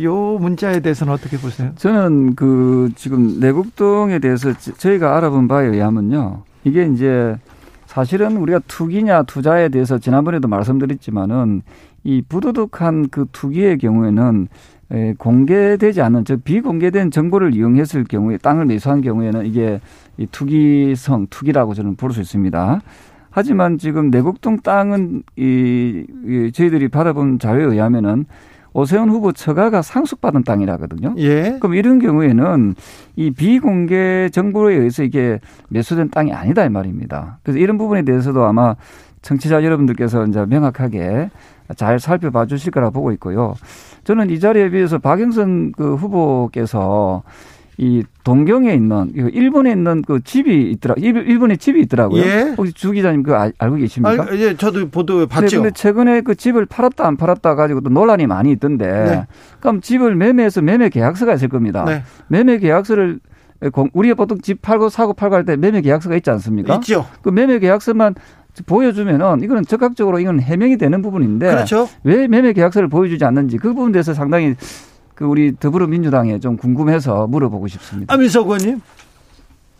요 0.00 0.14
문자에 0.40 0.80
대해서는 0.80 1.12
어떻게 1.12 1.36
보세요? 1.36 1.72
저는 1.76 2.36
그 2.36 2.88
지금 2.96 3.38
내곡동에 3.38 4.18
대해서 4.18 4.54
저희가 4.78 5.14
알아본 5.18 5.46
바에 5.46 5.66
의하면요. 5.66 6.42
이게 6.64 6.86
이제 6.86 7.36
사실은 7.94 8.36
우리가 8.38 8.58
투기냐 8.66 9.22
투자에 9.22 9.68
대해서 9.68 9.98
지난번에도 9.98 10.48
말씀드렸지만은 10.48 11.62
이 12.02 12.22
부도덕한 12.28 13.10
그 13.10 13.26
투기의 13.30 13.78
경우에는 13.78 14.48
공개되지 15.16 16.02
않은 16.02 16.24
즉 16.24 16.42
비공개된 16.42 17.12
정보를 17.12 17.54
이용했을 17.54 18.02
경우에 18.02 18.36
땅을 18.38 18.66
매수한 18.66 19.00
경우에는 19.00 19.46
이게 19.46 19.80
이 20.16 20.26
투기성 20.26 21.28
투기라고 21.30 21.74
저는 21.74 21.94
볼 21.94 22.10
수 22.10 22.20
있습니다. 22.20 22.80
하지만 23.30 23.78
지금 23.78 24.10
내곡동 24.10 24.58
땅은 24.58 25.22
이, 25.36 26.04
이 26.26 26.50
저희들이 26.52 26.88
받아본 26.88 27.38
자료에 27.38 27.64
의하면은 27.64 28.26
오세훈 28.74 29.08
후보 29.08 29.32
처가가 29.32 29.82
상속받은 29.82 30.42
땅이라거든요. 30.42 31.14
예. 31.18 31.58
그럼 31.60 31.74
이런 31.74 32.00
경우에는 32.00 32.74
이 33.16 33.30
비공개 33.30 34.28
정보에 34.32 34.74
의해서 34.74 35.04
이게 35.04 35.38
매수된 35.68 36.10
땅이 36.10 36.32
아니다 36.32 36.64
이 36.64 36.68
말입니다. 36.68 37.38
그래서 37.42 37.60
이런 37.60 37.78
부분에 37.78 38.02
대해서도 38.02 38.44
아마 38.44 38.74
청취자 39.22 39.62
여러분들께서 39.64 40.26
이제 40.26 40.44
명확하게 40.44 41.30
잘 41.76 41.98
살펴봐 41.98 42.46
주실 42.46 42.72
거라 42.72 42.90
보고 42.90 43.12
있고요. 43.12 43.54
저는 44.02 44.28
이 44.30 44.38
자리에 44.38 44.68
비해서 44.70 44.98
박영선 44.98 45.72
그 45.72 45.94
후보께서 45.94 47.22
이 47.76 48.04
동경에 48.22 48.72
있는 48.72 49.12
일본에 49.14 49.72
있는 49.72 50.02
그 50.02 50.22
집이 50.22 50.70
있더라 50.72 50.94
일본에 50.98 51.56
집이 51.56 51.80
있더라고요. 51.82 52.22
예. 52.22 52.54
혹시 52.56 52.72
주 52.72 52.92
기자님 52.92 53.22
그 53.24 53.34
알, 53.34 53.52
고 53.52 53.74
계십니까? 53.74 54.22
아, 54.22 54.28
예, 54.34 54.56
저도 54.56 54.88
보도 54.88 55.26
봤죠. 55.26 55.62
근데 55.62 55.72
최근에 55.72 56.20
그 56.20 56.34
집을 56.36 56.66
팔았다 56.66 57.06
안 57.06 57.16
팔았다 57.16 57.54
가지고 57.56 57.80
또 57.80 57.90
논란이 57.90 58.26
많이 58.26 58.52
있던데. 58.52 58.86
네. 58.86 59.26
그럼 59.60 59.80
집을 59.80 60.14
매매해서 60.14 60.62
매매 60.62 60.88
계약서가 60.88 61.34
있을 61.34 61.48
겁니다. 61.48 61.84
네. 61.84 62.02
매매 62.28 62.58
계약서를 62.58 63.18
우리가 63.92 64.14
보통 64.14 64.38
집 64.40 64.62
팔고 64.62 64.88
사고 64.88 65.12
팔고 65.14 65.34
할 65.34 65.44
때 65.44 65.56
매매 65.56 65.80
계약서가 65.80 66.14
있지 66.16 66.30
않습니까? 66.30 66.76
있죠. 66.76 67.06
그 67.22 67.30
매매 67.30 67.58
계약서만 67.58 68.14
보여주면은 68.66 69.42
이거는 69.42 69.64
적극적으로 69.64 70.20
이건 70.20 70.38
해명이 70.38 70.76
되는 70.76 71.02
부분인데 71.02 71.50
그렇죠. 71.50 71.88
왜 72.04 72.28
매매 72.28 72.52
계약서를 72.52 72.88
보여주지 72.88 73.24
않는지 73.24 73.56
그 73.56 73.74
부분에 73.74 73.90
대해서 73.92 74.14
상당히 74.14 74.54
그 75.14 75.24
우리 75.24 75.54
더불어민주당에 75.56 76.40
좀 76.40 76.56
궁금해서 76.56 77.26
물어보고 77.26 77.68
싶습니다. 77.68 78.12
안민석 78.12 78.46
의원님. 78.46 78.80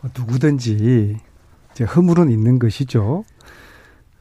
뭐 0.01 0.11
누구든지 0.16 1.16
이제 1.72 1.85
허물은 1.85 2.30
있는 2.30 2.59
것이죠. 2.59 3.24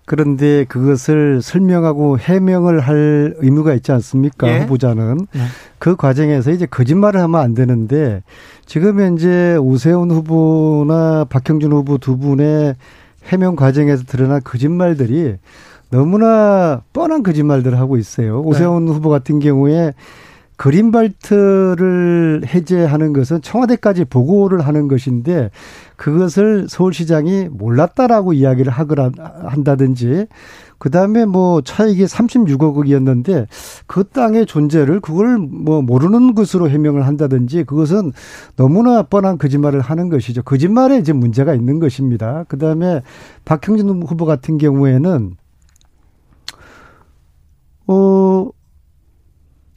그런데 0.06 0.66
그것을 0.66 1.42
설명하고 1.42 2.20
해명을 2.20 2.82
할 2.82 3.36
의무가 3.38 3.74
있지 3.74 3.92
않습니까? 3.94 4.50
예? 4.50 4.60
후보자는. 4.62 5.28
예. 5.36 5.40
그 5.80 5.96
과정에서 5.96 6.52
이제 6.52 6.66
거짓말을 6.66 7.22
하면 7.22 7.40
안 7.40 7.54
되는데 7.54 8.22
지금 8.66 9.00
현재 9.00 9.56
오세훈 9.56 10.12
후보나 10.12 11.26
박형준 11.30 11.72
후보 11.72 11.98
두 11.98 12.18
분의 12.18 12.76
해명 13.28 13.56
과정에서 13.56 14.04
드러난 14.04 14.42
거짓말들이 14.44 15.38
너무나 15.90 16.82
뻔한 16.92 17.24
거짓말들을 17.24 17.80
하고 17.80 17.98
있어요. 17.98 18.42
오세훈 18.42 18.86
네. 18.86 18.92
후보 18.92 19.10
같은 19.10 19.40
경우에 19.40 19.94
그린발트를 20.64 22.44
해제하는 22.46 23.12
것은 23.12 23.42
청와대까지 23.42 24.06
보고를 24.06 24.62
하는 24.62 24.88
것인데 24.88 25.52
그것을 25.98 26.68
서울시장이 26.70 27.50
몰랐다라고 27.52 28.32
이야기를 28.32 28.72
하거나 28.72 29.12
한다든지 29.44 30.26
그 30.78 30.90
다음에 30.90 31.26
뭐 31.26 31.60
차익이 31.60 32.06
36억이었는데 32.06 33.48
그 33.88 34.06
땅의 34.06 34.46
존재를 34.46 35.02
그걸 35.02 35.38
뭐 35.38 35.82
모르는 35.82 36.34
것으로 36.34 36.70
해명을 36.70 37.08
한다든지 37.08 37.66
그것은 37.66 38.14
너무나 38.56 39.04
뻔한 39.04 39.38
거짓말을 39.38 39.82
하는 39.82 40.08
것이죠. 40.08 40.44
거짓말에 40.44 40.98
이제 40.98 41.12
문제가 41.12 41.54
있는 41.54 41.80
것입니다. 41.80 42.46
그 42.48 42.58
다음에 42.58 43.02
박형진 43.44 43.90
후보 44.04 44.26
같은 44.26 44.58
경우에는 44.58 45.36
어 47.88 48.50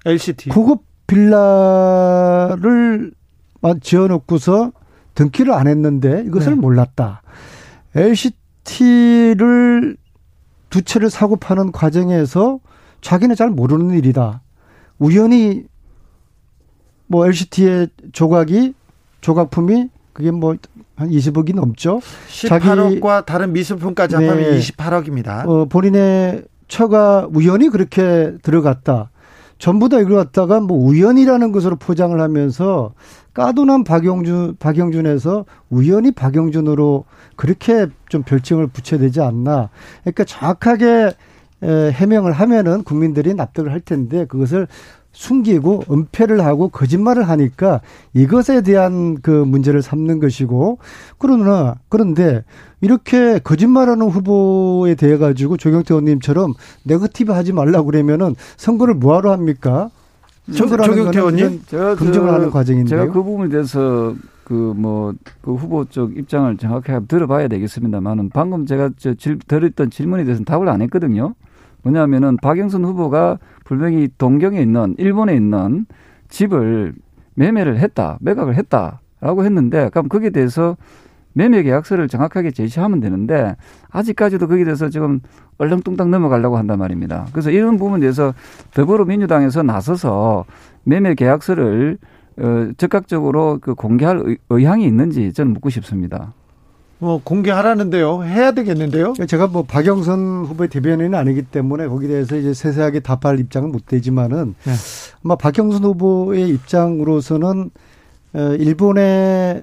LCT. 0.06 0.50
고급 0.50 0.82
빌라를 1.06 3.12
지어놓고서 3.80 4.72
등기를 5.14 5.52
안 5.52 5.66
했는데 5.66 6.22
이것을 6.26 6.54
네. 6.54 6.60
몰랐다. 6.60 7.22
LCT를 7.94 9.96
두 10.70 10.82
채를 10.82 11.10
사고 11.10 11.36
파는 11.36 11.72
과정에서 11.72 12.60
자기는 13.00 13.34
잘 13.36 13.50
모르는 13.50 13.96
일이다. 13.96 14.42
우연히 14.98 15.64
뭐 17.06 17.26
LCT의 17.26 17.88
조각이 18.12 18.74
조각품이 19.20 19.90
그게 20.12 20.30
뭐 20.30 20.56
한 20.96 21.10
20억이 21.10 21.54
넘죠. 21.54 22.00
18억과 22.28 23.26
다른 23.26 23.52
미술품까지 23.52 24.16
합하면 24.16 24.38
네. 24.38 24.58
28억입니다. 24.58 25.46
어, 25.46 25.66
본인의 25.66 26.44
처가 26.68 27.28
우연히 27.32 27.68
그렇게 27.68 28.32
들어갔다. 28.42 29.10
전부 29.58 29.88
다 29.88 29.98
이걸 30.00 30.16
갖다가 30.16 30.60
뭐 30.60 30.76
우연이라는 30.78 31.52
것으로 31.52 31.76
포장을 31.76 32.18
하면서 32.20 32.92
까도난 33.34 33.84
박영준, 33.84 34.56
박영준에서 34.58 35.44
우연히 35.70 36.10
박영준으로 36.12 37.04
그렇게 37.36 37.86
좀 38.08 38.22
별칭을 38.22 38.68
붙여야 38.68 39.00
되지 39.00 39.20
않나. 39.20 39.70
그러니까 40.02 40.24
정확하게 40.24 41.12
해명을 41.62 42.32
하면은 42.32 42.82
국민들이 42.84 43.34
납득을 43.34 43.72
할 43.72 43.80
텐데 43.80 44.26
그것을 44.26 44.68
숨기고 45.16 45.84
은폐를 45.90 46.44
하고 46.44 46.68
거짓말을 46.68 47.26
하니까 47.26 47.80
이것에 48.12 48.60
대한 48.60 49.16
그 49.22 49.30
문제를 49.30 49.80
삼는 49.80 50.20
것이고 50.20 50.78
그러나 51.16 51.76
그런데 51.88 52.44
이렇게 52.82 53.38
거짓말하는 53.38 54.08
후보에 54.08 54.94
대해 54.94 55.16
가지고 55.16 55.56
조경태 55.56 55.94
의원님처럼 55.94 56.52
네거티브 56.84 57.32
하지 57.32 57.54
말라고 57.54 57.86
그러면은 57.86 58.34
선거를 58.58 58.94
뭐하러 58.94 59.32
합니까? 59.32 59.88
조경태 60.52 61.18
의원님 61.18 61.62
제가 61.66 61.94
긍정을 61.94 62.28
그, 62.28 62.34
하는 62.34 62.50
과정인데요. 62.50 63.00
제가 63.00 63.12
그 63.12 63.22
부분에 63.22 63.48
대해서 63.48 64.14
그 64.44 64.52
뭐그 64.52 65.16
그 65.40 65.54
후보 65.54 65.86
쪽 65.86 66.14
입장을 66.14 66.54
정확하게 66.58 67.06
들어봐야 67.06 67.48
되겠습니다만은 67.48 68.28
방금 68.34 68.66
제가 68.66 68.90
저 68.98 69.14
질, 69.14 69.38
드렸던 69.38 69.88
질문에 69.88 70.24
대해서는 70.24 70.44
답을 70.44 70.68
안 70.68 70.82
했거든요. 70.82 71.34
뭐냐면은 71.86 72.36
박영선 72.38 72.84
후보가 72.84 73.38
분명히 73.64 74.08
동경에 74.18 74.60
있는 74.60 74.94
일본에 74.98 75.36
있는 75.36 75.86
집을 76.28 76.94
매매를 77.34 77.78
했다, 77.78 78.18
매각을 78.20 78.56
했다라고 78.56 79.44
했는데 79.44 79.88
그럼 79.90 80.08
거기에 80.08 80.30
대해서 80.30 80.76
매매 81.32 81.62
계약서를 81.62 82.08
정확하게 82.08 82.50
제시하면 82.50 82.98
되는데 82.98 83.56
아직까지도 83.90 84.48
거기에 84.48 84.64
대해서 84.64 84.88
지금 84.88 85.20
얼렁뚱땅 85.58 86.10
넘어가려고 86.10 86.56
한단 86.56 86.78
말입니다. 86.78 87.26
그래서 87.32 87.50
이런 87.50 87.76
부분에 87.76 88.00
대해서 88.00 88.34
더불어민주당에서 88.72 89.62
나서서 89.62 90.44
매매 90.82 91.14
계약서를 91.14 91.98
어, 92.38 92.70
적극적으로 92.78 93.58
그 93.60 93.74
공개할 93.74 94.38
의향이 94.48 94.86
있는지 94.86 95.32
저는 95.32 95.52
묻고 95.52 95.70
싶습니다. 95.70 96.32
뭐 96.98 97.20
공개하라는데요. 97.22 98.24
해야 98.24 98.52
되겠는데요. 98.52 99.14
제가 99.28 99.48
뭐 99.48 99.64
박영선 99.64 100.46
후보의 100.46 100.68
대변인은 100.68 101.14
아니기 101.14 101.42
때문에 101.42 101.88
거기에 101.88 102.08
대해서 102.08 102.36
이제 102.36 102.54
세세하게 102.54 103.00
답할 103.00 103.38
입장은 103.38 103.70
못 103.70 103.86
되지만은 103.86 104.54
네. 104.64 104.72
아마 105.24 105.36
박영선 105.36 105.84
후보의 105.84 106.48
입장으로서는 106.48 107.70
어, 108.34 108.38
일본의 108.58 109.62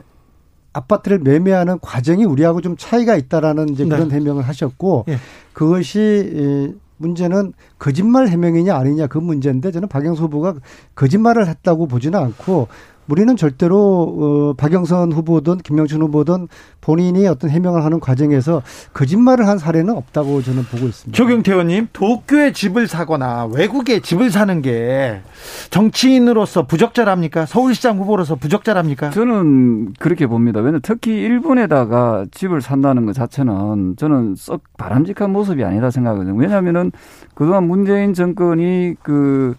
아파트를 0.74 1.20
매매하는 1.20 1.80
과정이 1.82 2.26
우리하고 2.26 2.62
좀 2.62 2.76
차이가 2.78 3.16
있다라는 3.16 3.70
이제 3.70 3.86
그런 3.86 4.10
네. 4.10 4.16
해명을 4.16 4.44
하셨고 4.44 5.06
네. 5.08 5.18
그것이 5.54 6.74
문제는 6.98 7.54
거짓말 7.80 8.28
해명이냐 8.28 8.76
아니냐 8.76 9.08
그 9.08 9.18
문제인데 9.18 9.72
저는 9.72 9.88
박영선 9.88 10.26
후보가 10.26 10.56
거짓말을 10.96 11.48
했다고 11.48 11.88
보지는 11.88 12.20
않고 12.20 12.68
우리는 13.08 13.36
절대로 13.36 13.78
어, 13.78 14.54
박영선 14.54 15.12
후보든 15.12 15.58
김명춘 15.58 16.02
후보든 16.02 16.48
본인이 16.82 17.28
어떤 17.28 17.50
해명을 17.50 17.84
하는 17.84 18.00
과정에서 18.00 18.62
거짓말을 18.94 19.48
한 19.48 19.58
사례는 19.58 19.96
없다고 19.96 20.42
저는 20.42 20.64
보고 20.64 20.86
있습니다. 20.86 21.16
조경태 21.16 21.52
의원님, 21.52 21.88
도쿄에 21.94 22.52
집을 22.52 22.88
사거나 22.88 23.46
외국에 23.46 24.00
집을 24.02 24.32
사는 24.32 24.62
게 24.62 25.22
정치인으로서 25.70 26.68
부적절합니까? 26.68 27.46
서울시장 27.46 27.98
후보로서 28.00 28.36
부적절합니까? 28.36 29.12
저는 29.12 29.94
그렇게 29.94 30.28
봅니다. 30.28 30.60
왜냐하면 30.60 30.82
특히 30.84 31.12
일본에다가 31.12 32.26
집을 32.32 32.62
산다는 32.62 33.06
것 33.06 33.14
자체는 33.14 33.96
저는 33.98 34.36
썩 34.38 34.62
바람직한 34.78 35.32
모습이 35.32 35.64
아니다 35.64 35.90
생각하거든요. 35.92 36.36
왜냐하면은 36.36 36.92
그동안 37.34 37.68
문재인 37.68 38.14
정권이 38.14 38.96
그 39.02 39.56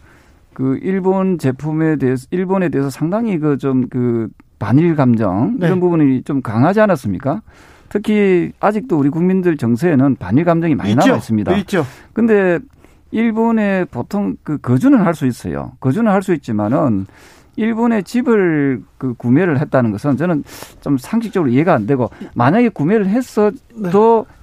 그 0.54 0.78
일본 0.82 1.38
제품에 1.38 1.96
대해서 1.96 2.26
일본에 2.30 2.68
대해서 2.68 2.88
상당히 2.88 3.38
그 3.38 3.58
좀그 3.58 3.88
그 3.90 4.28
반일 4.58 4.94
감정 4.96 5.56
네. 5.58 5.66
이런 5.66 5.80
부분이 5.80 6.22
좀 6.22 6.40
강하지 6.40 6.80
않았습니까? 6.80 7.42
특히 7.88 8.52
아직도 8.60 8.98
우리 8.98 9.10
국민들 9.10 9.56
정서에는 9.56 10.16
반일 10.16 10.44
감정이 10.44 10.74
많이 10.74 10.94
남아 10.94 11.16
있습니다. 11.16 11.54
있죠. 11.58 11.84
근데 12.12 12.58
일본에 13.10 13.84
보통 13.84 14.36
그 14.42 14.58
거주는 14.58 14.98
할 15.00 15.14
수 15.14 15.26
있어요. 15.26 15.72
거주는 15.80 16.10
할 16.10 16.22
수 16.22 16.32
있지만은 16.34 17.06
일본의 17.56 18.04
집을 18.04 18.82
그 18.98 19.14
구매를 19.14 19.60
했다는 19.60 19.92
것은 19.92 20.16
저는 20.16 20.44
좀 20.80 20.98
상식적으로 20.98 21.50
이해가 21.50 21.74
안 21.74 21.86
되고 21.86 22.10
만약에 22.34 22.68
구매를 22.68 23.06
했어도 23.06 23.56
네. 23.74 23.90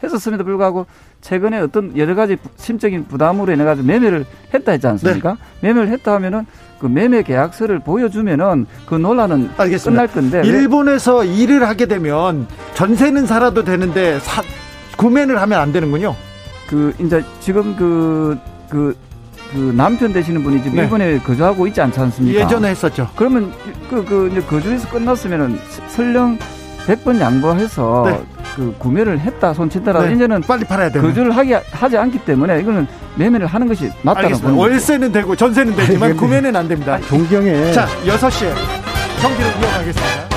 했었음에도 0.04 0.44
불구하고 0.44 0.86
최근에 1.22 1.60
어떤 1.60 1.96
여러 1.98 2.16
가지 2.16 2.38
심적인 2.58 3.06
부담으로 3.06 3.54
인해 3.54 3.64
가지고 3.64 3.88
매매를 3.88 4.26
했다 4.54 4.72
했지 4.72 4.88
않습니까? 4.88 5.38
네. 5.62 5.68
매매를 5.70 5.90
했다 5.90 6.14
하면은 6.16 6.46
그 6.80 6.88
매매 6.88 7.22
계약서를 7.22 7.80
보여주면은 7.80 8.66
그 8.88 8.96
논란은 8.96 9.52
알겠습니다. 9.56 10.08
끝날 10.08 10.08
건데 10.08 10.42
일본에서 10.48 11.24
일을 11.24 11.68
하게 11.68 11.86
되면 11.86 12.48
전세는 12.74 13.28
살아도 13.28 13.64
되는데 13.64 14.20
사, 14.20 14.42
구매를 14.98 15.40
하면 15.40 15.60
안 15.60 15.72
되는군요. 15.72 16.16
그 16.68 16.94
이제 17.00 17.24
지금 17.40 17.76
그그 17.76 18.38
그, 18.70 18.98
그 19.52 19.74
남편 19.76 20.14
되시는 20.14 20.44
분이 20.44 20.64
지금 20.64 20.78
네. 20.78 20.84
일본에 20.84 21.20
거주하고 21.20 21.68
있지 21.68 21.82
않지 21.82 22.00
않습니까? 22.00 22.40
예전에 22.40 22.70
했었죠. 22.70 23.10
그러면 23.16 23.52
그, 23.90 24.04
그 24.06 24.30
이제 24.32 24.42
거주에서 24.42 24.90
끝났으면은 24.90 25.60
설령 25.88 26.38
100번 26.88 27.20
양보해서 27.20 28.04
네. 28.06 28.24
그 28.56 28.74
구매를 28.78 29.20
했다 29.20 29.54
손친다라 29.54 30.04
네. 30.08 30.16
이제는 30.16 30.42
빨리 30.42 30.64
팔아야 30.64 30.90
돼요. 30.90 31.04
거주를 31.04 31.36
하기 31.36 31.54
하지 31.54 31.98
않기 31.98 32.20
때문에 32.20 32.60
이거는 32.62 32.88
매매를 33.16 33.48
하는 33.48 33.68
것이 33.68 33.90
맞다는 34.04 34.32
거죠. 34.32 34.58
월세는 34.58 35.12
되고 35.12 35.36
전세는 35.36 35.76
되지만 35.76 36.16
구매는 36.18 36.56
안 36.56 36.68
됩니다. 36.68 36.98
동경에 37.08 37.72
자 37.74 37.88
6시에 38.06 38.54
경기를 39.22 39.52
이어가겠습니다. 39.62 40.31